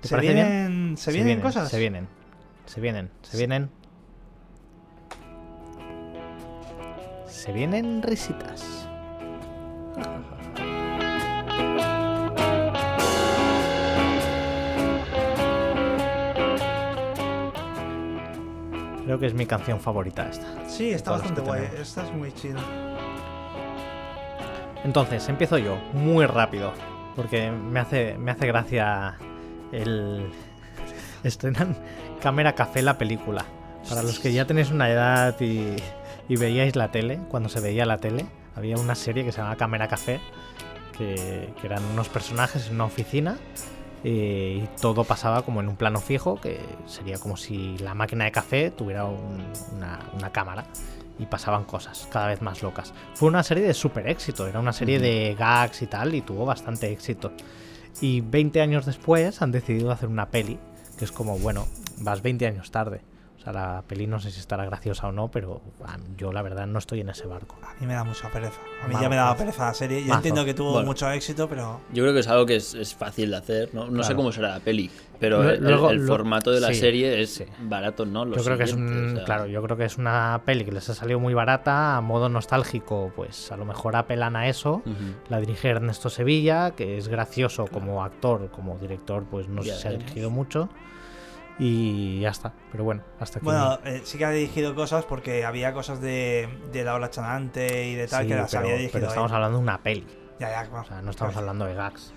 [0.00, 0.46] ¿Te ¿Se parece bien?
[0.46, 1.68] vienen, ¿Se vienen cosas?
[1.68, 2.08] Se vienen.
[2.66, 3.10] Se vienen.
[3.22, 3.70] Se vienen.
[7.26, 8.88] Se vienen risitas.
[19.04, 20.68] Creo que es mi canción favorita esta.
[20.68, 21.68] Sí, está bastante guay.
[21.76, 22.60] Esta es muy chida.
[24.84, 26.72] Entonces, empiezo yo, muy rápido,
[27.14, 29.16] porque me hace, me hace gracia
[29.70, 30.30] el...
[31.24, 31.76] Estrenan
[32.20, 33.44] Cámara Café la película.
[33.88, 35.76] Para los que ya tenéis una edad y,
[36.28, 38.26] veíais la tele, cuando se veía la tele,
[38.56, 40.20] había una serie que se llamaba Cámara Café,
[40.96, 43.38] que, eran unos personajes en una oficina
[44.04, 48.32] y todo pasaba como en un plano fijo, que sería como si la máquina de
[48.32, 49.44] café tuviera un-
[49.76, 50.64] una, una cámara
[51.18, 52.92] y pasaban cosas cada vez más locas.
[53.14, 56.44] Fue una serie de super éxito, era una serie de gags y tal, y tuvo
[56.46, 57.32] bastante éxito.
[58.00, 60.58] Y 20 años después han decidido hacer una peli,
[60.98, 61.66] que es como, bueno,
[61.98, 63.02] vas 20 años tarde.
[63.42, 65.60] O sea, la peli no sé si estará graciosa o no, pero
[66.16, 67.56] yo la verdad no estoy en ese barco.
[67.64, 68.60] A mí me da mucha pereza.
[68.84, 69.02] A mí Mazo.
[69.02, 70.00] ya me daba pereza la serie.
[70.02, 70.18] Yo Mazo.
[70.18, 70.86] entiendo que tuvo Bueno.
[70.86, 71.80] mucho éxito, pero.
[71.92, 73.70] Yo creo que es algo que es, es fácil de hacer.
[73.74, 74.16] No, no sé Claro.
[74.16, 74.88] cómo será la peli,
[75.18, 77.44] pero el, luego- el lu- formato de la sí, serie es sí.
[77.62, 78.24] barato, ¿no?
[78.24, 80.64] Lo yo creo que es un, o sea, claro, yo creo que es una peli
[80.64, 84.46] que les ha salido muy barata, a modo nostálgico, pues a lo mejor apelan a
[84.46, 84.82] eso.
[84.86, 84.92] ujú.
[85.30, 89.80] La dirige Ernesto Sevilla, que es gracioso como actor, como director, pues no Ya sé
[89.82, 90.68] si ha dirigido mucho.
[91.64, 92.52] Y ya está.
[92.72, 93.44] Pero bueno, hasta aquí.
[93.44, 97.86] Bueno, eh, sí que ha dirigido cosas porque había cosas de, de La Ola Chanante
[97.86, 98.92] y de tal Sí, que las pero, había dirigido.
[98.94, 100.04] pero estamos hablando de una peli.
[100.40, 100.80] Ya, ya, bueno.
[100.84, 101.44] O sea, no estamos Vale.
[101.48, 102.12] hablando de gags.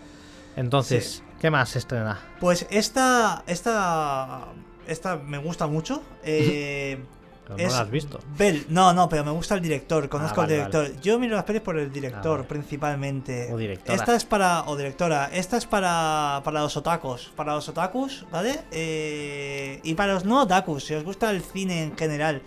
[0.55, 2.19] Entonces, ¿qué más se estrena?
[2.39, 3.43] Pues esta.
[3.45, 4.47] Esta.
[4.87, 6.01] Esta me gusta mucho.
[6.23, 7.03] Eh,
[7.47, 8.19] Pero es no la has visto.
[8.37, 8.65] Bell.
[8.69, 10.09] No, no, pero me gusta el director.
[10.09, 11.01] Conozco vale, al director.
[11.01, 12.43] Yo miro las pelis por el director, Ah, vale.
[12.47, 13.53] principalmente.
[13.53, 13.95] O directora.
[13.95, 14.63] Esta es para.
[14.63, 15.29] O directora.
[15.31, 16.41] Esta es para.
[16.43, 17.31] Para los otakus.
[17.35, 18.61] Para los otakus, ¿vale?
[18.71, 22.41] Eh, y para los no otakus, si os gusta el cine en general,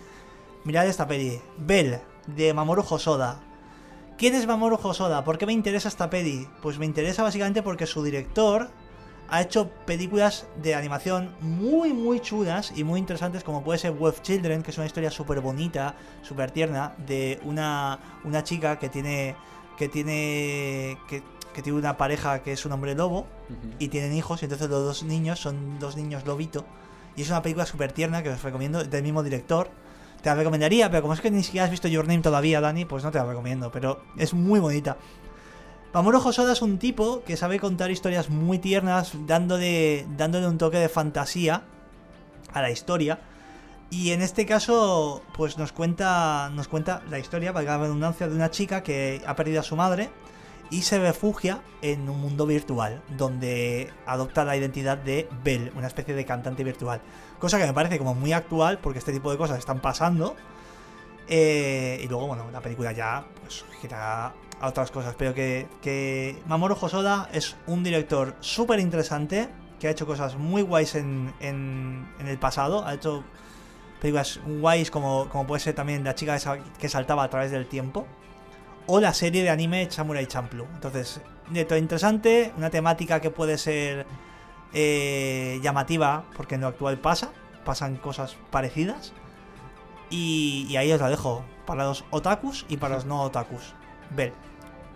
[0.65, 1.39] mirad esta peli.
[1.57, 3.39] Bell, de Mamoru Hosoda.
[4.17, 5.23] ¿Quién es Mamoru Hosoda?
[5.23, 6.45] ¿Por qué me interesa esta peli?
[6.61, 8.69] Pues me interesa básicamente porque su director
[9.31, 14.21] ha hecho películas de animación muy, muy chulas y muy interesantes, como puede ser Wolf
[14.21, 19.35] Children, que es una historia súper bonita, súper tierna, de una, una chica que tiene.
[19.77, 20.97] que tiene.
[21.07, 21.23] Que,
[21.53, 23.25] que tiene una pareja que es un hombre lobo
[23.79, 26.65] y tienen hijos, y entonces los dos niños son dos niños lobito.
[27.15, 29.69] Y es una película súper tierna que os recomiendo, del mismo director.
[30.21, 32.85] Te la recomendaría, pero como es que ni siquiera has visto Your Name todavía, Dani,
[32.85, 34.97] pues no te la recomiendo, pero es muy bonita.
[35.91, 40.77] Mamoru Hosoda es un tipo que sabe contar historias muy tiernas, dándole, dándole un toque
[40.77, 41.63] de fantasía
[42.53, 43.19] a la historia.
[43.89, 48.35] Y en este caso, pues nos cuenta, nos cuenta la historia, valga la redundancia, de
[48.35, 50.11] una chica que ha perdido a su madre
[50.69, 56.13] y se refugia en un mundo virtual, donde adopta la identidad de Belle, una especie
[56.13, 57.01] de cantante virtual.
[57.39, 60.35] Cosa que me parece como muy actual, porque este tipo de cosas están pasando.
[61.27, 65.15] Eh, y luego, bueno, la película ya pues, gira a otras cosas.
[65.17, 69.49] Pero que, que Mamoru Hosoda es un director súper interesante,
[69.79, 72.85] que ha hecho cosas muy guays en, en, el pasado.
[72.85, 73.23] Ha hecho
[74.01, 77.51] películas guays como, como puede ser también La chica que sal- que saltaba a través
[77.51, 78.05] del tiempo.
[78.87, 80.67] O la serie de anime Samurai Champloo.
[80.73, 84.05] Entonces, director interesante, una temática que puede ser
[84.73, 87.29] eh, llamativa, porque en lo actual pasa,
[87.65, 89.13] pasan cosas parecidas.
[90.09, 93.75] Y, y ahí os la dejo, para los otakus y para los no otakus.
[94.15, 94.33] Bell,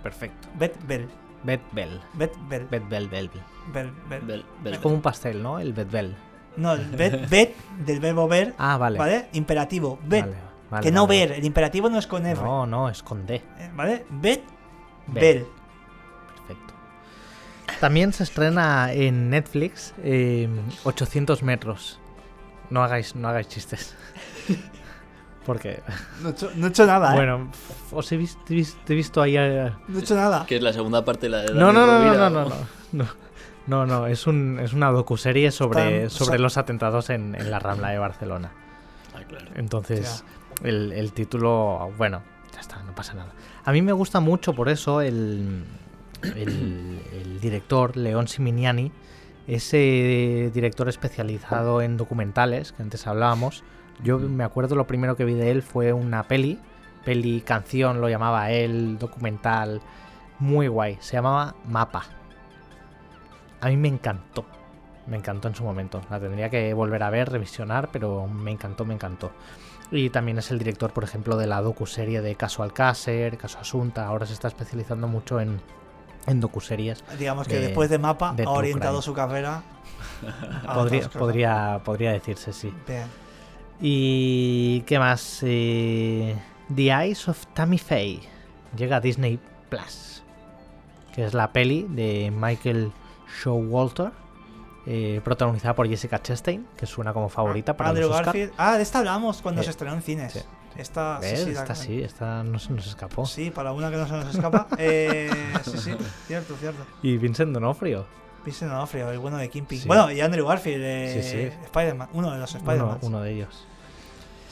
[0.03, 0.47] Perfecto.
[0.59, 1.07] Bet Bell,
[1.43, 2.01] Bet Bell.
[2.13, 3.29] Bet Bell, Bet Bell, Bell.
[3.73, 4.21] Bell, Bell.
[4.27, 5.59] Bel- bel- Es como un pastel, ¿no?
[5.59, 6.15] El Bet Bell.
[6.57, 7.55] No, el Bet, Bet
[7.85, 8.99] del verbo ver, Ah, vale.
[8.99, 9.29] ¿vale?
[9.33, 10.25] Imperativo, Bet.
[10.25, 10.37] Vale,
[10.69, 13.35] vale, que no ver, el imperativo no es con F, No, no, es con D.
[13.35, 14.05] eh, ¿vale?
[14.09, 14.43] Bet.
[15.07, 15.45] Bell.
[16.35, 16.73] Perfecto.
[17.79, 20.47] También se estrena en Netflix eh,
[20.83, 21.99] 800 metros.
[22.69, 23.95] No hagáis, no hagáis chistes.
[25.45, 25.81] Porque,
[26.21, 27.15] No he hecho, no he hecho nada, ¿eh?
[27.15, 27.51] bueno,
[27.91, 29.35] os he visto, he visto, he visto ahí.
[29.37, 30.45] eh, No he hecho nada.
[30.45, 32.55] Que es la segunda parte de la de No, no, no, no, no, no, no,
[32.93, 33.05] no.
[33.65, 37.59] No, no, es, un, es una docuserie sobre, sobre so- los atentados en, en la
[37.59, 38.51] Rambla de Barcelona.
[39.15, 39.45] Ah, claro.
[39.55, 40.25] Entonces,
[40.63, 42.21] el, el título, bueno,
[42.53, 43.31] ya está, no pasa nada.
[43.63, 45.63] A mí me gusta mucho por eso el,
[46.23, 48.91] el, el director, León Siminiani,
[49.47, 53.63] ese director especializado en documentales que antes hablábamos.
[54.01, 56.59] Yo me acuerdo lo primero que vi de él fue una peli,
[57.05, 59.81] peli canción lo llamaba él, documental,
[60.39, 62.03] muy guay, se llamaba Mapa.
[63.61, 64.45] A mí me encantó,
[65.07, 66.01] me encantó en su momento.
[66.09, 69.31] La tendría que volver a ver, revisionar, pero me encantó, me encantó.
[69.91, 74.05] Y también es el director, por ejemplo, de la docuserie de Caso Alcácer, Caso Asunta.
[74.07, 75.61] Ahora se está especializando mucho en,
[76.25, 77.03] en docuseries.
[77.17, 79.61] Digamos que de- después de Mapa de ha orientado su carrera.
[80.73, 82.73] Podría, podría, podría decirse, sí.
[82.87, 83.05] Bien.
[83.85, 85.39] ¿Y qué más?
[85.43, 86.35] Eh,
[86.73, 88.21] The Eyes of Tammy Faye
[88.77, 89.37] llega a Disney
[89.69, 90.23] Plus,
[91.13, 92.93] que es la peli de Michael
[93.43, 94.11] Showalter,
[94.85, 98.35] eh, protagonizada por Jessica Chastain, que suena como favorita para Andrew los Oscar.
[98.57, 100.31] Ah, de esta hablamos cuando Eh, se estrenó en cines.
[100.31, 100.39] sí.
[100.77, 103.27] Esta, sí, esta sí, esta no se nos escapó.
[103.27, 104.65] Sí, para una que no se nos escapa.
[104.79, 105.29] Eh,
[105.65, 105.91] sí, sí,
[106.25, 106.83] cierto, cierto.
[107.03, 108.07] Y Vincent D'Onofrio,
[108.43, 109.81] Vincent D'Onofrio, el bueno de Kingpin.
[109.81, 109.87] Sí.
[109.87, 111.53] Bueno, y Andrew Garfield, eh.
[111.65, 112.97] Spider-Man, uno de los Spider-Man.
[113.03, 113.67] uno, uno de ellos.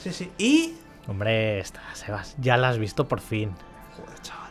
[0.02, 0.30] Sí, sí.
[0.38, 0.74] Y.
[1.08, 3.52] Hombre, esta, Sebas, ya la has visto por fin.
[3.96, 4.50] Joder, chaval.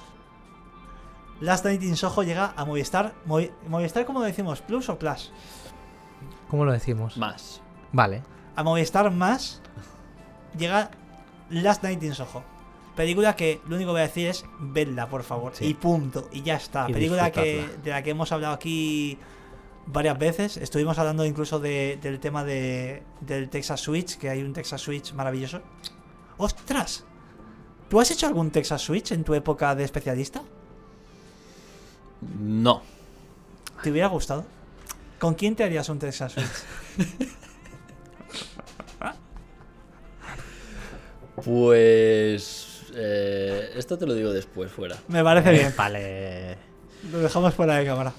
[1.39, 3.13] Last Night in Soho llega a Movistar.
[3.27, 4.61] Movi- Movistar, ¿cómo lo decimos?
[4.61, 5.31] ¿Plus o Plus?
[6.49, 7.17] ¿Cómo lo decimos?
[7.17, 7.61] Más.
[7.91, 8.23] Vale.
[8.55, 9.61] A Movistar más
[10.57, 10.91] llega
[11.49, 12.43] Last Night in Soho.
[12.95, 15.53] Película que lo único que voy a decir es vedla, por favor.
[15.55, 15.65] Sí.
[15.65, 16.27] Y punto.
[16.31, 16.89] Y ya está.
[16.89, 19.17] Y Película que, de la que hemos hablado aquí
[19.85, 20.57] varias veces.
[20.57, 25.13] Estuvimos hablando incluso de- del tema de, del Texas Switch, que hay un Texas Switch
[25.13, 25.61] maravilloso.
[26.37, 27.03] ¡Ostras!
[27.89, 30.41] ¿Tú has hecho algún Texas Switch en tu época de especialista?
[32.39, 32.81] No.
[33.83, 34.45] ¿Te hubiera gustado?
[35.19, 36.47] ¿Con quién te harías un Texas Switch?
[41.43, 42.83] Pues.
[42.93, 44.97] eh, esto te lo digo después, fuera.
[45.07, 45.73] Me parece bien.
[45.77, 46.57] Vale.
[47.11, 48.13] Lo dejamos fuera de cámara.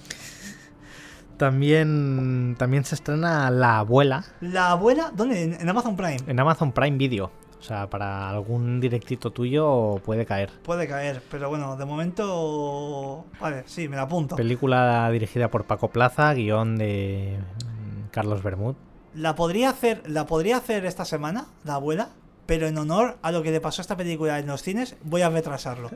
[1.43, 5.43] También, también se estrena La Abuela La abuela, ¿dónde?
[5.43, 6.19] En, Amazon Prime.
[6.29, 7.33] en Amazon Prime Video.
[7.59, 10.53] O sea, para algún directito tuyo puede caer.
[10.63, 13.25] Puede caer, pero bueno, de momento.
[13.41, 14.37] Vale, sí, me la apunto.
[14.37, 18.77] Película dirigida por Paco Plaza, guion de mm, Carlos Bermud.
[19.13, 22.11] La podría hacer, la podría hacer esta semana, la abuela,
[22.47, 25.23] pero en honor a lo que le pasó a esta película en los cines, voy
[25.23, 25.91] a retrasarlo.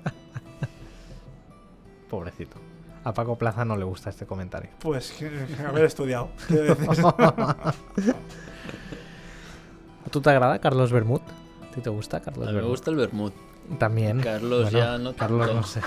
[2.11, 2.57] Pobrecito.
[3.07, 4.71] A Paco Plaza no le gusta este comentario.
[4.81, 6.31] Pues que- que haber estudiado.
[10.05, 11.21] ¿A tú te agrada Carlos Bermud?
[11.21, 12.71] ¿A ti te gusta A Carlos mí me Bermud?
[12.71, 13.33] gusta el vermut.
[13.79, 14.21] También.
[14.21, 15.61] Carlos ya no Carlos tanto.
[15.61, 15.81] no sé.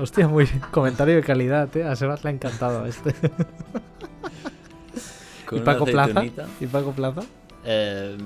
[0.00, 0.60] Hostia, muy bien.
[0.72, 1.84] Comentario de calidad, ¿eh?
[1.84, 3.14] A Sebas le ha encantado este.
[5.52, 6.24] ¿Y Paco Plaza?
[6.60, 7.20] ¿Y Paco Plaza?
[7.64, 8.16] Eh,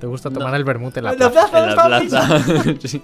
[0.00, 1.60] ¿Te gusta no, tomar el vermut en la En la plaza?
[1.70, 2.44] En la plaza.
[2.86, 3.00] Sí.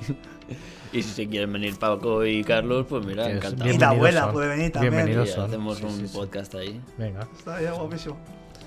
[0.92, 3.70] Y si se quieren venir Paco y Carlos, pues mira, encantado.
[3.70, 4.32] Y la Bienvenidos abuela son.
[4.32, 4.92] puede venir también.
[4.94, 5.44] Bienvenidos son.
[5.44, 6.80] hacemos Sí, un sí, podcast ahí.
[6.98, 7.28] Venga.
[7.38, 8.16] Está ya guapísimo.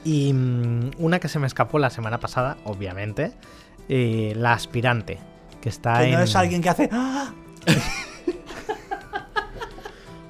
[0.05, 3.33] Y mm, una que se me escapó la semana pasada, obviamente,
[3.89, 5.19] eh, La Aspirante,
[5.61, 6.11] que está Que en...
[6.13, 6.89] no es alguien que hace.
[6.93, 7.33] ¡Ah!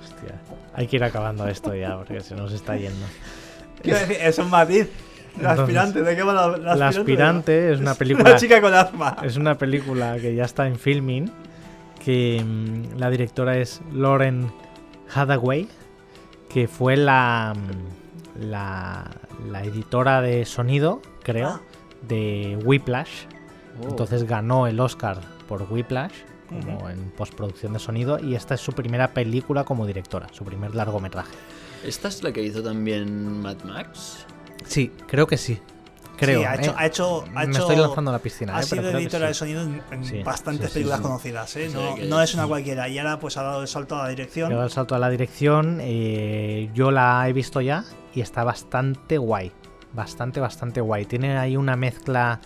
[0.03, 0.35] Hostia,
[0.73, 3.05] hay que ir acabando esto ya, porque se nos está yendo.
[3.83, 4.87] Quiero decir, es un matiz.
[5.41, 6.99] La Entonces, aspirante, ¿de qué va la, la La aspirante?
[6.99, 8.35] Aspirante es una Una película...
[8.35, 9.17] chica con asma.
[9.23, 11.31] Es una película que ya está en filming,
[12.03, 14.51] que mm, la directora es Lauren
[15.13, 15.67] Hathaway,
[16.49, 19.09] que fue la, mm, la,
[19.49, 21.61] la editora de sonido, creo, Ah.
[22.07, 23.25] de Whiplash.
[23.83, 23.89] Oh.
[23.89, 26.13] Entonces ganó el Oscar por Whiplash,
[26.47, 30.75] como en postproducción de sonido, y esta es su primera película como directora, su primer
[30.75, 31.31] largometraje.
[31.83, 34.25] ¿Esta es la que hizo también Mad Max?
[34.65, 35.59] Sí, creo que sí.
[36.17, 36.39] Creo.
[36.41, 36.75] Sí, ha hecho, ¿eh?
[36.77, 38.55] ha hecho, ha Me hecho- estoy lanzando a la piscina.
[38.57, 38.65] Ha ¿eh?
[38.69, 39.27] Pero sido editora sí.
[39.29, 41.03] de sonido en, en Sí, bastantes películas sí.
[41.03, 41.69] conocidas, ¿eh?
[41.69, 42.87] Sí, No, que- no es una cualquiera.
[42.87, 44.51] Y ahora pues ha dado el salto a la dirección.
[44.51, 45.79] He dado el salto a la dirección.
[45.81, 47.83] eh, yo la he visto ya
[48.13, 49.51] y está bastante guay.
[49.93, 51.05] Bastante, bastante guay.
[51.05, 52.39] Tiene ahí una mezcla.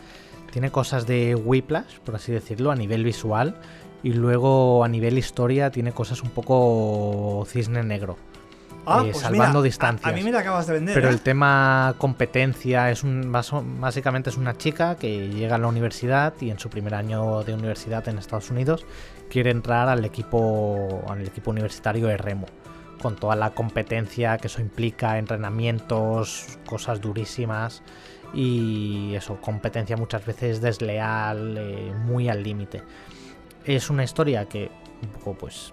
[0.52, 3.56] Tiene cosas de Whiplash, por así decirlo, a nivel visual.
[4.03, 8.18] Y luego a nivel historia tiene cosas un poco cisne negro.
[8.89, 10.11] Ah, eh, pues salvando mira, distancias.
[10.11, 10.95] A, mí me la acabas de vender.
[10.95, 11.11] Pero ¿eh?
[11.11, 16.51] el tema competencia es un básicamente es una chica que llega a la universidad y
[16.51, 18.85] en su primer año de universidad en Estados Unidos
[19.30, 22.45] quiere entrar al equipo al equipo universitario de remo
[23.01, 27.84] con toda la competencia que eso implica, entrenamientos, cosas durísimas
[28.34, 32.84] y eso, competencia muchas veces desleal, eh, muy al límite.
[33.65, 35.72] Es una historia que un poco pues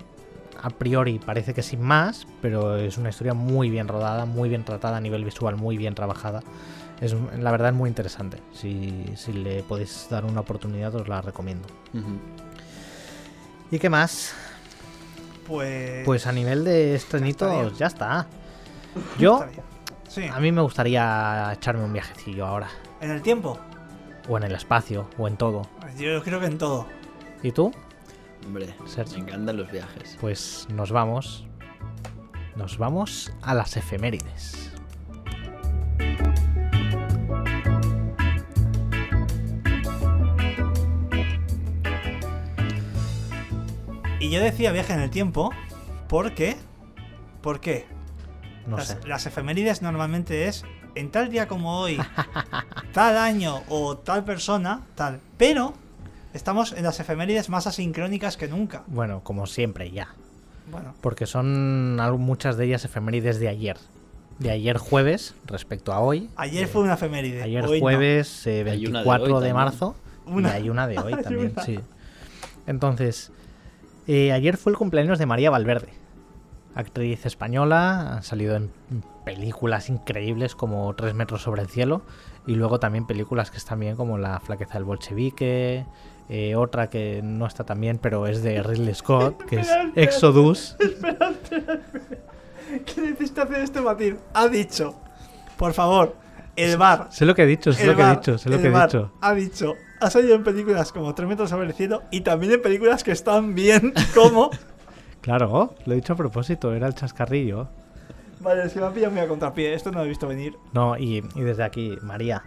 [0.63, 4.65] a priori parece que sin más, pero es una historia muy bien rodada, muy bien
[4.65, 6.43] tratada a nivel visual, muy bien trabajada.
[7.01, 8.39] Es, la verdad es muy interesante.
[8.53, 11.67] Si, si le podéis dar una oportunidad, os la recomiendo.
[13.71, 14.35] ¿Y qué más?
[15.47, 16.05] Pues.
[16.05, 18.27] Pues a nivel de estrenitos, ya está.
[19.19, 19.45] Yo.
[20.09, 20.29] Sí.
[20.33, 22.69] a mí me gustaría echarme un viajecillo ahora.
[23.01, 23.59] En el tiempo.
[24.29, 25.63] O en el espacio, o en todo.
[25.99, 26.87] Yo creo que en todo.
[27.43, 27.73] ¿Y tú?
[28.47, 29.19] Hombre, Sergio.
[29.19, 30.17] me encantan los viajes.
[30.21, 31.47] Pues nos vamos.
[32.57, 34.71] Nos vamos a las efemérides.
[44.21, 45.51] Y yo decía viaje en el tiempo.
[46.09, 46.57] ¿Por qué?
[47.43, 47.87] ¿Por qué?
[48.67, 48.99] No las, sé.
[49.07, 50.65] las efemérides normalmente es
[50.95, 51.99] en tal día como hoy,
[52.93, 55.21] tal año o tal persona, tal.
[55.37, 55.75] Pero
[56.35, 58.83] estamos en las efemérides más asincrónicas que nunca.
[58.89, 60.09] Bueno, como siempre, ya.
[60.71, 63.77] Bueno, Porque son muchas de ellas efemérides de ayer.
[64.39, 66.29] De ayer jueves respecto a hoy.
[66.37, 67.43] ayer fue una efeméride.
[67.43, 67.85] Ayer hoy no.
[67.85, 69.95] jueves eh, de 24 de, hoy marzo.
[70.27, 70.51] Una.
[70.51, 71.79] Y hay una de hoy también, sí.
[72.67, 73.31] Entonces,
[74.09, 75.93] eh, ayer fue el cumpleaños de María Valverde.
[76.75, 78.73] Actriz española, ha salido en
[79.25, 82.03] películas increíbles como Tres metros sobre el cielo.
[82.47, 85.87] Y luego también películas que están bien como La flaqueza del bolchevique.
[86.29, 90.77] Eh, otra que no está tan bien, pero es de Ridley Scott, que es Exodus.
[92.87, 94.19] ¿Qué necesita hacer este batir?
[94.33, 94.95] Ha dicho,
[95.57, 96.17] por favor,
[96.57, 97.09] el bar.
[97.11, 99.13] Sé lo que he dicho, sé lo que he dicho, sé lo que he dicho.
[99.21, 102.63] Ha dicho, ha salido en películas como Tres metros sobre el cielo y también en
[102.63, 104.51] películas que están bien como...
[105.21, 107.69] Claro, lo he dicho a propósito, era el chascarrillo.
[108.41, 109.73] Vale, es que me ha pillado muy a contrapié.
[109.73, 110.55] Esto no lo he visto venir.
[110.75, 112.43] No, y, y desde aquí, María.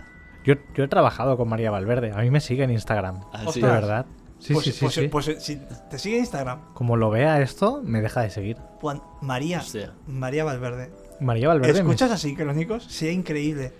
[0.47, 2.11] Yo, yo he trabajado con María Valverde.
[2.13, 3.21] A mí me sigue en Instagram.
[3.33, 3.53] Ah, Ostras.
[3.53, 3.61] sí.
[3.61, 4.05] De verdad.
[4.39, 5.07] Sí, pues, sí, sí, pues- sí.
[5.09, 5.59] pues, eh, si
[5.89, 8.57] te sigue en Instagram, Como lo vea esto, me deja de seguir.
[8.79, 9.59] Juan- María.
[9.59, 9.93] Hostia.
[10.07, 10.89] María Valverde.
[11.19, 11.73] María Valverde.
[11.73, 12.83] me- ¿Escuchas a Sincrónicos?
[12.85, 13.73] Sería increíble.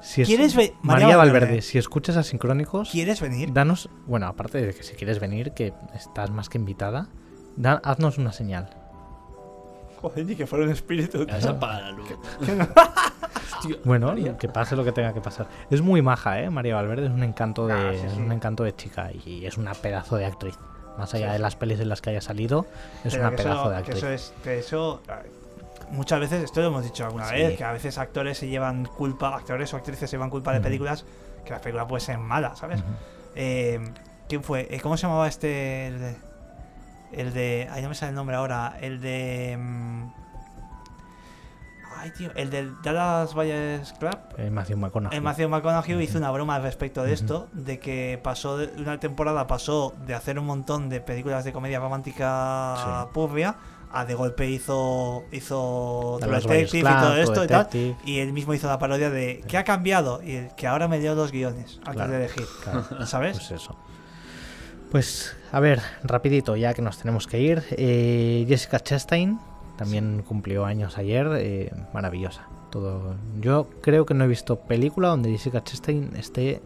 [0.00, 3.52] si es- ¿Quieres María, María Valverde, Valverde, si escuchas a Sincrónicos, ¿Quieres venir?
[3.52, 3.90] danos.
[4.06, 7.08] Bueno, aparte de que si quieres venir, que estás más que invitada,
[7.56, 8.70] da- haznos una señal.
[10.00, 11.26] Joder, ni que fuera un espíritu.
[11.26, 12.08] Ya se apaga la luz.
[12.40, 14.36] Hostia, Bueno, María.
[14.38, 15.46] que pase lo que tenga que pasar.
[15.70, 16.50] Es muy maja, ¿eh?
[16.50, 18.18] María Valverde es un encanto de, Ah, sí, es sí.
[18.20, 20.54] un encanto de chica y es una pedazo de actriz.
[20.96, 22.66] Más allá de las pelis en las que haya salido,
[23.04, 23.96] es Pero una que pedazo eso, de que actriz.
[23.98, 25.30] eso es que eso eh,
[25.90, 27.34] muchas veces esto lo hemos dicho alguna Sí.
[27.36, 30.60] vez que a veces actores se llevan culpa actores o actrices se llevan culpa de
[30.60, 31.04] películas
[31.44, 32.80] que la película puede ser mala sabes.
[33.36, 33.80] Eh,
[34.28, 36.16] quién fue Eh, cómo se llamaba este
[37.12, 40.02] el de, el ay no me sale el nombre ahora el de mm,
[42.00, 45.16] ay tío el del Dallas Buyers Club Eh, Matthew McConaughey.
[45.16, 49.00] el Matthew McConaughey hizo una broma al respecto de esto, de que pasó de una
[49.00, 53.10] temporada pasó de hacer un montón de películas de comedia romántica Sí.
[53.12, 53.56] purria
[53.90, 57.64] a de golpe hizo hizo True Detective y todo esto y tal.
[57.64, 57.96] Detective.
[58.04, 60.22] Y él mismo hizo la parodia de ¿qué ha cambiado?
[60.22, 62.44] Y el, que ahora me leo los guiones antes Claro, de elegir.
[62.62, 63.06] claro.
[63.06, 63.38] ¿Sabes?
[63.38, 63.76] Pues eso.
[64.90, 67.62] Pues, a ver, rapidito, ya que nos tenemos que ir.
[67.72, 69.38] Eh, Jessica Chastain
[69.76, 71.28] también cumplió años ayer.
[71.36, 72.46] eh, maravillosa.
[72.70, 73.14] Todo.
[73.40, 76.60] Yo creo que no he visto película donde Jessica Chastain esté,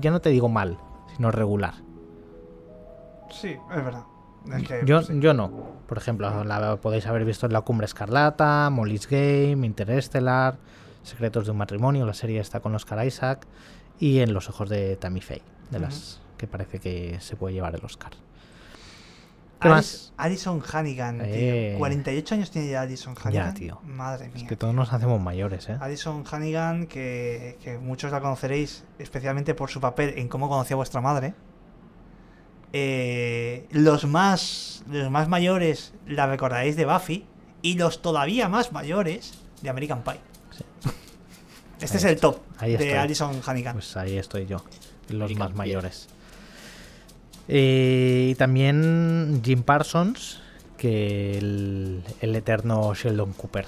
[0.00, 0.78] ya no te digo mal,
[1.16, 1.74] sino regular.
[3.30, 4.04] Sí, es verdad.
[4.56, 5.12] Es que, Yo, sí.
[5.20, 5.50] yo no.
[5.88, 10.56] Por ejemplo, la podéis haber visto en La Cumbre Escarlata, Molly's Game, Interestelar,
[11.02, 13.46] Secretos de un matrimonio, la serie está con Oscar Isaac,
[13.98, 17.74] y en Los ojos de Tammy Faye, de las que parece que se puede llevar
[17.74, 18.12] el Oscar.
[19.60, 20.12] ¿Qué Alis- más?
[20.16, 21.26] Alison Hannigan, tío.
[21.28, 21.74] Eh.
[21.76, 23.52] 48 años tiene ya Alison Hannigan.
[23.54, 23.78] tío.
[23.84, 24.42] Madre mía.
[24.44, 25.76] Es que todos nos hacemos mayores, ¿eh?
[25.80, 30.76] Alison Hannigan, que, que muchos la conoceréis especialmente por su papel en cómo conocí a
[30.76, 31.34] vuestra madre.
[32.72, 37.26] Eh, los más los más mayores la recordaréis de Buffy
[37.62, 40.20] y los todavía más mayores de American Pie.
[40.52, 40.64] Sí.
[41.80, 42.98] Este Ahí es el top Ahí de estoy.
[42.98, 43.74] Alison Hannigan.
[43.74, 44.58] Pues ahí estoy yo,
[45.08, 45.72] los American más Pie.
[47.48, 50.40] Eh, y también Jim Parsons,
[50.76, 53.66] que el, el eterno Sheldon Cooper.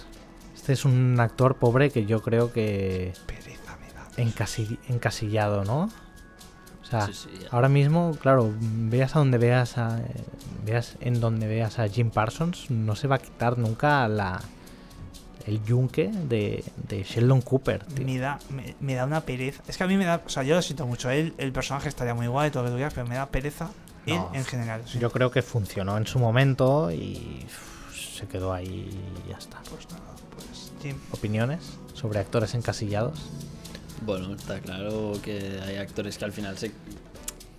[0.54, 4.08] Este es un actor pobre que yo creo que Pereza me da.
[4.30, 5.88] encasi- encasillado, ¿no?
[6.80, 7.48] O sea, Sí, sí, ya.
[7.50, 10.00] ahora mismo, claro, veas a donde veas a,
[10.64, 14.40] veas en donde veas a Jim Parsons, no se va a quitar nunca la
[15.46, 18.04] el yunque de, de Sheldon Cooper, tío.
[18.06, 19.62] Me da, me, me da una pereza.
[19.68, 20.22] Es que a mí me da.
[20.24, 21.10] O sea, yo lo siento mucho.
[21.10, 23.70] Él, el personaje estaría muy guay, todo lo que tú quieras, pero me da pereza
[24.06, 24.82] él No, en general.
[24.86, 24.98] sí.
[24.98, 27.44] Yo creo que funcionó en su momento y
[28.16, 28.90] se quedó ahí
[29.26, 29.60] y ya está.
[29.70, 30.02] Pues nada,
[30.34, 30.96] pues Jim.
[31.12, 31.60] ¿Opiniones
[31.94, 33.18] sobre actores encasillados?
[34.04, 36.72] Bueno, está claro que hay actores que al final se...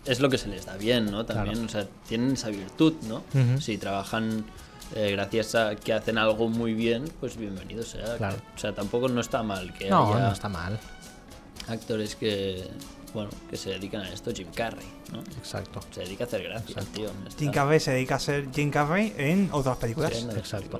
[0.05, 1.25] es lo que se les da bien, ¿no?
[1.25, 1.65] También, Claro.
[1.67, 3.23] o sea, tienen esa virtud, ¿no?
[3.61, 4.43] Si trabajan
[4.95, 8.17] eh, gracias a que hacen algo muy bien, pues bienvenido sea.
[8.17, 8.37] Claro.
[8.55, 10.79] O sea, tampoco no está mal que No, haya no está mal.
[11.67, 12.67] actores que,
[13.13, 14.31] bueno, que se dedican a esto.
[14.33, 15.19] Jim Carrey, ¿no?
[15.37, 15.79] Exacto.
[15.91, 16.91] Se dedica a hacer gracias, Exacto.
[16.93, 17.09] tío.
[17.27, 20.11] está- Jim Carrey se dedica a ser Jim Carrey en otras películas.
[20.13, 20.79] Sí, en la Exacto.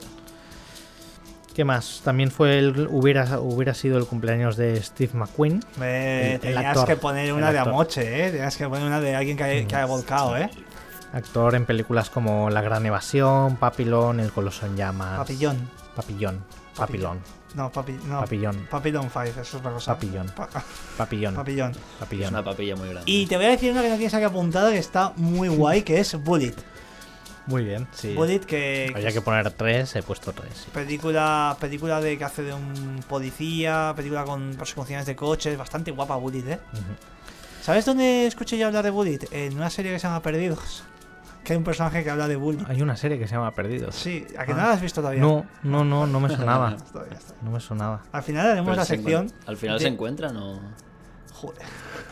[1.55, 2.01] ¿Qué más?
[2.03, 5.63] También fue el hubiera hubiera sido el cumpleaños de Steve McQueen.
[5.77, 7.59] Me- El- el tenías actor, que poner una de.
[7.59, 8.31] Amoche, ¿eh?
[8.31, 10.49] Tenías que poner una de alguien que, haya- que haya volcado, ¿eh?
[11.13, 15.19] Actor en películas como La Gran Evasión, Papillon, El Coloso en Llamas.
[15.19, 15.69] Papillón.
[15.95, 16.43] Papillón.
[16.75, 17.19] Papillón.
[17.53, 18.19] No, papi, no.
[18.21, 18.67] Papillón.
[18.69, 19.93] Papillon 5, eso es cosa.
[19.93, 20.25] Papillón.
[20.35, 20.49] Pa-
[20.97, 21.35] Papillón.
[21.35, 21.69] papillón.
[21.71, 22.33] Es Papillón.
[22.33, 23.03] una papilla muy grande.
[23.11, 25.83] Y te voy a decir una que no tienes aquí apuntada que está muy guay,
[25.83, 26.55] que es Bullet.
[27.45, 28.15] Muy bien, sí.
[28.15, 28.91] Bullet que...
[28.95, 30.51] Había que poner tres, he puesto tres.
[30.65, 30.71] sí.
[30.73, 36.15] Película, película de que hace de un policía, película con persecuciones de coches, bastante guapa
[36.15, 36.59] Bullet, ¿eh?
[37.61, 39.19] ¿Sabes dónde escuché yo hablar de Bullet?
[39.31, 40.83] En una serie que se llama Perdidos.
[41.43, 42.63] Que hay un personaje que habla de Bullet.
[42.67, 43.95] Hay una serie que se llama Perdidos.
[43.95, 44.55] Sí, ¿a que Ah.
[44.55, 45.21] no la has visto todavía?
[45.21, 46.75] No, no, no, no me sonaba.
[46.77, 47.33] Todavía está.
[47.41, 48.01] No me sonaba.
[48.11, 49.31] Al final haremos Pero la se sección.
[49.45, 50.59] Al final de- se encuentran o.
[51.33, 51.61] Joder.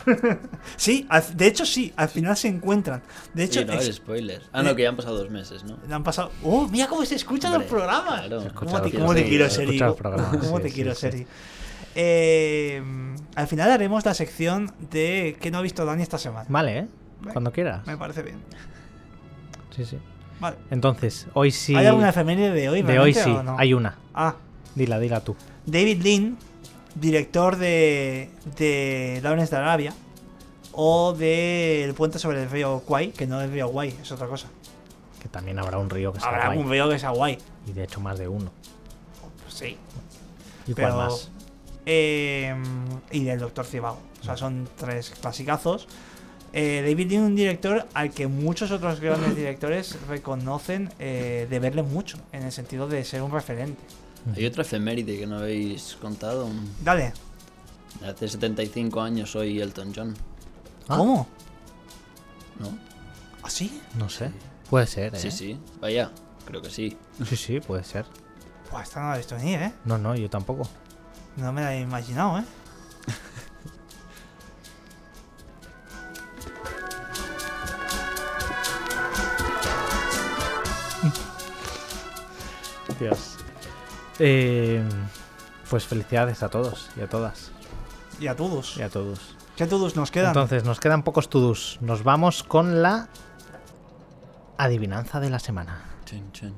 [0.76, 3.02] sí, al- de hecho sí, al final se encuentran.
[3.32, 4.42] De hecho, Sí, no, ex- el spoiler.
[4.52, 5.78] Ah, no, que ya han pasado dos meses, ¿no?
[5.88, 6.30] le han pasado.
[6.42, 8.26] ¡Oh, mira cómo se escuchan los programas!
[8.26, 8.42] claro.
[8.54, 9.68] ¿Cómo te, cómo te quiero, se Seri?
[9.68, 11.00] escucha los programas, ¿Cómo sí, te sí, quiero, sí.
[11.00, 11.26] Seri?
[11.94, 12.82] Eh,
[13.34, 16.46] al final haremos la sección de que no ha visto Dani esta semana.
[16.50, 16.86] Vale, ¿eh?
[17.32, 17.86] Cuando quieras.
[17.86, 18.36] Me parece bien.
[19.74, 19.98] Sí, sí.
[20.40, 20.56] Vale.
[20.70, 21.74] Entonces, hoy sí.
[21.76, 22.82] ¿Hay alguna efeméride de hoy?
[22.82, 23.56] de hoy sí, no?
[23.58, 23.96] hay una.
[24.14, 24.36] Ah,
[24.74, 25.36] Dila, dila tú.
[25.66, 26.36] David Lean,
[26.94, 29.94] director de, de Lawrence de Arabia,
[30.72, 34.10] o de El puente sobre el río Kwai, que no es el río Kwai, es
[34.10, 34.48] otra cosa.
[35.20, 36.58] Que también habrá un río que sea Habrá guay.
[36.58, 37.38] un río que sea guay.
[37.66, 38.50] Y de hecho más de uno.
[39.48, 39.76] sí.
[40.66, 41.30] ¿Y Pero, cuál más?
[41.86, 42.54] eh,
[43.10, 43.98] y del Doctor Cibao.
[44.20, 45.86] O sea, son tres clasicazos.
[46.52, 51.82] Eh, David Lean, un director al que muchos otros grandes directores reconocen eh, de verle
[51.82, 53.80] mucho, en el sentido de ser un referente.
[54.36, 56.48] Hay otra efeméride que no habéis contado.
[56.82, 57.12] Dale,
[58.06, 60.14] Hace 75 años soy Elton John,
[60.88, 60.96] Ah.
[60.96, 61.26] ¿cómo?
[62.58, 62.68] ¿no?
[63.42, 63.80] ¿Así?
[63.96, 64.30] No sé.
[64.70, 65.18] Puede ser, ¿eh?
[65.18, 65.58] Sí, sí.
[65.80, 66.10] Vaya,
[66.46, 66.96] creo que sí.
[67.28, 68.06] Sí, sí, puede ser.
[68.70, 69.72] Pues esta no la he visto venir, ¿eh?
[69.84, 70.62] No, no, yo tampoco.
[71.36, 72.44] No me la he imaginado, ¿eh?
[84.18, 84.82] Eh,
[85.68, 87.50] pues felicidades a todos y a todas
[88.20, 88.76] Y a todos.
[88.76, 89.36] y a todos.
[89.56, 90.28] ¿Qué todos nos quedan?
[90.28, 91.78] Entonces, nos quedan pocos tudus.
[91.80, 93.08] Nos vamos con la
[94.56, 95.82] adivinanza de la semana.
[96.04, 96.54] Chun, chun.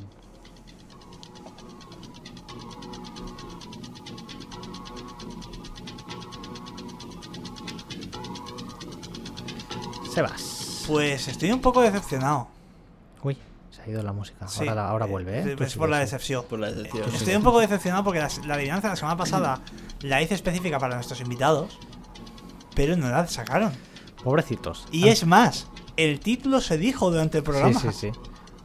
[10.12, 10.84] Sebas.
[10.86, 12.48] Pues estoy un poco decepcionado.
[13.84, 14.46] Ha ido la música.
[14.48, 14.60] Sí.
[14.60, 15.56] Ahora, la- ahora vuelve, ¿eh?
[15.60, 16.44] Es por la decepción.
[16.48, 17.14] Por la decepción.
[17.14, 19.60] Estoy un poco decepcionado porque la, la adivinanza la semana pasada
[20.00, 21.78] la hice específica para nuestros invitados,
[22.74, 23.72] pero no la sacaron.
[24.22, 24.86] Pobrecitos.
[24.90, 25.66] Y es más,
[25.96, 27.78] el título se dijo durante el programa.
[27.78, 28.18] Sí, sí, sí.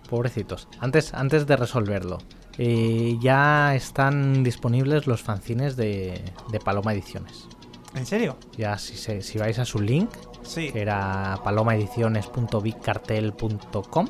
[0.10, 0.68] Pobrecitos.
[0.80, 2.18] Antes, antes de resolverlo,
[2.58, 7.46] eh, ya están disponibles los fanzines de, de Paloma Ediciones.
[7.94, 8.38] ¿En serio?
[8.58, 10.10] Ya si, se- si vais a su link,
[10.44, 10.72] Sí.
[10.72, 14.08] que era palomaediciones.bigcartel.com,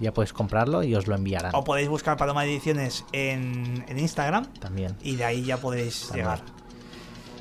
[0.00, 4.46] ya podéis comprarlo y os lo enviarán O podéis buscar Paloma Ediciones en, en Instagram
[4.60, 4.96] también.
[5.02, 6.26] y de ahí ya podéis También.
[6.26, 6.40] llegar.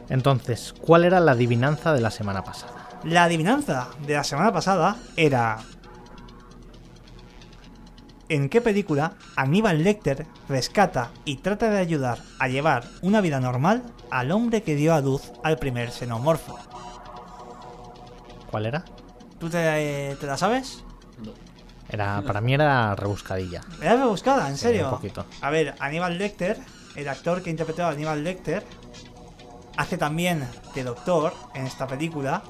[0.09, 2.73] Entonces, ¿cuál era la adivinanza de la semana pasada?
[3.03, 5.59] La adivinanza de la semana pasada era...
[8.29, 13.83] ¿En qué película Aníbal Lecter rescata y trata de ayudar a llevar una vida normal
[14.11, 16.57] al hombre que dio a luz al primer xenomorfo?
[18.51, 18.83] ¿Cuál era?
[19.39, 20.83] ¿Tú te, te la sabes?
[21.89, 23.61] Era, para mí era rebuscadilla.
[23.81, 24.49] ¿Era rebuscada?
[24.49, 24.85] ¿En Sí, serio?
[24.85, 25.25] un poquito.
[25.41, 26.57] A ver, Aníbal Lecter,
[26.95, 28.65] el actor que interpretó a Aníbal Lecter,
[29.77, 32.43] hace también de doctor en esta película.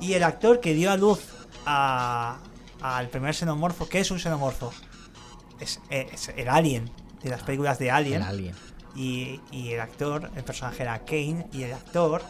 [0.00, 1.20] Y el actor que dio a luz
[1.66, 2.38] a-
[2.80, 4.72] al primer xenomorfo, ¿qué es un xenomorfo?
[5.60, 6.90] Es, es el alien
[7.22, 8.22] de las películas de Alien.
[8.22, 8.54] Era alguien.
[8.94, 12.22] Y, y el actor, el personaje era Kane, y el actor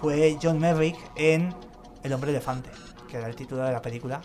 [0.00, 1.54] fue John Merrick en
[2.02, 2.70] El hombre elefante,
[3.08, 4.20] que era el título de la película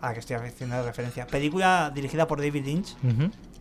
[0.00, 1.26] a la que estoy haciendo referencia.
[1.26, 2.96] Película dirigida por David Lynch,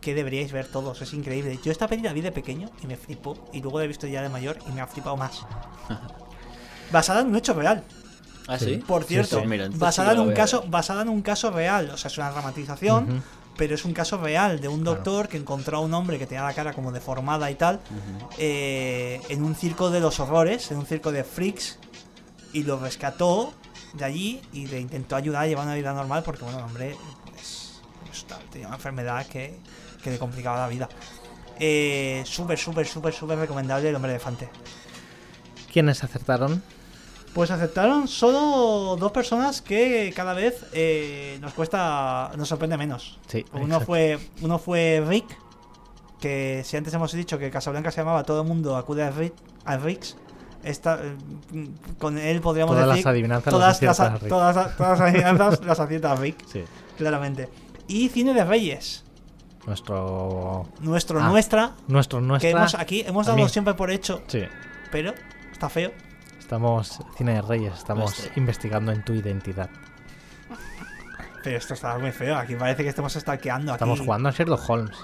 [0.02, 1.60] que deberíais ver todos, es increíble.
[1.64, 4.08] Yo esta película la vi de pequeño y me flipó, y luego la he visto
[4.08, 5.46] ya de mayor y me ha flipado más.
[6.92, 7.84] Basada en un hecho real,
[8.48, 8.78] Ah, Sí.
[8.78, 9.42] por cierto.
[9.42, 9.46] sí.
[9.46, 12.32] Mira, entonces basada en un caso, basada en un caso real, o sea, es una
[12.32, 13.22] dramatización,
[13.56, 14.96] pero es un caso real de un Claro.
[14.96, 17.80] doctor que encontró a un hombre que tenía la cara como deformada y tal,
[18.40, 21.78] eh, en un circo de los horrores, en un circo de freaks,
[22.52, 23.54] y lo rescató
[23.94, 26.96] de allí y le intentó ayudar a llevar una vida normal porque, bueno, el hombre
[28.28, 29.60] tal, tenía una enfermedad que,
[30.04, 30.90] que le complicaba la vida.
[31.60, 34.50] Eh, súper, súper, súper, súper recomendable el hombre elefante.
[35.72, 36.64] ¿Quiénes acertaron?
[37.34, 43.20] Pues aceptaron solo dos personas que cada vez eh, nos cuesta, nos sorprende menos.
[43.28, 43.86] Sí, Uno exacto.
[43.86, 45.26] fue, uno fue Rick,
[46.20, 49.34] que si antes hemos dicho que Casablanca se llamaba Todo el mundo acude a, Rick,
[49.66, 50.16] a Ricks,
[50.64, 51.16] esta, eh,
[51.98, 54.30] con él podríamos Todas decir las adivinanzas todas, las las, acierta Rick.
[54.30, 56.64] todas, las- todas las adivinanzas las acierta Rick, Sí.
[56.98, 57.50] claramente.
[57.88, 59.04] Y Cine de Reyes,
[59.66, 60.68] Nuestro.
[60.82, 62.50] nuestro, Ah, nuestra, Nuestro, nuestra.
[62.50, 63.50] que hemos, aquí hemos dado mí.
[63.50, 64.44] siempre por hecho, Sí.
[64.92, 65.14] pero
[65.52, 65.92] está feo.
[66.40, 67.00] Estamos.
[67.18, 68.32] Cine de Reyes, estamos Nuestro.
[68.40, 69.70] investigando en tu identidad.
[71.44, 73.72] Pero esto está muy feo, aquí parece que estamos stalkeando.
[73.72, 73.78] Aquí.
[73.78, 74.98] Estamos jugando a Sherlock Holmes.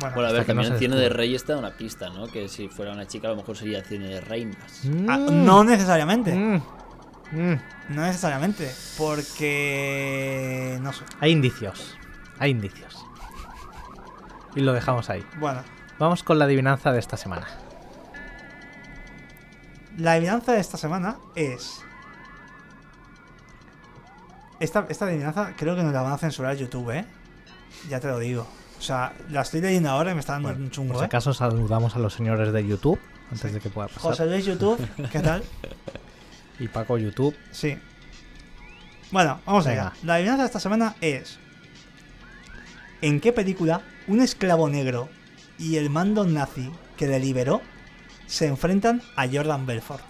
[0.00, 1.08] Bueno, Bueno, a ver, que no también se cine de
[1.44, 2.26] te da una pista, ¿no?
[2.26, 4.82] Que si fuera una chica a lo mejor sería cine de reinas.
[5.08, 5.44] ah, Mm.
[5.44, 6.34] no necesariamente.
[6.34, 6.62] Mm.
[7.32, 7.60] Mm.
[7.90, 11.04] No necesariamente, porque no sé.
[11.20, 11.96] Hay indicios.
[12.38, 13.04] Hay indicios.
[14.54, 15.24] Y lo dejamos ahí.
[15.38, 15.62] Bueno,
[15.98, 17.46] Vamos con la adivinanza de esta semana.
[19.98, 21.82] la adivinanza de esta semana es.
[24.60, 27.04] Esta, esta adivinanza creo que nos la van a censurar YouTube, ¿eh?
[27.88, 28.46] Ya te lo digo.
[28.80, 31.04] O sea, la estoy leyendo ahora y me está dando Bueno, un chungo, Por si
[31.04, 31.06] ¿eh?
[31.06, 32.98] acaso saludamos a los señores de YouTube
[33.30, 33.50] antes Sí.
[33.54, 34.02] de que pueda pasar.
[34.02, 34.78] José Luis YouTube,
[35.12, 35.44] ¿qué tal?
[36.58, 37.34] Y Paco YouTube.
[37.52, 37.78] Sí.
[39.12, 39.88] Bueno, vamos Venga.
[39.88, 39.92] allá.
[40.02, 41.38] La adivinanza de esta semana es:
[43.02, 45.08] ¿En qué película un esclavo negro
[45.58, 47.62] y el mando nazi que le liberó
[48.26, 50.04] se enfrentan a Jordan Belfort?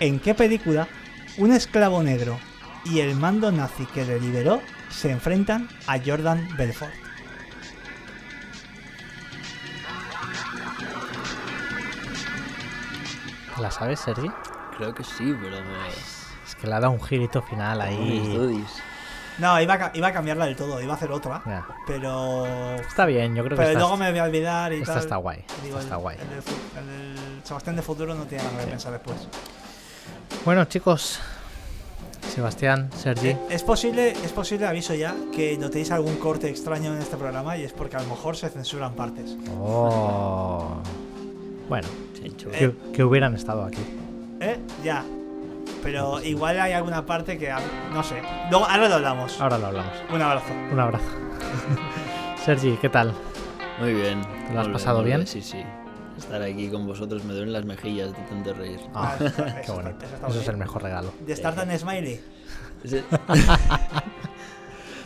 [0.00, 0.88] ¿En qué película
[1.38, 2.38] un esclavo negro
[2.84, 4.60] y el mando nazi que le liberó
[4.90, 6.92] se enfrentan a Jordan Belfort?
[13.58, 14.30] ¿La sabes, Sergi?
[14.76, 15.56] Creo que sí, pero.
[16.46, 18.64] Es que le ha dado un girito final ahí.
[19.38, 21.42] No, iba a, ca- iba a cambiarla del todo, iba a hacer otra.
[21.86, 22.76] Pero.
[22.76, 25.02] Está bien, yo creo que Pero luego me voy a olvidar y esta tal.
[25.02, 25.44] está guay.
[25.64, 26.16] Esta está el- guay.
[26.18, 28.70] El, el Sebastián de futuro no tiene nada que Sí.
[28.70, 29.16] pensar después.
[30.46, 31.18] Bueno, chicos.
[32.32, 33.30] Sebastián, Sergi.
[33.30, 37.56] Eh, Es posible, es posible, aviso ya, que notéis algún corte extraño en este programa
[37.56, 39.36] y es porque a lo mejor se censuran partes.
[39.58, 40.76] Oh.
[41.68, 41.88] Bueno.
[42.22, 42.32] Eh.
[42.36, 43.82] que, que hubieran estado aquí.
[44.40, 44.56] ¿Eh?
[44.84, 45.04] Ya.
[45.82, 47.52] Pero igual hay alguna parte que.
[47.92, 48.22] No sé.
[48.48, 49.40] Luego, ahora lo hablamos.
[49.40, 49.92] Ahora lo hablamos.
[50.14, 50.52] Un abrazo.
[50.72, 51.04] Un abrazo.
[52.44, 53.12] Sergi, ¿qué tal?
[53.80, 54.22] Muy bien.
[54.54, 55.26] ¿Lo has pasado muy bien?
[55.26, 55.64] Sí, sí.
[56.18, 58.80] Estar aquí con vosotros me duelen las mejillas de tanto reír.
[58.94, 59.90] Ah, Ah, eso- qué eso bonito.
[59.90, 61.12] está- eso está Eso es el mejor regalo.
[61.26, 62.20] De estar tan smiley.
[62.84, 63.02] Sí.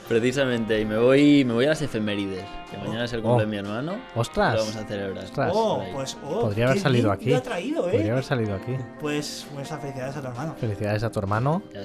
[0.08, 2.44] Precisamente, y me voy, me voy a las efemérides.
[2.68, 3.46] Que mañana es el cumple Oh.
[3.46, 3.96] de mi hermano.
[4.16, 4.54] ¡Ostras!
[4.54, 5.24] Lo vamos a celebrar.
[5.24, 5.52] Ostras.
[5.54, 6.16] Oh, pues.
[6.24, 7.30] Oh, Podría haber salido aquí.
[7.30, 7.92] Lo ha traído, ¿eh?
[7.92, 8.72] Podría haber salido aquí.
[9.00, 10.54] Pues, pues felicidades a tu hermano.
[10.58, 11.62] Felicidades a tu hermano.
[11.72, 11.82] Ya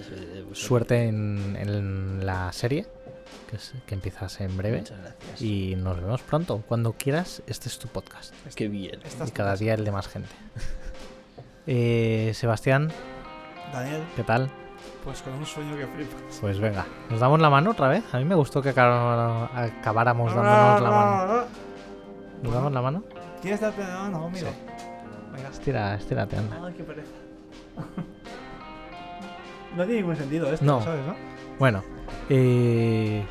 [0.47, 2.87] pues, Suerte en, en la serie,
[3.49, 4.79] que, es- que empiezas en breve.
[4.79, 5.41] Muchas gracias.
[5.41, 6.63] Y nos vemos pronto.
[6.67, 8.33] Cuando quieras, este es tu podcast.
[8.55, 8.99] Qué bien.
[9.25, 10.29] Y cada día el de más gente.
[11.67, 12.91] Eh, Sebastián,
[13.73, 14.51] Daniel, ¿qué tal?
[15.03, 16.37] pues con un sueño que flipas.
[16.39, 18.03] Pues venga, ¿nos damos la mano otra vez?
[18.13, 21.43] A mí me gustó que acabáramos dándonos la mano.
[22.43, 23.03] ¿Nos damos la mano?
[23.41, 24.47] ¿Quieres darte la mano conmigo?
[24.47, 24.55] Sí.
[25.35, 25.49] Venga.
[25.49, 26.55] Estira, estírate, anda.
[26.67, 27.09] Ay, qué pereza.
[29.75, 30.81] no tiene ningún sentido esto, No.
[30.83, 31.15] ¿sabes, no?
[31.59, 31.83] Bueno,
[32.29, 33.23] eh,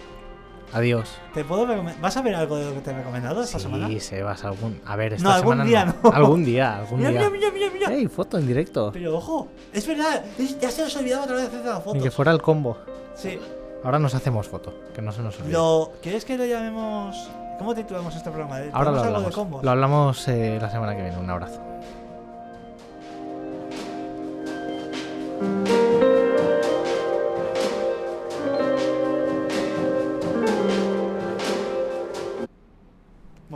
[0.72, 1.18] adiós.
[1.32, 1.66] ¿Te puedo?
[2.00, 3.88] ¿Vas a ver algo de lo que te he recomendado esta sí, semana?
[4.00, 4.80] Sebas, algún...
[4.86, 6.10] A ver, esta No, algún semana día no.
[6.12, 7.30] Algún día, algún Mira, día.
[7.30, 7.92] mira, mira, mira.
[7.92, 8.90] ¡Ey, foto en directo!
[8.92, 10.24] Pero ojo, es verdad,
[10.60, 12.02] ya se os ha olvidado otra vez hacer las Ni fotos.
[12.02, 12.76] que fuera el combo.
[13.14, 13.38] Sí.
[13.84, 15.52] Ahora nos hacemos foto, que no se nos olvide.
[15.52, 17.28] Lo, ¿Quieres que lo llamemos?
[17.58, 18.56] ¿Cómo titulamos este programa?
[18.72, 19.34] Ahora lo ¿Ponemos algo de hablamos.
[19.34, 19.64] combos?
[19.64, 21.18] Lo hablamos eh, la semana que viene.
[21.18, 21.60] Un abrazo.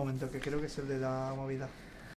[0.08, 1.68] Momento, que creo que es el de la movida.